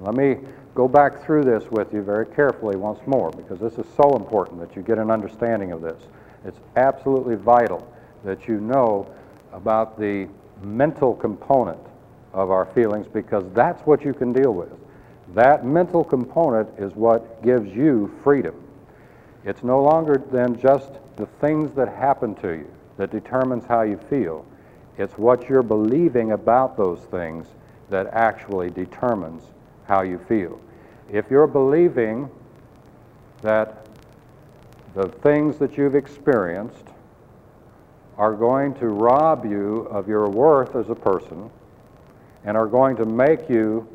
Let 0.00 0.14
me 0.14 0.38
go 0.74 0.88
back 0.88 1.24
through 1.24 1.44
this 1.44 1.64
with 1.70 1.92
you 1.92 2.02
very 2.02 2.26
carefully 2.26 2.76
once 2.76 3.00
more 3.06 3.30
because 3.30 3.58
this 3.58 3.74
is 3.74 3.86
so 3.96 4.16
important 4.16 4.60
that 4.60 4.74
you 4.74 4.82
get 4.82 4.98
an 4.98 5.10
understanding 5.10 5.72
of 5.72 5.82
this. 5.82 6.00
It's 6.44 6.58
absolutely 6.76 7.36
vital 7.36 7.86
that 8.24 8.48
you 8.48 8.60
know 8.60 9.12
about 9.52 9.98
the 9.98 10.28
mental 10.62 11.14
component 11.14 11.80
of 12.32 12.50
our 12.50 12.66
feelings 12.66 13.06
because 13.06 13.44
that's 13.52 13.82
what 13.82 14.04
you 14.04 14.14
can 14.14 14.32
deal 14.32 14.52
with. 14.54 14.72
That 15.34 15.64
mental 15.64 16.04
component 16.04 16.68
is 16.78 16.94
what 16.94 17.42
gives 17.42 17.74
you 17.74 18.12
freedom. 18.22 18.54
It's 19.44 19.62
no 19.62 19.82
longer 19.82 20.22
than 20.30 20.58
just 20.58 20.92
the 21.16 21.26
things 21.40 21.72
that 21.74 21.88
happen 21.88 22.34
to 22.36 22.48
you 22.48 22.70
that 22.96 23.10
determines 23.10 23.64
how 23.66 23.82
you 23.82 23.98
feel. 24.08 24.46
It's 24.98 25.16
what 25.18 25.48
you're 25.48 25.62
believing 25.62 26.32
about 26.32 26.76
those 26.76 27.00
things 27.10 27.46
that 27.90 28.08
actually 28.12 28.70
determines 28.70 29.42
how 29.86 30.02
you 30.02 30.18
feel. 30.28 30.60
If 31.10 31.30
you're 31.30 31.46
believing 31.46 32.30
that 33.42 33.86
the 34.94 35.08
things 35.08 35.58
that 35.58 35.76
you've 35.76 35.94
experienced 35.94 36.84
are 38.18 38.34
going 38.34 38.74
to 38.74 38.88
rob 38.88 39.44
you 39.44 39.88
of 39.90 40.06
your 40.06 40.28
worth 40.28 40.76
as 40.76 40.90
a 40.90 40.94
person 40.94 41.50
and 42.44 42.56
are 42.56 42.66
going 42.66 42.96
to 42.96 43.04
make 43.04 43.48
you 43.48 43.86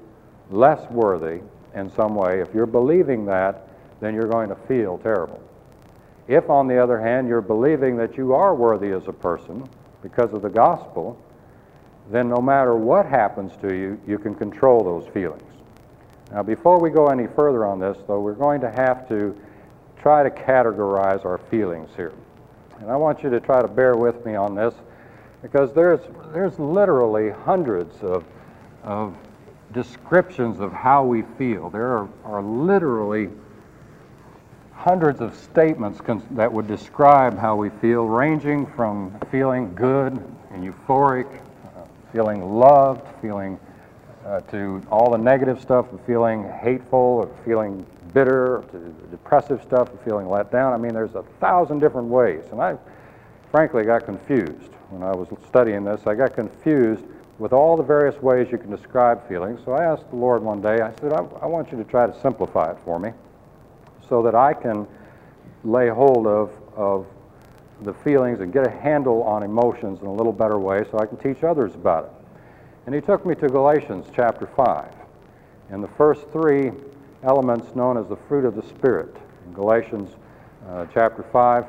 less 0.49 0.89
worthy 0.89 1.41
in 1.75 1.91
some 1.91 2.15
way, 2.15 2.41
if 2.41 2.53
you're 2.53 2.65
believing 2.65 3.25
that, 3.25 3.67
then 3.99 4.13
you're 4.13 4.27
going 4.27 4.49
to 4.49 4.55
feel 4.55 4.97
terrible. 4.99 5.41
If, 6.27 6.49
on 6.49 6.67
the 6.67 6.81
other 6.81 6.99
hand, 6.99 7.27
you're 7.27 7.41
believing 7.41 7.95
that 7.97 8.17
you 8.17 8.33
are 8.33 8.53
worthy 8.53 8.91
as 8.91 9.07
a 9.07 9.13
person 9.13 9.67
because 10.01 10.33
of 10.33 10.41
the 10.41 10.49
gospel, 10.49 11.17
then 12.09 12.29
no 12.29 12.41
matter 12.41 12.75
what 12.75 13.05
happens 13.05 13.55
to 13.61 13.73
you, 13.73 13.99
you 14.07 14.17
can 14.17 14.35
control 14.35 14.83
those 14.83 15.07
feelings. 15.13 15.46
Now, 16.31 16.43
before 16.43 16.79
we 16.79 16.89
go 16.89 17.07
any 17.07 17.27
further 17.27 17.65
on 17.65 17.79
this, 17.79 17.97
though, 18.07 18.19
we're 18.19 18.33
going 18.33 18.61
to 18.61 18.71
have 18.71 19.07
to 19.09 19.35
try 20.01 20.23
to 20.23 20.29
categorize 20.29 21.25
our 21.25 21.37
feelings 21.49 21.89
here. 21.95 22.13
And 22.79 22.91
I 22.91 22.95
want 22.95 23.23
you 23.23 23.29
to 23.29 23.39
try 23.39 23.61
to 23.61 23.67
bear 23.67 23.95
with 23.95 24.25
me 24.25 24.35
on 24.35 24.53
this 24.53 24.73
because 25.41 25.73
there's, 25.73 26.01
there's 26.33 26.59
literally 26.59 27.29
hundreds 27.29 27.95
of, 28.01 28.25
of 28.83 29.15
descriptions 29.73 30.59
of 30.59 30.73
how 30.73 31.03
we 31.03 31.23
feel. 31.37 31.69
There 31.69 31.97
are, 31.97 32.09
are 32.25 32.41
literally 32.41 33.29
hundreds 34.73 35.21
of 35.21 35.35
statements 35.35 35.99
that 36.31 36.51
would 36.51 36.67
describe 36.67 37.37
how 37.37 37.55
we 37.55 37.69
feel, 37.69 38.05
ranging 38.05 38.65
from 38.65 39.17
feeling 39.31 39.73
good 39.75 40.13
and 40.51 40.63
euphoric, 40.63 41.27
uh, 41.35 41.83
feeling 42.13 42.41
loved, 42.41 43.05
feeling 43.21 43.59
uh, 44.27 44.41
to 44.41 44.81
all 44.91 45.11
the 45.11 45.17
negative 45.17 45.61
stuff 45.61 45.91
of 45.93 46.01
feeling 46.01 46.43
hateful 46.61 46.99
or 46.99 47.31
feeling 47.45 47.85
bitter, 48.13 48.63
to 48.71 48.77
depressive 49.09 49.61
stuff 49.63 49.91
of 49.93 50.01
feeling 50.01 50.29
let 50.29 50.51
down. 50.51 50.73
I 50.73 50.77
mean, 50.77 50.93
there's 50.93 51.15
a 51.15 51.23
thousand 51.39 51.79
different 51.79 52.07
ways. 52.09 52.43
And 52.51 52.61
I 52.61 52.77
frankly 53.51 53.83
got 53.83 54.05
confused 54.05 54.73
when 54.89 55.01
I 55.01 55.11
was 55.11 55.29
studying 55.47 55.85
this. 55.85 56.05
I 56.05 56.15
got 56.15 56.33
confused 56.33 57.05
with 57.39 57.53
all 57.53 57.77
the 57.77 57.83
various 57.83 58.21
ways 58.21 58.47
you 58.51 58.57
can 58.57 58.69
describe 58.69 59.27
feelings. 59.29 59.61
So 59.63 59.73
I 59.73 59.85
asked 59.85 60.09
the 60.09 60.15
Lord 60.15 60.43
one 60.43 60.61
day, 60.61 60.81
I 60.81 60.91
said, 60.99 61.13
I, 61.13 61.19
I 61.41 61.45
want 61.45 61.71
you 61.71 61.77
to 61.77 61.83
try 61.83 62.07
to 62.07 62.21
simplify 62.21 62.71
it 62.71 62.77
for 62.83 62.99
me 62.99 63.11
so 64.09 64.21
that 64.23 64.35
I 64.35 64.53
can 64.53 64.87
lay 65.63 65.87
hold 65.87 66.27
of, 66.27 66.51
of 66.75 67.05
the 67.81 67.93
feelings 67.93 68.41
and 68.41 68.51
get 68.51 68.65
a 68.65 68.71
handle 68.71 69.23
on 69.23 69.43
emotions 69.43 70.01
in 70.01 70.07
a 70.07 70.13
little 70.13 70.33
better 70.33 70.57
way 70.57 70.83
so 70.91 70.99
I 70.99 71.05
can 71.05 71.17
teach 71.17 71.43
others 71.43 71.75
about 71.75 72.05
it. 72.05 72.16
And 72.87 72.95
he 72.95 73.01
took 73.01 73.25
me 73.25 73.35
to 73.35 73.49
Galatians 73.49 74.07
chapter 74.15 74.47
5. 74.47 74.93
And 75.71 75.83
the 75.83 75.89
first 75.89 76.29
three 76.29 76.71
elements 77.21 77.75
known 77.75 77.97
as 77.97 78.07
the 78.07 78.15
fruit 78.15 78.45
of 78.45 78.55
the 78.55 78.63
Spirit. 78.63 79.13
In 79.45 79.51
Galatians 79.51 80.15
uh, 80.69 80.85
chapter 80.93 81.21
5, 81.21 81.65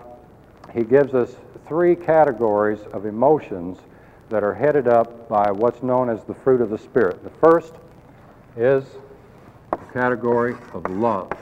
he 0.73 0.85
gives 0.85 1.15
us 1.15 1.35
three 1.67 1.97
categories 1.97 2.79
of 2.93 3.05
emotions 3.05 3.79
that 4.29 4.45
are 4.45 4.55
headed 4.55 4.87
up 4.87 5.29
by 5.29 5.51
what's 5.51 5.83
known 5.83 6.09
as 6.09 6.23
the 6.23 6.35
fruit 6.35 6.61
of 6.61 6.71
the 6.71 6.79
Spirit. 6.79 7.25
The 7.25 7.31
first 7.31 7.75
is 8.57 8.85
the 9.73 9.93
category 9.93 10.55
of 10.73 10.89
love. 10.89 11.33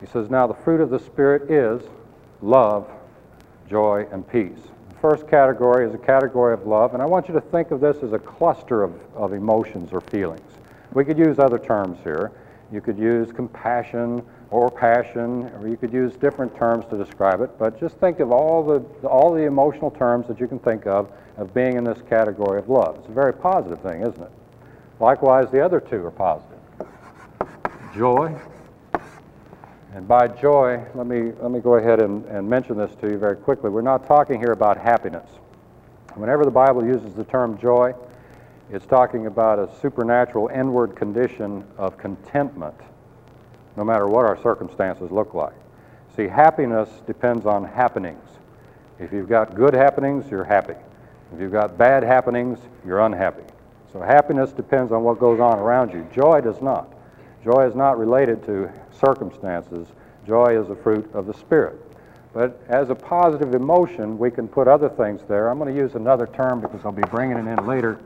He 0.00 0.06
says, 0.06 0.30
Now 0.30 0.46
the 0.46 0.54
fruit 0.54 0.80
of 0.80 0.90
the 0.90 1.00
Spirit 1.00 1.50
is 1.50 1.82
love, 2.42 2.88
joy, 3.68 4.06
and 4.12 4.28
peace. 4.30 4.70
First 5.00 5.28
category 5.28 5.86
is 5.86 5.94
a 5.94 5.98
category 5.98 6.54
of 6.54 6.66
love, 6.66 6.94
and 6.94 7.02
I 7.02 7.06
want 7.06 7.28
you 7.28 7.34
to 7.34 7.40
think 7.40 7.70
of 7.70 7.80
this 7.80 7.98
as 8.02 8.12
a 8.12 8.18
cluster 8.18 8.82
of, 8.82 8.94
of 9.14 9.32
emotions 9.32 9.92
or 9.92 10.00
feelings. 10.00 10.50
We 10.94 11.04
could 11.04 11.18
use 11.18 11.38
other 11.38 11.58
terms 11.58 11.98
here. 12.02 12.32
You 12.72 12.80
could 12.80 12.98
use 12.98 13.30
compassion 13.30 14.22
or 14.50 14.70
passion, 14.70 15.50
or 15.60 15.68
you 15.68 15.76
could 15.76 15.92
use 15.92 16.14
different 16.14 16.56
terms 16.56 16.86
to 16.90 16.96
describe 16.96 17.40
it, 17.40 17.50
but 17.58 17.78
just 17.78 17.96
think 17.98 18.20
of 18.20 18.32
all 18.32 18.64
the, 18.64 18.78
all 19.06 19.32
the 19.32 19.42
emotional 19.42 19.90
terms 19.90 20.26
that 20.28 20.40
you 20.40 20.48
can 20.48 20.58
think 20.58 20.86
of 20.86 21.10
of 21.36 21.52
being 21.52 21.76
in 21.76 21.84
this 21.84 22.00
category 22.08 22.58
of 22.58 22.68
love. 22.68 22.96
It's 22.98 23.08
a 23.08 23.12
very 23.12 23.34
positive 23.34 23.80
thing, 23.80 24.00
isn't 24.00 24.22
it? 24.22 24.30
Likewise, 24.98 25.50
the 25.50 25.62
other 25.62 25.80
two 25.80 26.04
are 26.06 26.10
positive. 26.10 26.58
Joy, 27.94 28.34
and 29.96 30.06
by 30.06 30.28
joy, 30.28 30.78
let 30.94 31.06
me, 31.06 31.32
let 31.40 31.50
me 31.50 31.58
go 31.58 31.76
ahead 31.76 32.02
and, 32.02 32.22
and 32.26 32.46
mention 32.46 32.76
this 32.76 32.94
to 32.96 33.08
you 33.08 33.16
very 33.16 33.34
quickly. 33.34 33.70
We're 33.70 33.80
not 33.80 34.06
talking 34.06 34.38
here 34.38 34.52
about 34.52 34.76
happiness. 34.76 35.26
Whenever 36.16 36.44
the 36.44 36.50
Bible 36.50 36.84
uses 36.84 37.14
the 37.14 37.24
term 37.24 37.56
joy, 37.56 37.94
it's 38.70 38.84
talking 38.84 39.26
about 39.26 39.58
a 39.58 39.74
supernatural 39.80 40.48
inward 40.48 40.94
condition 40.96 41.64
of 41.78 41.96
contentment, 41.96 42.78
no 43.78 43.84
matter 43.84 44.06
what 44.06 44.26
our 44.26 44.38
circumstances 44.42 45.10
look 45.10 45.32
like. 45.32 45.54
See, 46.14 46.28
happiness 46.28 46.90
depends 47.06 47.46
on 47.46 47.64
happenings. 47.64 48.28
If 48.98 49.14
you've 49.14 49.30
got 49.30 49.54
good 49.54 49.72
happenings, 49.72 50.30
you're 50.30 50.44
happy. 50.44 50.74
If 51.32 51.40
you've 51.40 51.52
got 51.52 51.78
bad 51.78 52.02
happenings, 52.02 52.58
you're 52.84 53.00
unhappy. 53.00 53.44
So 53.94 54.02
happiness 54.02 54.52
depends 54.52 54.92
on 54.92 55.04
what 55.04 55.18
goes 55.18 55.40
on 55.40 55.58
around 55.58 55.94
you. 55.94 56.06
Joy 56.14 56.42
does 56.42 56.60
not. 56.60 56.92
Joy 57.46 57.68
is 57.68 57.76
not 57.76 57.96
related 57.96 58.44
to 58.46 58.68
circumstances. 58.90 59.86
Joy 60.26 60.60
is 60.60 60.68
a 60.68 60.74
fruit 60.74 61.08
of 61.14 61.26
the 61.26 61.34
Spirit. 61.34 61.80
But 62.34 62.60
as 62.68 62.90
a 62.90 62.94
positive 62.96 63.54
emotion, 63.54 64.18
we 64.18 64.32
can 64.32 64.48
put 64.48 64.66
other 64.66 64.88
things 64.88 65.20
there. 65.28 65.48
I'm 65.48 65.56
going 65.56 65.72
to 65.72 65.80
use 65.80 65.94
another 65.94 66.26
term 66.26 66.60
because 66.60 66.80
I'll 66.84 66.90
be 66.90 67.06
bringing 67.08 67.36
it 67.36 67.46
in 67.46 67.64
later. 67.64 68.00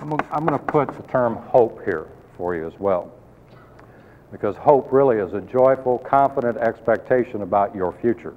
I'm 0.00 0.08
going 0.08 0.58
to 0.58 0.64
put 0.64 0.96
the 0.96 1.02
term 1.08 1.34
hope 1.34 1.84
here 1.84 2.06
for 2.36 2.54
you 2.54 2.68
as 2.68 2.78
well. 2.78 3.12
Because 4.30 4.54
hope 4.54 4.92
really 4.92 5.16
is 5.16 5.34
a 5.34 5.40
joyful, 5.40 5.98
confident 5.98 6.56
expectation 6.58 7.42
about 7.42 7.74
your 7.74 7.90
future. 7.90 8.34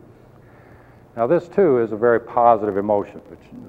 Now, 1.16 1.28
this 1.28 1.48
too 1.48 1.78
is 1.78 1.92
a 1.92 1.96
very 1.96 2.20
positive 2.20 2.78
emotion, 2.78 3.22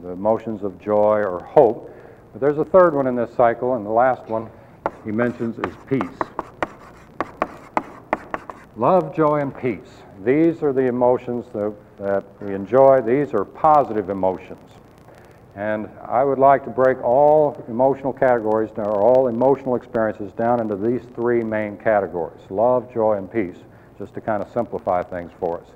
the 0.03 0.09
emotions 0.09 0.62
of 0.62 0.80
joy 0.80 1.22
or 1.22 1.43
hope. 1.43 1.95
But 2.32 2.41
there's 2.41 2.59
a 2.59 2.64
third 2.64 2.95
one 2.95 3.07
in 3.07 3.14
this 3.14 3.34
cycle, 3.34 3.74
and 3.74 3.84
the 3.84 3.91
last 3.91 4.26
one 4.28 4.49
he 5.05 5.12
mentions 5.12 5.59
is 5.59 5.74
peace. 5.86 6.18
Love, 8.79 9.12
joy, 9.12 9.39
and 9.41 9.57
peace. 9.59 10.05
These 10.24 10.62
are 10.62 10.72
the 10.72 10.87
emotions 10.87 11.47
that, 11.53 11.74
that 11.99 12.24
we 12.41 12.55
enjoy. 12.55 13.01
These 13.01 13.35
are 13.35 13.45
positive 13.45 14.09
emotions. 14.09 14.70
And 15.57 15.89
I 16.07 16.22
would 16.22 16.39
like 16.39 16.62
to 16.62 16.70
break 16.70 17.03
all 17.03 17.61
emotional 17.66 18.12
categories, 18.12 18.70
or 18.76 19.03
all 19.03 19.26
emotional 19.26 19.74
experiences, 19.74 20.31
down 20.35 20.61
into 20.61 20.76
these 20.76 21.03
three 21.16 21.43
main 21.43 21.76
categories 21.76 22.41
love, 22.51 22.95
joy, 22.95 23.14
and 23.16 23.31
peace, 23.31 23.59
just 23.99 24.14
to 24.14 24.20
kind 24.20 24.45
of 24.45 24.53
simplify 24.53 25.03
things 25.03 25.33
for 25.41 25.61
us. 25.61 25.66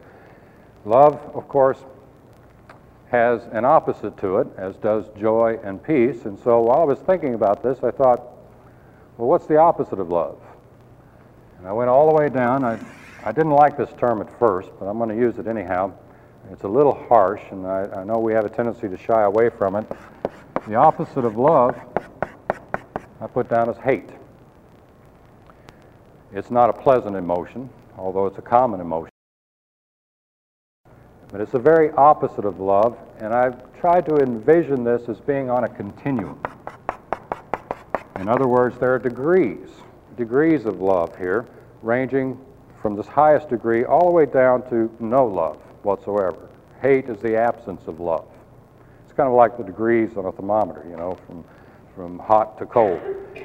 Love, 0.85 1.15
of 1.35 1.49
course, 1.49 1.79
has 3.11 3.43
an 3.51 3.65
opposite 3.65 4.17
to 4.19 4.37
it, 4.39 4.47
as 4.57 4.77
does 4.77 5.07
joy 5.19 5.59
and 5.65 5.83
peace. 5.83 6.25
And 6.25 6.39
so 6.39 6.61
while 6.61 6.83
I 6.83 6.85
was 6.85 7.01
thinking 7.01 7.35
about 7.35 7.65
this, 7.65 7.83
I 7.83 7.91
thought, 7.91 8.21
well, 9.19 9.29
what's 9.29 9.47
the 9.47 9.57
opposite 9.57 9.99
of 9.99 10.09
love? 10.09 10.39
And 11.63 11.69
I 11.69 11.73
went 11.73 11.89
all 11.89 12.09
the 12.09 12.15
way 12.17 12.29
down. 12.29 12.65
I, 12.65 12.77
I 13.25 13.31
didn't 13.31 13.53
like 13.53 13.77
this 13.77 13.91
term 13.97 14.21
at 14.21 14.37
first, 14.37 14.69
but 14.81 14.87
I'm 14.87 14.99
going 14.99 15.11
to 15.11 15.17
use 15.17 15.39
it 15.39 15.47
anyhow. 15.47 15.93
It's 16.51 16.65
a 16.65 16.69
little 16.69 17.07
harsh, 17.07 17.41
and 17.53 17.65
I, 17.65 18.01
I 18.01 18.03
know 18.03 18.19
we 18.19 18.33
have 18.33 18.45
a 18.45 18.49
tendency 18.49 18.89
to 18.89 18.99
shy 18.99 19.23
away 19.23 19.49
from 19.49 19.77
it. 19.77 19.87
The 20.67 20.75
opposite 20.75 21.25
of 21.25 21.37
love, 21.37 21.81
I 23.21 23.29
put 23.29 23.49
down 23.49 23.71
as 23.71 23.77
hate. 23.77 24.11
It's 26.33 26.51
not 26.51 26.69
a 26.69 26.73
pleasant 26.73 27.15
emotion, 27.15 27.71
although 27.97 28.27
it's 28.27 28.39
a 28.39 28.43
common 28.43 28.81
emotion. 28.81 29.13
But 31.31 31.43
it's 31.43 31.53
the 31.53 31.61
very 31.61 31.93
opposite 31.93 32.45
of 32.45 32.59
love, 32.59 32.99
and 33.21 33.33
I've 33.33 33.73
tried 33.79 34.05
to 34.07 34.17
envision 34.17 34.83
this 34.83 35.09
as 35.09 35.21
being 35.21 35.49
on 35.49 35.63
a 35.63 35.69
continuum. 35.69 36.43
In 38.17 38.29
other 38.29 38.49
words, 38.49 38.77
there 38.79 38.93
are 38.93 38.99
degrees 38.99 39.69
degrees 40.17 40.65
of 40.65 40.81
love 40.81 41.17
here, 41.17 41.47
ranging 41.83 42.39
from 42.81 42.97
this 42.97 43.07
highest 43.07 43.49
degree 43.49 43.85
all 43.85 44.07
the 44.07 44.11
way 44.11 44.27
down 44.27 44.69
to 44.71 44.91
no 45.01 45.27
love 45.27 45.57
whatsoever. 45.83 46.49
Hate 46.81 47.09
is 47.09 47.21
the 47.21 47.37
absence 47.37 47.87
of 47.87 48.01
love. 48.01 48.27
It's 49.05 49.13
kind 49.17 49.29
of 49.29 49.35
like 49.35 49.57
the 49.57 49.63
degrees 49.63 50.17
on 50.17 50.25
a 50.25 50.33
thermometer, 50.33 50.85
you 50.89 50.97
know, 50.97 51.17
from, 51.27 51.45
from 51.95 52.19
hot 52.19 52.59
to 52.59 52.67
cold. 52.67 53.01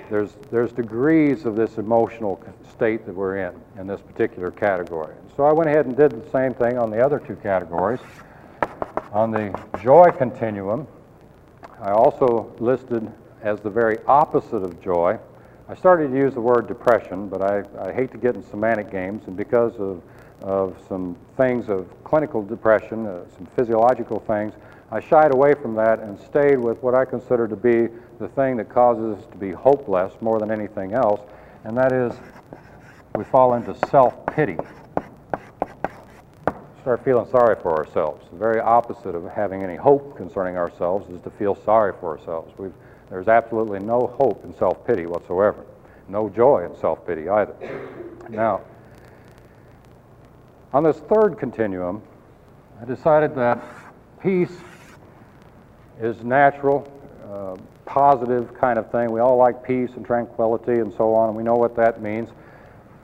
There's, 0.09 0.35
there's 0.49 0.71
degrees 0.71 1.45
of 1.45 1.55
this 1.55 1.77
emotional 1.77 2.41
state 2.71 3.05
that 3.05 3.13
we're 3.13 3.37
in, 3.37 3.53
in 3.77 3.85
this 3.85 4.01
particular 4.01 4.49
category. 4.49 5.13
So 5.35 5.43
I 5.43 5.53
went 5.53 5.69
ahead 5.69 5.85
and 5.85 5.95
did 5.95 6.11
the 6.11 6.29
same 6.31 6.53
thing 6.53 6.77
on 6.77 6.89
the 6.89 7.03
other 7.03 7.19
two 7.19 7.35
categories. 7.35 7.99
On 9.11 9.29
the 9.29 9.57
joy 9.81 10.09
continuum, 10.11 10.87
I 11.79 11.91
also 11.91 12.51
listed 12.59 13.11
as 13.43 13.59
the 13.59 13.69
very 13.69 13.99
opposite 14.07 14.63
of 14.63 14.81
joy 14.81 15.19
I 15.69 15.75
started 15.75 16.11
to 16.11 16.17
use 16.17 16.33
the 16.33 16.39
word 16.39 16.65
depression, 16.65 17.27
but 17.27 17.41
I, 17.41 17.61
I 17.77 17.91
hate 17.91 18.11
to 18.13 18.17
get 18.17 18.35
in 18.35 18.43
semantic 18.43 18.89
games, 18.89 19.27
and 19.27 19.35
because 19.35 19.75
of, 19.75 20.01
of 20.41 20.77
some 20.87 21.17
things 21.35 21.67
of 21.67 21.87
clinical 22.05 22.41
depression, 22.41 23.05
uh, 23.05 23.25
some 23.35 23.47
physiological 23.57 24.21
things, 24.21 24.53
I 24.91 25.01
shied 25.01 25.33
away 25.33 25.55
from 25.55 25.75
that 25.75 25.99
and 25.99 26.17
stayed 26.17 26.57
with 26.57 26.81
what 26.81 26.95
I 26.95 27.03
consider 27.03 27.49
to 27.49 27.57
be 27.57 27.89
the 28.19 28.29
thing 28.29 28.55
that 28.57 28.69
causes 28.69 29.17
us 29.17 29.25
to 29.31 29.37
be 29.37 29.51
hopeless 29.51 30.13
more 30.21 30.39
than 30.39 30.51
anything 30.51 30.93
else, 30.93 31.19
and 31.65 31.75
that 31.75 31.91
is 31.91 32.13
we 33.15 33.25
fall 33.25 33.55
into 33.55 33.75
self 33.89 34.25
pity. 34.27 34.57
Start 36.79 37.03
feeling 37.03 37.29
sorry 37.29 37.57
for 37.61 37.75
ourselves. 37.75 38.25
The 38.31 38.37
very 38.37 38.61
opposite 38.61 39.15
of 39.15 39.25
having 39.25 39.63
any 39.63 39.75
hope 39.75 40.15
concerning 40.15 40.55
ourselves 40.55 41.09
is 41.09 41.19
to 41.23 41.29
feel 41.31 41.55
sorry 41.65 41.91
for 41.99 42.17
ourselves. 42.17 42.57
We've 42.57 42.71
there's 43.09 43.27
absolutely 43.27 43.79
no 43.79 44.07
hope 44.19 44.43
in 44.43 44.55
self 44.57 44.85
pity 44.85 45.05
whatsoever, 45.05 45.65
no 46.09 46.29
joy 46.29 46.65
in 46.65 46.77
self 46.79 47.05
pity 47.05 47.29
either. 47.29 47.55
Now, 48.29 48.61
on 50.73 50.83
this 50.83 50.97
third 50.97 51.37
continuum, 51.39 52.01
I 52.81 52.85
decided 52.85 53.33
that 53.35 53.63
peace 54.21 54.55
is 56.01 56.21
natural, 56.23 56.91
uh, 57.31 57.55
positive 57.85 58.53
kind 58.59 58.77
of 58.77 58.91
thing. 58.91 59.11
We 59.11 59.21
all 59.21 59.37
like 59.37 59.63
peace 59.63 59.91
and 59.95 60.05
tranquility 60.05 60.73
and 60.73 60.93
so 60.93 61.13
on, 61.13 61.29
and 61.29 61.37
we 61.37 61.43
know 61.43 61.55
what 61.55 61.75
that 61.77 62.01
means. 62.01 62.29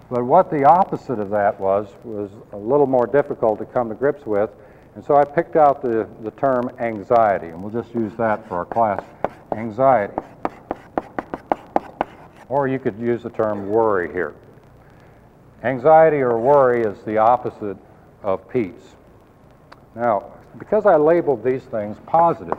But 0.10 0.26
what 0.26 0.51
the 0.51 0.66
opposite 0.66 1.20
of 1.20 1.30
that 1.30 1.60
was, 1.60 1.88
was 2.04 2.30
a 2.51 2.58
little 2.58 2.86
more 2.86 3.08
difficult 3.08 3.58
to 3.60 3.66
come 3.66 3.89
to 3.89 3.95
grips 3.95 4.26
with. 4.26 4.49
And 4.95 5.04
so 5.04 5.16
I 5.16 5.24
picked 5.24 5.56
out 5.56 5.82
the, 5.82 6.08
the 6.22 6.32
term 6.32 6.70
anxiety, 6.80 7.47
and 7.47 7.64
we'll 7.64 7.72
just 7.72 7.95
use 7.95 8.12
that 8.18 8.47
for 8.47 8.58
our 8.58 8.66
class 8.66 9.01
anxiety. 9.56 10.14
Or 12.49 12.68
you 12.68 12.80
could 12.80 12.97
use 12.99 13.24
the 13.24 13.30
term 13.30 13.70
worry 13.70 14.12
here. 14.12 14.36
Anxiety 15.64 16.18
or 16.18 16.38
worry 16.38 16.82
is 16.84 17.01
the 17.04 17.18
opposite 17.18 17.78
of 18.22 18.47
peace. 18.49 18.95
Now, 19.95 20.32
because 20.60 20.86
I 20.86 20.97
labeled 20.97 21.43
these 21.43 21.64
things 21.64 21.97
positive, 22.06 22.58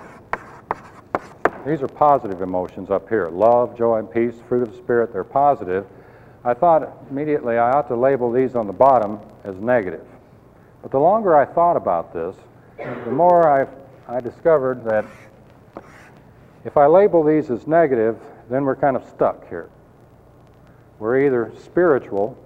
these 1.67 1.83
are 1.83 1.89
positive 1.89 2.43
emotions 2.43 2.91
up 2.91 3.09
here 3.09 3.29
love, 3.29 3.77
joy, 3.77 3.99
and 3.99 4.11
peace, 4.11 4.35
fruit 4.49 4.63
of 4.63 4.73
the 4.73 4.79
Spirit, 4.79 5.13
they're 5.13 5.25
positive. 5.25 5.87
I 6.45 6.55
thought 6.55 6.93
immediately 7.11 7.57
I 7.57 7.71
ought 7.73 7.89
to 7.89 7.97
label 7.97 8.31
these 8.31 8.55
on 8.55 8.67
the 8.67 8.73
bottom 8.73 9.19
as 9.45 9.57
negative. 9.57 10.07
But 10.83 10.91
the 10.91 10.99
longer 10.99 11.35
I 11.35 11.47
thought 11.47 11.77
about 11.77 12.13
this, 12.13 12.37
the 12.77 13.11
more 13.11 13.49
I 13.49 13.67
I 14.07 14.21
discovered 14.21 14.85
that 14.85 15.07
if 16.65 16.77
I 16.77 16.87
label 16.87 17.23
these 17.23 17.51
as 17.51 17.67
negative, 17.67 18.19
then 18.49 18.65
we're 18.65 18.77
kind 18.77 18.97
of 18.97 19.07
stuck 19.09 19.49
here. 19.49 19.69
We're 20.99 21.27
either 21.27 21.53
spiritual, 21.63 22.37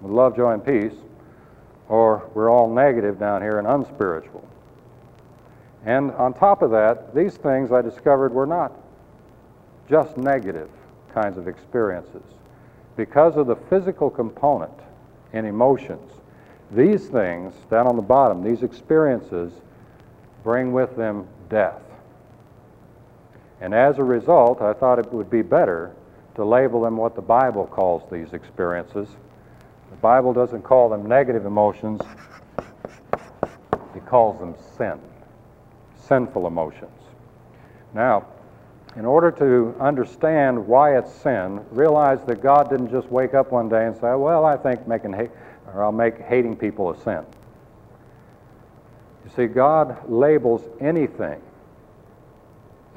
with 0.00 0.12
love, 0.12 0.36
joy, 0.36 0.52
and 0.52 0.64
peace, 0.64 0.98
or 1.88 2.28
we're 2.34 2.50
all 2.50 2.72
negative 2.72 3.18
down 3.18 3.42
here 3.42 3.58
and 3.58 3.66
unspiritual. 3.66 4.46
And 5.84 6.10
on 6.12 6.34
top 6.34 6.62
of 6.62 6.70
that, 6.72 7.14
these 7.14 7.36
things 7.36 7.72
I 7.72 7.82
discovered 7.82 8.32
were 8.32 8.46
not 8.46 8.72
just 9.88 10.16
negative 10.16 10.68
kinds 11.14 11.38
of 11.38 11.48
experiences. 11.48 12.22
Because 12.96 13.36
of 13.36 13.46
the 13.46 13.56
physical 13.56 14.10
component 14.10 14.72
in 15.32 15.44
emotions, 15.44 16.10
these 16.70 17.06
things 17.06 17.54
down 17.70 17.86
on 17.86 17.96
the 17.96 18.02
bottom, 18.02 18.42
these 18.42 18.62
experiences, 18.62 19.52
bring 20.42 20.72
with 20.72 20.96
them 20.96 21.26
death. 21.48 21.80
And 23.60 23.74
as 23.74 23.98
a 23.98 24.04
result, 24.04 24.62
I 24.62 24.72
thought 24.72 24.98
it 24.98 25.12
would 25.12 25.30
be 25.30 25.42
better 25.42 25.92
to 26.36 26.44
label 26.44 26.82
them 26.82 26.96
what 26.96 27.16
the 27.16 27.22
Bible 27.22 27.66
calls 27.66 28.02
these 28.10 28.32
experiences. 28.32 29.08
The 29.90 29.96
Bible 29.96 30.32
doesn't 30.32 30.62
call 30.62 30.88
them 30.88 31.06
negative 31.06 31.44
emotions, 31.44 32.00
it 33.94 34.06
calls 34.06 34.38
them 34.38 34.54
sin, 34.76 35.00
sinful 35.96 36.46
emotions. 36.46 36.92
Now, 37.94 38.26
in 38.96 39.04
order 39.04 39.30
to 39.32 39.74
understand 39.80 40.66
why 40.66 40.96
it's 40.96 41.12
sin, 41.12 41.60
realize 41.70 42.22
that 42.26 42.40
God 42.40 42.70
didn't 42.70 42.90
just 42.90 43.10
wake 43.10 43.34
up 43.34 43.50
one 43.50 43.68
day 43.68 43.86
and 43.86 43.96
say, 43.96 44.14
"Well, 44.14 44.44
I 44.44 44.56
think 44.56 44.86
making 44.86 45.12
hate, 45.14 45.30
or 45.74 45.82
I'll 45.82 45.92
make 45.92 46.18
hating 46.18 46.56
people 46.56 46.90
a 46.90 46.96
sin." 46.96 47.24
You 49.24 49.30
see, 49.30 49.46
God 49.46 50.08
labels 50.08 50.62
anything 50.80 51.40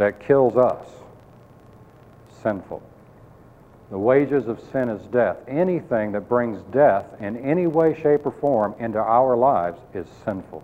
that 0.01 0.19
kills 0.19 0.57
us 0.57 0.87
sinful. 2.41 2.81
The 3.91 3.99
wages 3.99 4.47
of 4.47 4.59
sin 4.71 4.89
is 4.89 4.99
death. 5.07 5.37
Anything 5.47 6.11
that 6.13 6.27
brings 6.27 6.59
death 6.71 7.05
in 7.19 7.37
any 7.37 7.67
way, 7.67 7.93
shape, 8.01 8.25
or 8.25 8.31
form 8.31 8.73
into 8.79 8.97
our 8.97 9.37
lives 9.37 9.79
is 9.93 10.07
sinful. 10.25 10.63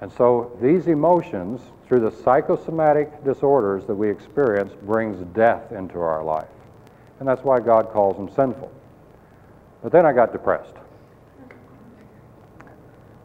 And 0.00 0.10
so 0.10 0.56
these 0.62 0.86
emotions, 0.86 1.60
through 1.86 2.00
the 2.00 2.10
psychosomatic 2.10 3.22
disorders 3.22 3.84
that 3.84 3.94
we 3.94 4.08
experience, 4.08 4.72
brings 4.80 5.22
death 5.34 5.72
into 5.72 6.00
our 6.00 6.24
life. 6.24 6.48
And 7.18 7.28
that's 7.28 7.44
why 7.44 7.60
God 7.60 7.90
calls 7.90 8.16
them 8.16 8.34
sinful. 8.34 8.72
But 9.82 9.92
then 9.92 10.06
I 10.06 10.14
got 10.14 10.32
depressed. 10.32 10.72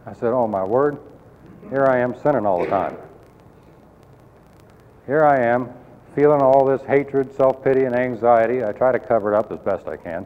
I 0.06 0.12
said, 0.12 0.34
Oh 0.34 0.50
my 0.50 0.66
word, 0.66 0.98
here 1.70 1.86
I 1.86 2.00
am 2.00 2.14
sinning 2.22 2.46
all 2.46 2.60
the 2.60 2.68
time. 2.68 2.98
Here 5.06 5.24
I 5.24 5.40
am 5.40 5.70
feeling 6.16 6.42
all 6.42 6.66
this 6.66 6.82
hatred, 6.84 7.36
self 7.36 7.64
pity, 7.64 7.84
and 7.84 7.96
anxiety. 7.96 8.64
I 8.64 8.72
try 8.72 8.92
to 8.92 9.00
cover 9.00 9.34
it 9.34 9.38
up 9.38 9.52
as 9.52 9.60
best 9.60 9.88
I 9.88 9.98
can 9.98 10.26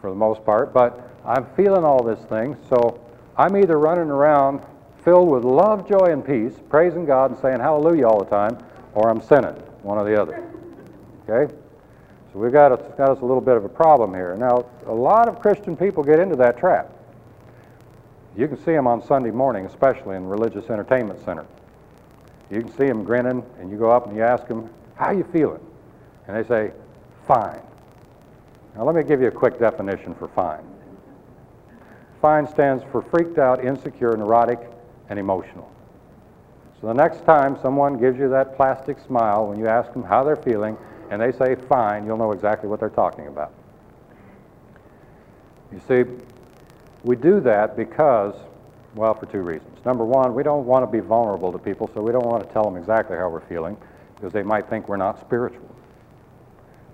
for 0.00 0.10
the 0.10 0.16
most 0.16 0.44
part, 0.44 0.72
but 0.72 1.08
I'm 1.24 1.46
feeling 1.56 1.84
all 1.84 2.02
this 2.02 2.20
thing, 2.26 2.56
so 2.68 3.00
I'm 3.36 3.56
either 3.56 3.78
running 3.78 4.10
around 4.10 4.64
filled 5.04 5.28
with 5.28 5.44
love, 5.44 5.88
joy, 5.88 6.06
and 6.06 6.24
peace, 6.24 6.54
praising 6.68 7.04
God 7.06 7.30
and 7.30 7.40
saying 7.40 7.60
hallelujah 7.60 8.06
all 8.06 8.18
the 8.18 8.30
time, 8.30 8.58
or 8.94 9.08
I'm 9.08 9.20
sinning, 9.22 9.54
one 9.82 9.98
or 9.98 10.04
the 10.04 10.20
other. 10.20 10.44
Okay? 11.28 11.52
So 12.32 12.38
we've 12.38 12.52
got, 12.52 12.72
us, 12.72 12.80
got 12.96 13.10
us 13.10 13.20
a 13.20 13.24
little 13.24 13.40
bit 13.40 13.56
of 13.56 13.64
a 13.64 13.68
problem 13.68 14.14
here. 14.14 14.36
Now, 14.36 14.66
a 14.86 14.94
lot 14.94 15.28
of 15.28 15.40
Christian 15.40 15.76
people 15.76 16.02
get 16.02 16.18
into 16.18 16.36
that 16.36 16.58
trap. 16.58 16.92
You 18.36 18.46
can 18.46 18.58
see 18.58 18.72
them 18.72 18.86
on 18.86 19.04
Sunday 19.04 19.30
morning, 19.30 19.66
especially 19.66 20.16
in 20.16 20.26
religious 20.26 20.70
entertainment 20.70 21.24
center. 21.24 21.44
You 22.50 22.60
can 22.60 22.70
see 22.72 22.86
them 22.86 23.04
grinning, 23.04 23.44
and 23.58 23.70
you 23.70 23.76
go 23.76 23.90
up 23.90 24.06
and 24.06 24.16
you 24.16 24.22
ask 24.22 24.46
them, 24.48 24.68
how 24.96 25.12
you 25.12 25.24
feeling? 25.24 25.64
And 26.26 26.36
they 26.36 26.46
say, 26.46 26.72
fine. 27.26 27.60
Now 28.74 28.84
let 28.84 28.94
me 28.94 29.02
give 29.02 29.20
you 29.20 29.28
a 29.28 29.32
quick 29.32 29.58
definition 29.58 30.14
for 30.14 30.28
fine. 30.28 30.64
Fine 32.20 32.48
stands 32.48 32.84
for 32.92 33.02
freaked 33.02 33.38
out, 33.38 33.64
insecure, 33.64 34.16
neurotic, 34.16 34.60
and 35.08 35.18
emotional. 35.18 35.70
So 36.80 36.86
the 36.86 36.94
next 36.94 37.24
time 37.24 37.58
someone 37.60 37.98
gives 37.98 38.18
you 38.18 38.28
that 38.30 38.56
plastic 38.56 38.98
smile 38.98 39.46
when 39.46 39.58
you 39.58 39.66
ask 39.66 39.92
them 39.92 40.02
how 40.02 40.24
they're 40.24 40.36
feeling 40.36 40.76
and 41.10 41.20
they 41.20 41.32
say 41.32 41.56
fine, 41.68 42.06
you'll 42.06 42.16
know 42.16 42.32
exactly 42.32 42.68
what 42.68 42.80
they're 42.80 42.88
talking 42.88 43.26
about. 43.26 43.52
You 45.72 45.80
see, 45.86 46.04
we 47.04 47.16
do 47.16 47.40
that 47.40 47.76
because, 47.76 48.34
well, 48.94 49.14
for 49.14 49.26
two 49.26 49.42
reasons. 49.42 49.84
Number 49.84 50.04
one, 50.04 50.34
we 50.34 50.42
don't 50.42 50.66
want 50.66 50.84
to 50.84 50.90
be 50.90 51.00
vulnerable 51.00 51.52
to 51.52 51.58
people, 51.58 51.90
so 51.94 52.02
we 52.02 52.12
don't 52.12 52.26
want 52.26 52.46
to 52.46 52.52
tell 52.52 52.64
them 52.64 52.76
exactly 52.76 53.16
how 53.16 53.28
we're 53.28 53.46
feeling 53.46 53.76
because 54.16 54.32
they 54.32 54.42
might 54.42 54.68
think 54.68 54.88
we're 54.88 54.96
not 54.96 55.20
spiritual. 55.20 55.68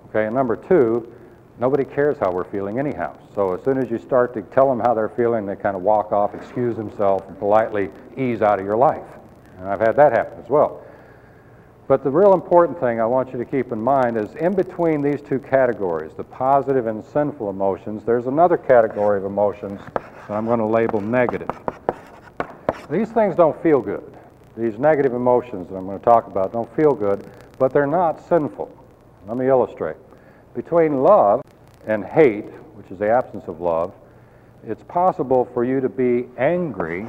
Okay, 0.09 0.25
and 0.25 0.35
number 0.35 0.55
two, 0.55 1.11
nobody 1.59 1.83
cares 1.83 2.17
how 2.19 2.31
we're 2.31 2.45
feeling 2.45 2.79
anyhow. 2.79 3.17
So 3.35 3.53
as 3.53 3.63
soon 3.63 3.77
as 3.77 3.89
you 3.89 3.97
start 3.97 4.33
to 4.35 4.41
tell 4.43 4.69
them 4.69 4.79
how 4.79 4.93
they're 4.93 5.09
feeling, 5.09 5.45
they 5.45 5.55
kind 5.55 5.75
of 5.75 5.81
walk 5.81 6.11
off, 6.11 6.33
excuse 6.33 6.75
themselves, 6.75 7.25
and 7.27 7.37
politely 7.37 7.89
ease 8.15 8.41
out 8.41 8.59
of 8.59 8.65
your 8.65 8.77
life. 8.77 9.05
And 9.57 9.67
I've 9.67 9.81
had 9.81 9.95
that 9.95 10.11
happen 10.11 10.41
as 10.41 10.49
well. 10.49 10.83
But 11.87 12.03
the 12.03 12.11
real 12.11 12.33
important 12.33 12.79
thing 12.79 12.99
I 12.99 13.05
want 13.05 13.31
you 13.31 13.39
to 13.39 13.45
keep 13.45 13.71
in 13.71 13.81
mind 13.81 14.17
is 14.17 14.35
in 14.35 14.53
between 14.53 15.01
these 15.01 15.21
two 15.21 15.39
categories, 15.39 16.11
the 16.15 16.23
positive 16.23 16.85
and 16.85 17.03
sinful 17.03 17.49
emotions, 17.49 18.03
there's 18.03 18.27
another 18.27 18.57
category 18.57 19.17
of 19.17 19.25
emotions 19.25 19.79
that 19.95 20.31
I'm 20.31 20.45
going 20.45 20.59
to 20.59 20.65
label 20.65 20.99
negative. 20.99 21.49
These 22.89 23.09
things 23.09 23.35
don't 23.35 23.61
feel 23.61 23.81
good. 23.81 24.17
These 24.55 24.79
negative 24.79 25.13
emotions 25.13 25.69
that 25.69 25.75
I'm 25.75 25.85
going 25.85 25.99
to 25.99 26.05
talk 26.05 26.27
about 26.27 26.53
don't 26.53 26.73
feel 26.75 26.93
good, 26.93 27.29
but 27.59 27.73
they're 27.73 27.85
not 27.85 28.25
sinful. 28.27 28.71
Let 29.27 29.37
me 29.37 29.47
illustrate. 29.47 29.97
Between 30.55 31.03
love 31.03 31.41
and 31.85 32.05
hate, 32.05 32.45
which 32.75 32.89
is 32.89 32.97
the 32.97 33.09
absence 33.09 33.43
of 33.47 33.59
love, 33.59 33.93
it's 34.65 34.83
possible 34.83 35.45
for 35.53 35.65
you 35.65 35.81
to 35.81 35.89
be 35.89 36.27
angry 36.37 37.05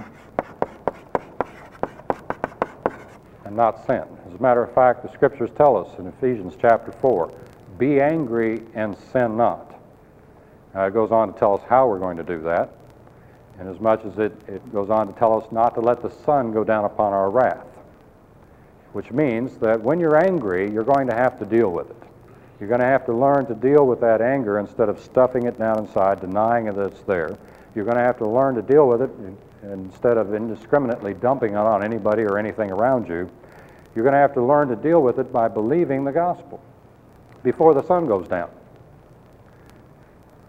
and 3.44 3.56
not 3.56 3.86
sin. 3.86 4.04
As 4.26 4.34
a 4.38 4.42
matter 4.42 4.62
of 4.62 4.74
fact, 4.74 5.02
the 5.02 5.12
scriptures 5.12 5.50
tell 5.56 5.76
us 5.76 5.98
in 5.98 6.06
Ephesians 6.06 6.54
chapter 6.60 6.92
4 6.92 7.32
be 7.78 8.00
angry 8.00 8.62
and 8.74 8.96
sin 9.12 9.36
not. 9.36 9.80
It 10.74 10.92
goes 10.92 11.12
on 11.12 11.32
to 11.32 11.38
tell 11.38 11.54
us 11.54 11.62
how 11.68 11.88
we're 11.88 11.98
going 12.00 12.16
to 12.16 12.24
do 12.24 12.40
that, 12.42 12.72
and 13.59 13.68
as 13.68 13.80
much 13.80 14.04
as 14.04 14.18
it, 14.18 14.32
it 14.46 14.72
goes 14.72 14.90
on 14.90 15.12
to 15.12 15.18
tell 15.18 15.40
us 15.40 15.50
not 15.50 15.74
to 15.74 15.80
let 15.80 16.02
the 16.02 16.11
sun 16.24 16.52
go 16.52 16.64
down 16.64 16.84
upon 16.84 17.12
our 17.12 17.30
wrath, 17.30 17.66
which 18.92 19.11
means 19.11 19.56
that 19.59 19.80
when 19.80 19.98
you're 19.98 20.16
angry, 20.16 20.70
you're 20.70 20.84
going 20.84 21.09
to 21.09 21.14
have 21.14 21.38
to 21.38 21.44
deal 21.44 21.70
with 21.70 21.90
it. 21.90 21.96
You're 22.61 22.68
going 22.68 22.80
to 22.80 22.86
have 22.86 23.06
to 23.06 23.12
learn 23.12 23.46
to 23.46 23.54
deal 23.54 23.86
with 23.86 24.00
that 24.00 24.20
anger 24.20 24.59
instead 24.59 24.88
of 24.88 25.00
stuffing 25.00 25.46
it 25.46 25.59
down 25.59 25.78
inside, 25.78 26.20
denying 26.20 26.66
that 26.66 26.78
it's 26.78 27.02
there. 27.02 27.36
You're 27.74 27.84
going 27.84 27.96
to 27.96 28.02
have 28.02 28.18
to 28.18 28.28
learn 28.28 28.54
to 28.56 28.62
deal 28.62 28.88
with 28.88 29.02
it 29.02 29.11
instead 29.62 30.16
of 30.16 30.34
indiscriminately 30.34 31.14
dumping 31.14 31.52
it 31.52 31.56
on 31.56 31.84
anybody 31.84 32.22
or 32.22 32.38
anything 32.38 32.70
around 32.70 33.09
you. 33.09 33.30
You're 33.94 34.04
going 34.04 34.14
to 34.14 34.20
have 34.20 34.34
to 34.34 34.42
learn 34.42 34.68
to 34.68 34.76
deal 34.76 35.02
with 35.02 35.18
it 35.18 35.32
by 35.32 35.48
believing 35.48 36.04
the 36.04 36.12
gospel 36.12 36.61
before 37.42 37.74
the 37.74 37.82
sun 37.82 38.06
goes 38.06 38.26
down. 38.28 38.50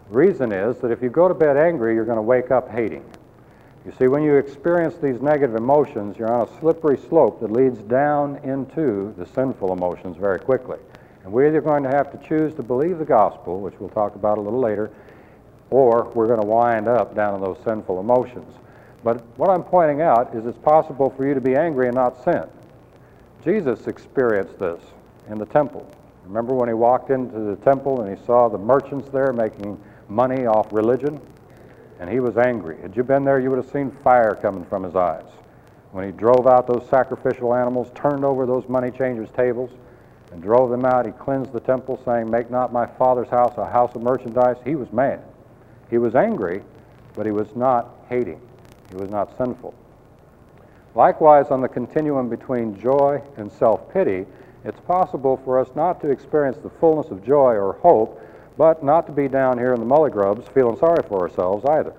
The 0.10 0.16
reason 0.16 0.52
is 0.52 0.78
that 0.80 0.92
if 0.92 1.04
you 1.04 1.10
go 1.10 1.28
to 1.28 1.36
bed 1.36 1.56
angry, 1.56 1.94
you're 1.94 2.06
going 2.06 2.18
to 2.18 2.22
wake 2.24 2.50
up 2.50 2.70
hating. 2.70 3.06
You 3.86 3.94
see, 3.98 4.08
when 4.08 4.24
you 4.24 4.36
experience 4.36 4.96
these 4.96 5.22
negative 5.22 5.56
emotions, 5.56 6.18
you're 6.18 6.32
on 6.32 6.48
a 6.48 6.60
slippery 6.60 6.98
slope 6.98 7.40
that 7.42 7.52
leads 7.52 7.80
down 7.84 8.38
into 8.44 9.14
the 9.18 9.26
sinful 9.26 9.72
emotions 9.72 10.18
very 10.18 10.40
quickly. 10.40 10.80
And 11.24 11.32
we're 11.32 11.48
either 11.48 11.62
going 11.62 11.84
to 11.84 11.90
have 11.90 12.12
to 12.12 12.28
choose 12.28 12.56
to 12.56 12.64
believe 12.64 12.98
the 12.98 13.06
gospel, 13.06 13.62
which 13.62 13.76
we'll 13.80 13.90
talk 13.90 14.16
about 14.16 14.38
a 14.38 14.42
little 14.42 14.60
later, 14.60 14.92
or 15.70 16.12
we're 16.16 16.28
going 16.28 16.42
to 16.42 16.48
wind 16.48 16.88
up 16.88 17.16
down 17.16 17.36
in 17.36 17.42
those 17.42 17.58
sinful 17.64 18.00
emotions. 18.00 18.54
But 19.04 19.24
what 19.38 19.50
I'm 19.50 19.64
pointing 19.64 20.02
out 20.02 20.36
is 20.36 20.46
it's 20.46 20.58
possible 20.58 21.12
for 21.16 21.28
you 21.28 21.34
to 21.36 21.42
be 21.42 21.56
angry 21.56 21.88
and 21.88 21.96
not 21.96 22.24
sin. 22.24 22.46
Jesus 23.44 23.88
experienced 23.88 24.58
this 24.60 24.82
in 25.30 25.38
the 25.38 25.46
temple. 25.46 25.90
Remember 26.26 26.54
when 26.54 26.68
he 26.68 26.74
walked 26.74 27.12
into 27.12 27.40
the 27.40 27.56
temple 27.58 28.02
and 28.02 28.18
he 28.18 28.26
saw 28.26 28.50
the 28.50 28.58
merchants 28.58 29.10
there 29.10 29.32
making 29.32 29.80
money 30.10 30.46
off 30.46 30.72
religion? 30.74 31.20
And 32.00 32.10
he 32.10 32.20
was 32.20 32.38
angry. 32.38 32.82
Had 32.82 32.96
you 32.96 33.04
been 33.04 33.24
there, 33.24 33.40
you 33.40 33.50
would 33.50 33.64
have 33.64 33.72
seen 33.72 33.92
fire 34.04 34.36
coming 34.36 34.66
from 34.66 34.84
his 34.84 34.96
eyes. 34.96 35.26
When 35.92 36.06
he 36.06 36.12
drove 36.12 36.48
out 36.48 36.68
those 36.68 36.88
sacrificial 36.90 37.54
animals, 37.54 37.92
turned 37.96 38.24
over 38.24 38.46
those 38.46 38.68
money 38.70 38.92
changers' 38.92 39.30
tables, 39.32 39.72
and 40.32 40.42
drove 40.42 40.70
them 40.70 40.86
out. 40.86 41.06
He 41.06 41.12
cleansed 41.12 41.52
the 41.52 41.60
temple, 41.60 42.00
saying, 42.06 42.30
Make 42.30 42.52
not 42.52 42.72
my 42.72 42.86
father's 42.86 43.30
house 43.30 43.54
a 43.58 43.66
house 43.66 43.96
of 43.96 44.04
merchandise. 44.04 44.58
He 44.64 44.76
was 44.76 44.92
mad. 44.94 45.22
He 45.90 45.98
was 45.98 46.16
angry, 46.16 46.62
but 47.16 47.26
he 47.26 47.32
was 47.32 47.56
not 47.56 47.96
hating. 48.08 48.40
He 48.92 48.96
was 48.96 49.10
not 49.10 49.36
sinful. 49.38 49.74
Likewise, 50.96 51.48
on 51.50 51.62
the 51.62 51.68
continuum 51.68 52.30
between 52.30 52.80
joy 52.80 53.22
and 53.38 53.52
self 53.52 53.92
pity, 53.92 54.26
it's 54.66 54.80
possible 54.82 55.38
for 55.44 55.60
us 55.60 55.70
not 55.76 56.02
to 56.02 56.10
experience 56.10 56.58
the 56.58 56.70
fullness 56.70 57.12
of 57.12 57.26
joy 57.26 57.56
or 57.56 57.74
hope, 57.74 58.22
but 58.60 58.84
not 58.84 59.06
to 59.08 59.14
be 59.14 59.30
down 59.30 59.58
here 59.58 59.74
in 59.74 59.80
the 59.80 59.86
mullygrubs 59.86 60.46
feeling 60.54 60.78
sorry 60.78 61.02
for 61.08 61.22
ourselves 61.22 61.64
either. 61.64 61.94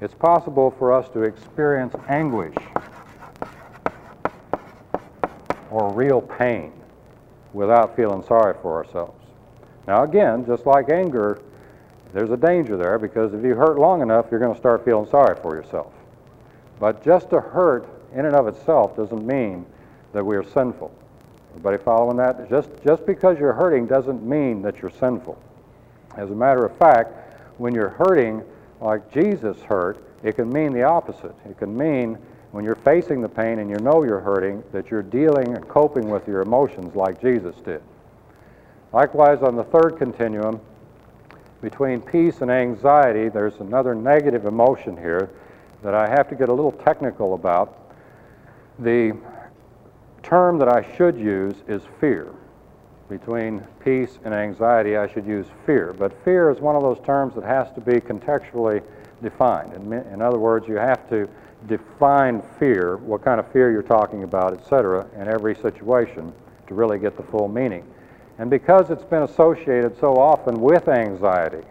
It's 0.00 0.14
possible 0.14 0.70
for 0.78 0.92
us 0.92 1.08
to 1.08 1.22
experience 1.22 1.92
anguish 2.08 2.54
or 5.72 5.92
real 5.92 6.20
pain 6.20 6.72
without 7.52 7.96
feeling 7.96 8.22
sorry 8.22 8.54
for 8.62 8.76
ourselves. 8.76 9.20
Now, 9.88 10.04
again, 10.04 10.46
just 10.46 10.66
like 10.66 10.88
anger, 10.88 11.42
there's 12.12 12.30
a 12.30 12.36
danger 12.36 12.76
there 12.76 13.00
because 13.00 13.34
if 13.34 13.44
you 13.44 13.56
hurt 13.56 13.76
long 13.76 14.00
enough, 14.00 14.26
you're 14.30 14.38
going 14.38 14.54
to 14.54 14.60
start 14.60 14.84
feeling 14.84 15.10
sorry 15.10 15.36
for 15.42 15.56
yourself. 15.56 15.92
But 16.78 17.04
just 17.04 17.28
to 17.30 17.40
hurt 17.40 17.88
in 18.14 18.24
and 18.24 18.36
of 18.36 18.46
itself 18.46 18.96
doesn't 18.96 19.26
mean 19.26 19.66
that 20.12 20.24
we 20.24 20.36
are 20.36 20.44
sinful. 20.44 20.94
Everybody 21.50 21.82
following 21.82 22.18
that? 22.18 22.48
Just, 22.48 22.70
just 22.86 23.04
because 23.04 23.36
you're 23.40 23.52
hurting 23.52 23.88
doesn't 23.88 24.22
mean 24.22 24.62
that 24.62 24.80
you're 24.80 24.92
sinful. 24.92 25.36
As 26.16 26.30
a 26.30 26.34
matter 26.34 26.64
of 26.64 26.76
fact, 26.76 27.12
when 27.58 27.74
you're 27.74 27.90
hurting 27.90 28.42
like 28.80 29.12
Jesus 29.12 29.60
hurt, 29.62 30.02
it 30.22 30.36
can 30.36 30.52
mean 30.52 30.72
the 30.72 30.82
opposite. 30.82 31.34
It 31.48 31.58
can 31.58 31.76
mean 31.76 32.18
when 32.50 32.64
you're 32.64 32.76
facing 32.76 33.20
the 33.20 33.28
pain 33.28 33.58
and 33.58 33.68
you 33.68 33.76
know 33.76 34.02
you're 34.02 34.20
hurting, 34.20 34.62
that 34.72 34.90
you're 34.90 35.02
dealing 35.02 35.54
and 35.54 35.68
coping 35.68 36.08
with 36.08 36.26
your 36.26 36.40
emotions 36.40 36.94
like 36.94 37.20
Jesus 37.20 37.54
did. 37.64 37.82
Likewise, 38.92 39.42
on 39.42 39.54
the 39.54 39.64
third 39.64 39.98
continuum, 39.98 40.60
between 41.60 42.00
peace 42.00 42.40
and 42.40 42.50
anxiety, 42.50 43.28
there's 43.28 43.56
another 43.60 43.94
negative 43.94 44.46
emotion 44.46 44.96
here 44.96 45.28
that 45.82 45.94
I 45.94 46.08
have 46.08 46.28
to 46.28 46.34
get 46.34 46.48
a 46.48 46.54
little 46.54 46.72
technical 46.72 47.34
about. 47.34 47.92
The 48.78 49.16
term 50.22 50.58
that 50.58 50.68
I 50.68 50.96
should 50.96 51.18
use 51.18 51.56
is 51.66 51.82
fear. 52.00 52.32
Between 53.08 53.60
peace 53.82 54.18
and 54.24 54.34
anxiety, 54.34 54.96
I 54.96 55.10
should 55.10 55.26
use 55.26 55.46
fear. 55.64 55.94
But 55.96 56.12
fear 56.24 56.50
is 56.50 56.60
one 56.60 56.76
of 56.76 56.82
those 56.82 57.00
terms 57.04 57.34
that 57.36 57.44
has 57.44 57.72
to 57.72 57.80
be 57.80 58.00
contextually 58.00 58.82
defined. 59.22 59.72
In, 59.72 59.92
in 59.92 60.20
other 60.20 60.38
words, 60.38 60.68
you 60.68 60.76
have 60.76 61.08
to 61.08 61.28
define 61.66 62.42
fear, 62.58 62.98
what 62.98 63.24
kind 63.24 63.40
of 63.40 63.50
fear 63.50 63.72
you're 63.72 63.82
talking 63.82 64.22
about, 64.22 64.52
etc., 64.52 65.06
in 65.16 65.26
every 65.26 65.54
situation 65.54 66.32
to 66.66 66.74
really 66.74 66.98
get 66.98 67.16
the 67.16 67.22
full 67.22 67.48
meaning. 67.48 67.84
And 68.38 68.48
because 68.50 68.90
it's 68.90 69.04
been 69.04 69.24
associated 69.24 69.98
so 69.98 70.14
often 70.16 70.60
with 70.60 70.88
anxiety, 70.88 71.66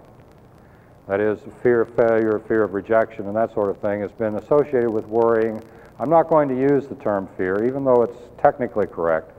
that 1.07 1.21
is, 1.21 1.39
fear 1.63 1.81
of 1.81 1.95
failure, 1.95 2.41
fear 2.47 2.63
of 2.63 2.73
rejection, 2.73 3.27
and 3.27 3.35
that 3.35 3.53
sort 3.53 3.69
of 3.69 3.77
thing, 3.77 4.01
has 4.01 4.11
been 4.11 4.35
associated 4.35 4.89
with 4.89 5.05
worrying. 5.07 5.63
I'm 5.99 6.09
not 6.09 6.27
going 6.27 6.49
to 6.49 6.55
use 6.55 6.87
the 6.87 6.95
term 6.95 7.29
fear, 7.37 7.63
even 7.65 7.85
though 7.85 8.03
it's 8.03 8.17
technically 8.41 8.87
correct. 8.87 9.31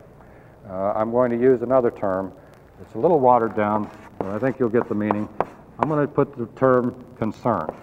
Uh, 0.68 0.92
I'm 0.94 1.10
going 1.10 1.30
to 1.30 1.38
use 1.38 1.62
another 1.62 1.90
term. 1.90 2.32
It's 2.82 2.94
a 2.94 2.98
little 2.98 3.20
watered 3.20 3.56
down, 3.56 3.90
but 4.18 4.28
I 4.28 4.38
think 4.38 4.58
you'll 4.58 4.68
get 4.68 4.86
the 4.88 4.94
meaning. 4.94 5.26
I'm 5.78 5.88
going 5.88 6.06
to 6.06 6.12
put 6.12 6.36
the 6.36 6.46
term 6.58 7.04
concern 7.16 7.74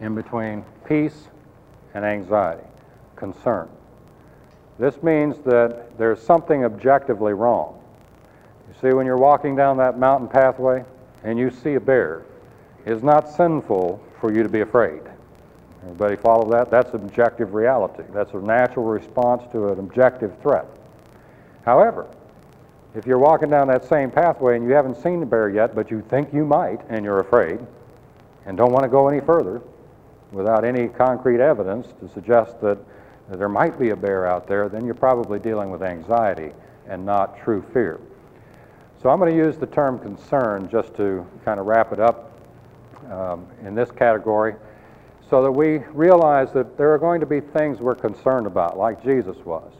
in 0.00 0.14
between 0.14 0.64
peace 0.86 1.28
and 1.94 2.04
anxiety, 2.04 2.66
concern. 3.14 3.68
This 4.78 5.00
means 5.02 5.38
that 5.44 5.96
there's 5.96 6.20
something 6.20 6.64
objectively 6.64 7.32
wrong. 7.32 7.80
You 8.68 8.74
see, 8.80 8.94
when 8.94 9.06
you're 9.06 9.16
walking 9.16 9.54
down 9.54 9.76
that 9.76 9.96
mountain 9.96 10.28
pathway 10.28 10.84
and 11.22 11.38
you 11.38 11.50
see 11.50 11.74
a 11.74 11.80
bear, 11.80 12.22
it's 12.84 13.04
not 13.04 13.30
sinful 13.30 14.02
for 14.20 14.32
you 14.32 14.42
to 14.42 14.48
be 14.48 14.60
afraid. 14.60 15.02
Everybody 15.84 16.16
follow 16.16 16.50
that? 16.50 16.70
That's 16.70 16.94
objective 16.94 17.52
reality. 17.52 18.04
That's 18.12 18.32
a 18.32 18.38
natural 18.38 18.86
response 18.86 19.42
to 19.52 19.68
an 19.68 19.78
objective 19.78 20.32
threat. 20.40 20.66
However, 21.66 22.08
if 22.94 23.06
you're 23.06 23.18
walking 23.18 23.50
down 23.50 23.68
that 23.68 23.84
same 23.84 24.10
pathway 24.10 24.56
and 24.56 24.64
you 24.64 24.72
haven't 24.72 24.96
seen 24.96 25.20
the 25.20 25.26
bear 25.26 25.50
yet, 25.50 25.74
but 25.74 25.90
you 25.90 26.00
think 26.08 26.32
you 26.32 26.46
might 26.46 26.80
and 26.88 27.04
you're 27.04 27.20
afraid 27.20 27.58
and 28.46 28.56
don't 28.56 28.72
want 28.72 28.84
to 28.84 28.88
go 28.88 29.08
any 29.08 29.20
further 29.20 29.60
without 30.32 30.64
any 30.64 30.88
concrete 30.88 31.40
evidence 31.40 31.88
to 32.00 32.08
suggest 32.08 32.60
that 32.62 32.78
there 33.28 33.48
might 33.48 33.78
be 33.78 33.90
a 33.90 33.96
bear 33.96 34.26
out 34.26 34.46
there, 34.46 34.68
then 34.68 34.84
you're 34.86 34.94
probably 34.94 35.38
dealing 35.38 35.70
with 35.70 35.82
anxiety 35.82 36.52
and 36.86 37.04
not 37.04 37.38
true 37.42 37.64
fear. 37.72 38.00
So 39.02 39.10
I'm 39.10 39.18
going 39.18 39.30
to 39.30 39.36
use 39.36 39.58
the 39.58 39.66
term 39.66 39.98
concern 39.98 40.68
just 40.70 40.94
to 40.96 41.26
kind 41.44 41.60
of 41.60 41.66
wrap 41.66 41.92
it 41.92 42.00
up 42.00 42.32
um, 43.10 43.46
in 43.62 43.74
this 43.74 43.90
category 43.90 44.54
so 45.34 45.42
that 45.42 45.50
we 45.50 45.78
realize 45.92 46.52
that 46.52 46.78
there 46.78 46.94
are 46.94 46.98
going 46.98 47.18
to 47.18 47.26
be 47.26 47.40
things 47.40 47.80
we're 47.80 47.96
concerned 47.96 48.46
about, 48.46 48.78
like 48.78 49.02
Jesus 49.02 49.36
was. 49.38 49.72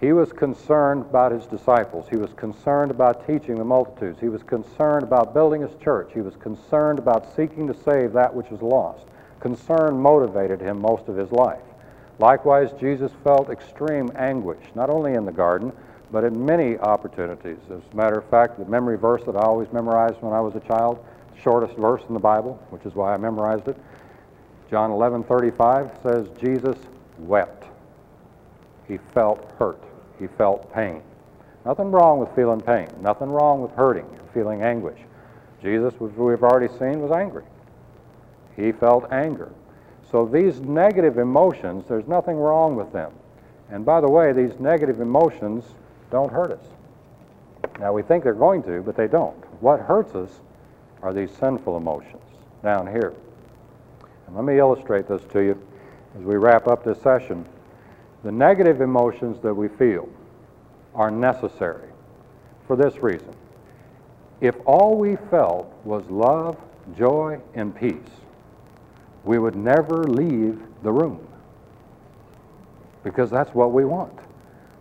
He 0.00 0.14
was 0.14 0.32
concerned 0.32 1.02
about 1.02 1.32
his 1.32 1.44
disciples. 1.44 2.06
He 2.08 2.16
was 2.16 2.32
concerned 2.32 2.90
about 2.90 3.26
teaching 3.26 3.56
the 3.56 3.64
multitudes. 3.64 4.18
He 4.18 4.30
was 4.30 4.42
concerned 4.42 5.02
about 5.02 5.34
building 5.34 5.60
his 5.60 5.74
church. 5.84 6.12
He 6.14 6.22
was 6.22 6.34
concerned 6.36 6.98
about 6.98 7.36
seeking 7.36 7.66
to 7.66 7.74
save 7.74 8.14
that 8.14 8.34
which 8.34 8.48
was 8.48 8.62
lost. 8.62 9.04
Concern 9.38 10.00
motivated 10.00 10.62
him 10.62 10.80
most 10.80 11.06
of 11.08 11.16
his 11.18 11.30
life. 11.30 11.60
Likewise, 12.18 12.70
Jesus 12.80 13.12
felt 13.22 13.50
extreme 13.50 14.10
anguish, 14.16 14.64
not 14.74 14.88
only 14.88 15.12
in 15.12 15.26
the 15.26 15.30
garden, 15.30 15.72
but 16.10 16.24
in 16.24 16.42
many 16.42 16.78
opportunities. 16.78 17.58
As 17.70 17.82
a 17.92 17.94
matter 17.94 18.18
of 18.18 18.24
fact, 18.30 18.58
the 18.58 18.64
memory 18.64 18.96
verse 18.96 19.22
that 19.26 19.36
I 19.36 19.40
always 19.40 19.70
memorized 19.74 20.22
when 20.22 20.32
I 20.32 20.40
was 20.40 20.56
a 20.56 20.60
child, 20.60 21.04
shortest 21.38 21.76
verse 21.76 22.00
in 22.08 22.14
the 22.14 22.20
Bible, 22.20 22.58
which 22.70 22.86
is 22.86 22.94
why 22.94 23.12
I 23.12 23.18
memorized 23.18 23.68
it, 23.68 23.76
John 24.72 24.90
11:35 24.90 26.02
says 26.02 26.28
Jesus 26.40 26.78
wept. 27.18 27.64
He 28.88 28.96
felt 28.96 29.52
hurt. 29.58 29.84
He 30.18 30.26
felt 30.26 30.72
pain. 30.72 31.02
Nothing 31.66 31.90
wrong 31.90 32.18
with 32.18 32.34
feeling 32.34 32.62
pain. 32.62 32.88
Nothing 33.02 33.30
wrong 33.30 33.60
with 33.60 33.72
hurting 33.72 34.06
or 34.06 34.32
feeling 34.32 34.62
anguish. 34.62 34.98
Jesus, 35.62 35.92
we've 36.00 36.42
already 36.42 36.68
seen, 36.78 37.02
was 37.02 37.10
angry. 37.12 37.44
He 38.56 38.72
felt 38.72 39.12
anger. 39.12 39.52
So 40.10 40.24
these 40.24 40.58
negative 40.60 41.18
emotions, 41.18 41.84
there's 41.86 42.08
nothing 42.08 42.38
wrong 42.38 42.74
with 42.74 42.94
them. 42.94 43.12
And 43.70 43.84
by 43.84 44.00
the 44.00 44.10
way, 44.10 44.32
these 44.32 44.58
negative 44.58 45.02
emotions 45.02 45.64
don't 46.10 46.32
hurt 46.32 46.50
us. 46.50 46.64
Now, 47.78 47.92
we 47.92 48.00
think 48.00 48.24
they're 48.24 48.32
going 48.32 48.62
to, 48.62 48.80
but 48.80 48.96
they 48.96 49.06
don't. 49.06 49.36
What 49.60 49.80
hurts 49.80 50.14
us 50.14 50.40
are 51.02 51.12
these 51.12 51.30
sinful 51.32 51.76
emotions 51.76 52.24
down 52.62 52.86
here. 52.86 53.12
And 54.32 54.38
let 54.38 54.50
me 54.50 54.58
illustrate 54.58 55.06
this 55.08 55.20
to 55.32 55.40
you 55.40 55.62
as 56.18 56.24
we 56.24 56.36
wrap 56.36 56.66
up 56.66 56.84
this 56.84 57.00
session. 57.02 57.44
The 58.24 58.32
negative 58.32 58.80
emotions 58.80 59.38
that 59.42 59.52
we 59.52 59.68
feel 59.68 60.08
are 60.94 61.10
necessary 61.10 61.90
for 62.66 62.74
this 62.74 63.02
reason. 63.02 63.34
If 64.40 64.56
all 64.64 64.96
we 64.96 65.16
felt 65.16 65.70
was 65.84 66.08
love, 66.08 66.56
joy, 66.96 67.42
and 67.54 67.76
peace, 67.76 67.94
we 69.24 69.38
would 69.38 69.54
never 69.54 70.04
leave 70.04 70.62
the 70.82 70.90
room 70.90 71.26
because 73.04 73.30
that's 73.30 73.54
what 73.54 73.72
we 73.72 73.84
want. 73.84 74.18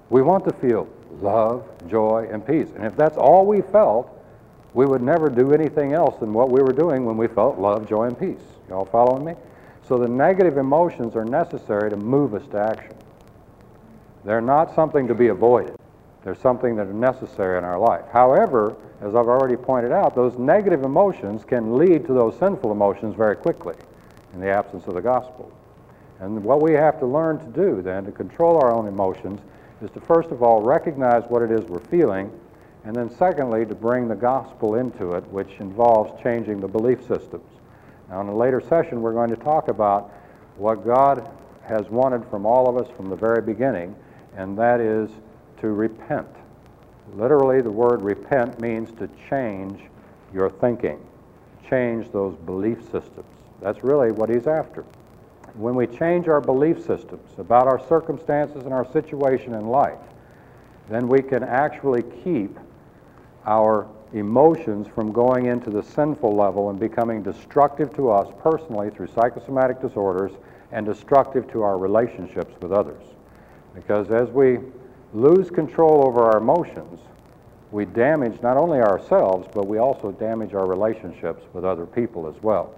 We 0.09 0.21
want 0.21 0.45
to 0.45 0.53
feel 0.53 0.87
love, 1.19 1.65
joy, 1.89 2.29
and 2.31 2.45
peace. 2.47 2.69
And 2.73 2.85
if 2.85 2.95
that's 2.95 3.17
all 3.17 3.45
we 3.45 3.61
felt, 3.61 4.17
we 4.73 4.85
would 4.85 5.01
never 5.01 5.29
do 5.29 5.53
anything 5.53 5.91
else 5.91 6.17
than 6.21 6.31
what 6.31 6.49
we 6.49 6.61
were 6.61 6.71
doing 6.71 7.03
when 7.05 7.17
we 7.17 7.27
felt 7.27 7.59
love, 7.59 7.89
joy, 7.89 8.05
and 8.05 8.17
peace. 8.17 8.39
Y'all 8.71 8.85
following 8.85 9.25
me? 9.25 9.33
So 9.85 9.97
the 9.97 10.07
negative 10.07 10.57
emotions 10.57 11.17
are 11.17 11.25
necessary 11.25 11.89
to 11.89 11.97
move 11.97 12.33
us 12.33 12.47
to 12.51 12.57
action. 12.57 12.95
They're 14.23 14.39
not 14.39 14.73
something 14.73 15.09
to 15.09 15.13
be 15.13 15.27
avoided. 15.27 15.75
They're 16.23 16.35
something 16.35 16.77
that 16.77 16.87
are 16.87 16.93
necessary 16.93 17.57
in 17.57 17.65
our 17.65 17.77
life. 17.77 18.05
However, 18.13 18.77
as 19.01 19.13
I've 19.13 19.27
already 19.27 19.57
pointed 19.57 19.91
out, 19.91 20.15
those 20.15 20.37
negative 20.37 20.83
emotions 20.83 21.43
can 21.43 21.77
lead 21.77 22.05
to 22.05 22.13
those 22.13 22.39
sinful 22.39 22.71
emotions 22.71 23.13
very 23.13 23.35
quickly 23.35 23.75
in 24.33 24.39
the 24.39 24.49
absence 24.49 24.87
of 24.87 24.93
the 24.93 25.01
gospel. 25.01 25.51
And 26.21 26.41
what 26.41 26.61
we 26.61 26.71
have 26.71 26.97
to 26.99 27.05
learn 27.05 27.39
to 27.39 27.47
do 27.47 27.81
then 27.81 28.05
to 28.05 28.11
control 28.13 28.55
our 28.55 28.71
own 28.71 28.87
emotions 28.87 29.41
is 29.81 29.91
to 29.91 29.99
first 29.99 30.29
of 30.31 30.43
all 30.43 30.61
recognize 30.61 31.23
what 31.27 31.41
it 31.41 31.51
is 31.51 31.65
we're 31.65 31.79
feeling, 31.79 32.31
and 32.85 32.95
then 32.95 33.09
secondly 33.09 33.65
to 33.65 33.75
bring 33.75 34.07
the 34.07 34.15
gospel 34.15 34.75
into 34.75 35.11
it, 35.11 35.27
which 35.27 35.59
involves 35.59 36.23
changing 36.23 36.61
the 36.61 36.69
belief 36.69 37.01
systems. 37.01 37.43
Now, 38.11 38.19
in 38.19 38.27
a 38.27 38.35
later 38.35 38.59
session, 38.59 39.01
we're 39.01 39.13
going 39.13 39.29
to 39.29 39.37
talk 39.37 39.69
about 39.69 40.11
what 40.57 40.85
God 40.85 41.31
has 41.63 41.89
wanted 41.89 42.25
from 42.25 42.45
all 42.45 42.67
of 42.67 42.75
us 42.75 42.91
from 42.97 43.09
the 43.09 43.15
very 43.15 43.41
beginning, 43.41 43.95
and 44.35 44.57
that 44.57 44.81
is 44.81 45.09
to 45.61 45.69
repent. 45.69 46.27
Literally, 47.15 47.61
the 47.61 47.71
word 47.71 48.01
repent 48.01 48.59
means 48.59 48.91
to 48.99 49.09
change 49.29 49.79
your 50.33 50.49
thinking, 50.49 50.99
change 51.69 52.11
those 52.11 52.35
belief 52.35 52.81
systems. 52.83 53.25
That's 53.61 53.81
really 53.81 54.11
what 54.11 54.29
he's 54.29 54.45
after. 54.45 54.83
When 55.53 55.75
we 55.75 55.87
change 55.87 56.27
our 56.27 56.41
belief 56.41 56.79
systems 56.79 57.29
about 57.37 57.67
our 57.67 57.79
circumstances 57.87 58.65
and 58.65 58.73
our 58.73 58.91
situation 58.91 59.53
in 59.53 59.67
life, 59.67 59.99
then 60.89 61.07
we 61.07 61.21
can 61.21 61.43
actually 61.43 62.03
keep 62.23 62.59
our 63.45 63.87
emotions 64.13 64.87
from 64.87 65.11
going 65.11 65.45
into 65.45 65.69
the 65.69 65.81
sinful 65.81 66.35
level 66.35 66.69
and 66.69 66.79
becoming 66.79 67.23
destructive 67.23 67.93
to 67.95 68.09
us 68.09 68.31
personally 68.41 68.89
through 68.89 69.07
psychosomatic 69.07 69.81
disorders 69.81 70.31
and 70.71 70.85
destructive 70.85 71.49
to 71.51 71.61
our 71.61 71.77
relationships 71.77 72.53
with 72.61 72.71
others. 72.71 73.03
Because 73.73 74.11
as 74.11 74.29
we 74.29 74.59
lose 75.13 75.49
control 75.49 76.05
over 76.05 76.23
our 76.23 76.37
emotions, 76.37 76.99
we 77.71 77.85
damage 77.85 78.41
not 78.41 78.57
only 78.57 78.79
ourselves, 78.79 79.47
but 79.53 79.65
we 79.65 79.77
also 79.77 80.11
damage 80.11 80.53
our 80.53 80.65
relationships 80.65 81.43
with 81.53 81.63
other 81.63 81.85
people 81.85 82.27
as 82.27 82.41
well. 82.43 82.75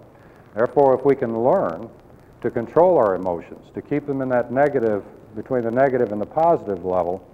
Therefore, 0.54 0.96
if 0.96 1.04
we 1.04 1.16
can 1.16 1.42
learn 1.42 1.88
to 2.42 2.50
control 2.50 2.96
our 2.96 3.16
emotions, 3.16 3.66
to 3.74 3.82
keep 3.82 4.06
them 4.06 4.20
in 4.20 4.28
that 4.28 4.52
negative 4.52 5.02
between 5.34 5.64
the 5.64 5.70
negative 5.70 6.12
and 6.12 6.20
the 6.20 6.26
positive 6.26 6.84
level, 6.84 7.26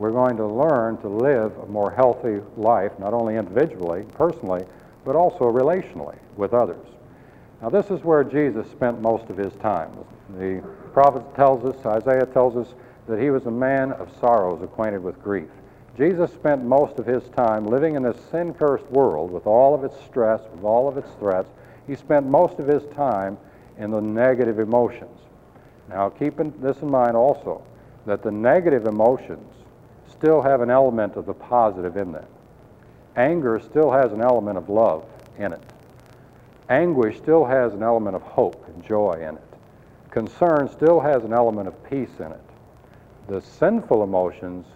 we're 0.00 0.10
going 0.10 0.34
to 0.38 0.46
learn 0.46 0.96
to 0.96 1.08
live 1.08 1.52
a 1.58 1.66
more 1.66 1.90
healthy 1.90 2.40
life, 2.56 2.90
not 2.98 3.12
only 3.12 3.36
individually, 3.36 4.06
personally, 4.14 4.64
but 5.04 5.14
also 5.14 5.44
relationally 5.44 6.16
with 6.38 6.54
others. 6.54 6.86
Now, 7.60 7.68
this 7.68 7.90
is 7.90 8.02
where 8.02 8.24
Jesus 8.24 8.66
spent 8.70 9.02
most 9.02 9.28
of 9.28 9.36
his 9.36 9.52
time. 9.56 9.90
The 10.38 10.64
prophet 10.94 11.22
tells 11.36 11.66
us, 11.66 11.84
Isaiah 11.84 12.24
tells 12.24 12.56
us, 12.56 12.74
that 13.08 13.20
he 13.20 13.28
was 13.28 13.44
a 13.44 13.50
man 13.50 13.92
of 13.92 14.08
sorrows, 14.20 14.62
acquainted 14.62 15.02
with 15.02 15.22
grief. 15.22 15.50
Jesus 15.98 16.32
spent 16.32 16.64
most 16.64 16.98
of 16.98 17.04
his 17.04 17.24
time 17.36 17.66
living 17.66 17.94
in 17.94 18.02
this 18.02 18.16
sin 18.30 18.54
cursed 18.54 18.86
world 18.86 19.30
with 19.30 19.46
all 19.46 19.74
of 19.74 19.84
its 19.84 19.96
stress, 20.06 20.40
with 20.54 20.64
all 20.64 20.88
of 20.88 20.96
its 20.96 21.10
threats. 21.18 21.50
He 21.86 21.94
spent 21.94 22.24
most 22.24 22.58
of 22.58 22.66
his 22.66 22.84
time 22.94 23.36
in 23.76 23.90
the 23.90 24.00
negative 24.00 24.60
emotions. 24.60 25.18
Now, 25.90 26.08
keep 26.08 26.38
this 26.62 26.78
in 26.80 26.90
mind 26.90 27.16
also 27.16 27.62
that 28.06 28.22
the 28.22 28.30
negative 28.30 28.86
emotions 28.86 29.59
still 30.20 30.42
have 30.42 30.60
an 30.60 30.70
element 30.70 31.16
of 31.16 31.24
the 31.24 31.32
positive 31.32 31.96
in 31.96 32.12
them. 32.12 32.26
Anger 33.16 33.58
still 33.58 33.90
has 33.90 34.12
an 34.12 34.20
element 34.20 34.58
of 34.58 34.68
love 34.68 35.06
in 35.38 35.50
it. 35.50 35.62
Anguish 36.68 37.16
still 37.16 37.46
has 37.46 37.72
an 37.72 37.82
element 37.82 38.14
of 38.14 38.20
hope 38.22 38.62
and 38.68 38.84
joy 38.84 39.14
in 39.14 39.36
it. 39.36 39.54
Concern 40.10 40.68
still 40.68 41.00
has 41.00 41.24
an 41.24 41.32
element 41.32 41.68
of 41.68 41.84
peace 41.88 42.10
in 42.18 42.26
it. 42.26 42.40
The 43.28 43.40
sinful 43.40 44.04
emotions 44.04 44.66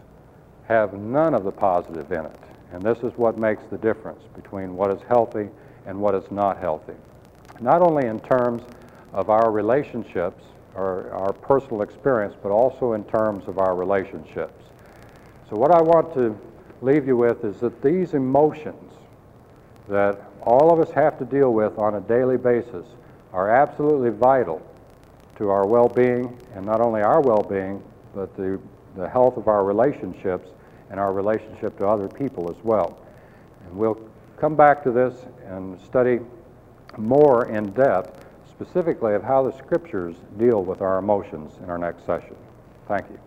have 0.66 0.94
none 0.94 1.34
of 1.34 1.44
the 1.44 1.52
positive 1.52 2.10
in 2.10 2.24
it. 2.24 2.40
And 2.72 2.82
this 2.82 3.00
is 3.00 3.12
what 3.18 3.36
makes 3.36 3.64
the 3.70 3.76
difference 3.76 4.22
between 4.34 4.74
what 4.74 4.90
is 4.90 5.02
healthy 5.08 5.50
and 5.84 6.00
what 6.00 6.14
is 6.14 6.30
not 6.30 6.58
healthy. 6.58 6.94
Not 7.60 7.82
only 7.82 8.06
in 8.06 8.18
terms 8.20 8.62
of 9.12 9.28
our 9.28 9.50
relationships 9.50 10.42
or 10.74 11.10
our 11.10 11.34
personal 11.34 11.82
experience, 11.82 12.34
but 12.42 12.50
also 12.50 12.94
in 12.94 13.04
terms 13.04 13.46
of 13.46 13.58
our 13.58 13.76
relationships. 13.76 14.63
So, 15.50 15.56
what 15.56 15.72
I 15.72 15.82
want 15.82 16.14
to 16.14 16.38
leave 16.80 17.06
you 17.06 17.16
with 17.16 17.44
is 17.44 17.60
that 17.60 17.82
these 17.82 18.14
emotions 18.14 18.92
that 19.88 20.22
all 20.42 20.72
of 20.72 20.80
us 20.80 20.92
have 20.94 21.18
to 21.18 21.24
deal 21.24 21.52
with 21.52 21.78
on 21.78 21.96
a 21.96 22.00
daily 22.00 22.36
basis 22.36 22.86
are 23.32 23.50
absolutely 23.50 24.10
vital 24.10 24.62
to 25.36 25.50
our 25.50 25.66
well 25.66 25.88
being, 25.88 26.38
and 26.54 26.64
not 26.64 26.80
only 26.80 27.02
our 27.02 27.20
well 27.20 27.42
being, 27.42 27.82
but 28.14 28.34
the, 28.36 28.58
the 28.96 29.08
health 29.08 29.36
of 29.36 29.48
our 29.48 29.64
relationships 29.64 30.48
and 30.90 31.00
our 31.00 31.12
relationship 31.12 31.76
to 31.78 31.86
other 31.86 32.08
people 32.08 32.50
as 32.50 32.62
well. 32.64 32.98
And 33.66 33.76
we'll 33.76 34.00
come 34.38 34.54
back 34.54 34.82
to 34.84 34.92
this 34.92 35.14
and 35.46 35.80
study 35.80 36.20
more 36.96 37.46
in 37.48 37.72
depth, 37.72 38.24
specifically 38.48 39.14
of 39.14 39.22
how 39.22 39.42
the 39.42 39.56
scriptures 39.58 40.16
deal 40.38 40.62
with 40.62 40.80
our 40.80 40.98
emotions 40.98 41.54
in 41.62 41.70
our 41.70 41.78
next 41.78 42.06
session. 42.06 42.36
Thank 42.86 43.10
you. 43.10 43.18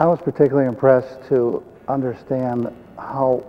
I 0.00 0.06
was 0.06 0.20
particularly 0.20 0.68
impressed 0.68 1.26
to 1.28 1.64
understand 1.88 2.72
how 2.96 3.44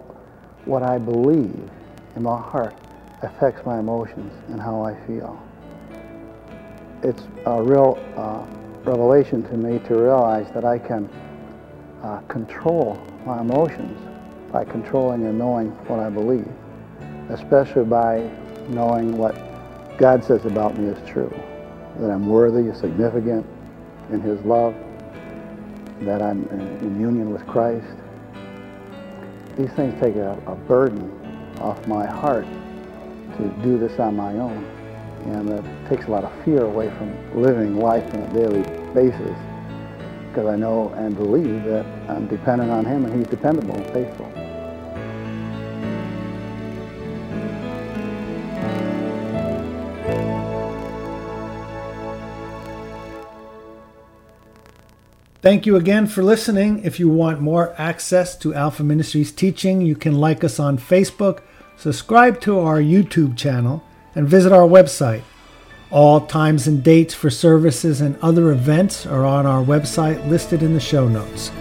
what 0.66 0.82
I 0.82 0.97
believe 0.97 1.70
in 2.16 2.24
my 2.24 2.41
heart 2.41 2.74
affects 3.22 3.64
my 3.68 3.78
emotions 3.78 4.34
and 4.47 4.60
how 4.60 4.82
I 4.82 4.95
feel. 5.06 5.39
It's 7.04 7.28
a 7.45 7.62
real 7.62 8.00
uh, 8.18 8.47
revelation 8.84 9.43
to 9.43 9.58
me 9.58 9.78
to 9.88 9.95
realize 9.95 10.52
that 10.54 10.66
I 10.66 10.80
can 10.80 11.08
uh, 12.02 12.22
control 12.22 13.00
my 13.28 13.41
emotions 13.41 14.00
by 14.52 14.66
controlling 14.66 15.28
and 15.28 15.38
knowing 15.38 15.70
what 15.86 16.00
I 16.00 16.10
believe, 16.10 16.52
especially 17.30 17.86
by 17.86 18.28
knowing 18.70 19.16
what 19.20 19.36
God 20.00 20.24
says 20.24 20.45
about 20.45 20.80
me 20.80 20.88
is 20.88 21.08
true, 21.08 21.32
that 22.00 22.10
I'm 22.10 22.28
worthy, 22.28 22.74
significant 22.74 23.45
in 24.12 24.20
His 24.20 24.41
love, 24.41 24.74
that 26.02 26.22
I'm 26.22 26.47
in 26.50 27.00
union 27.00 27.32
with 27.32 27.45
Christ. 27.47 27.86
These 29.58 29.72
things 29.72 30.00
take 30.02 30.16
a, 30.16 30.41
a 30.47 30.56
burden 30.56 31.12
off 31.60 31.86
my 31.88 32.06
heart 32.06 32.47
to 33.38 33.47
do 33.62 33.78
this 33.78 34.00
on 34.00 34.16
my 34.16 34.34
own. 34.34 34.64
And 35.26 35.50
it 35.50 35.89
takes 35.89 36.06
a 36.06 36.12
lot 36.12 36.24
of 36.24 36.45
fear 36.45 36.64
away 36.64 36.89
from 36.97 37.41
living 37.41 37.78
life 37.78 38.14
on 38.14 38.22
a 38.22 38.34
daily 38.34 38.64
basis 38.93 39.38
because 40.30 40.47
I 40.47 40.56
know 40.56 40.89
and 40.95 41.16
believe 41.16 41.64
that 41.66 41.86
I'm 42.08 42.28
dependent 42.28 42.72
on 42.72 42.86
Him 42.86 43.06
and 43.06 43.16
He's 43.16 43.28
dependable 43.28 43.76
and 43.76 43.86
faithful. 43.93 44.32
Thank 55.42 55.66
you 55.66 55.78
again 55.78 56.06
for 56.06 56.22
listening. 56.22 56.84
If 56.84 57.00
you 57.00 57.08
want 57.08 57.40
more 57.40 57.74
access 57.78 58.36
to 58.40 58.54
Alpha 58.54 58.84
Ministries 58.84 59.32
teaching, 59.32 59.80
you 59.80 59.96
can 59.96 60.20
like 60.20 60.44
us 60.44 60.60
on 60.60 60.78
Facebook, 60.78 61.40
subscribe 61.78 62.42
to 62.42 62.60
our 62.60 62.82
YouTube 62.82 63.38
channel, 63.38 63.82
and 64.16 64.28
visit 64.28 64.52
our 64.52 64.68
website. 64.68 65.22
All 65.92 66.20
times 66.28 66.68
and 66.68 66.84
dates 66.84 67.14
for 67.14 67.30
services 67.30 68.02
and 68.02 68.18
other 68.22 68.52
events 68.52 69.06
are 69.06 69.24
on 69.24 69.46
our 69.46 69.64
website 69.64 70.28
listed 70.28 70.62
in 70.62 70.74
the 70.74 70.80
show 70.82 71.08
notes. 71.08 71.52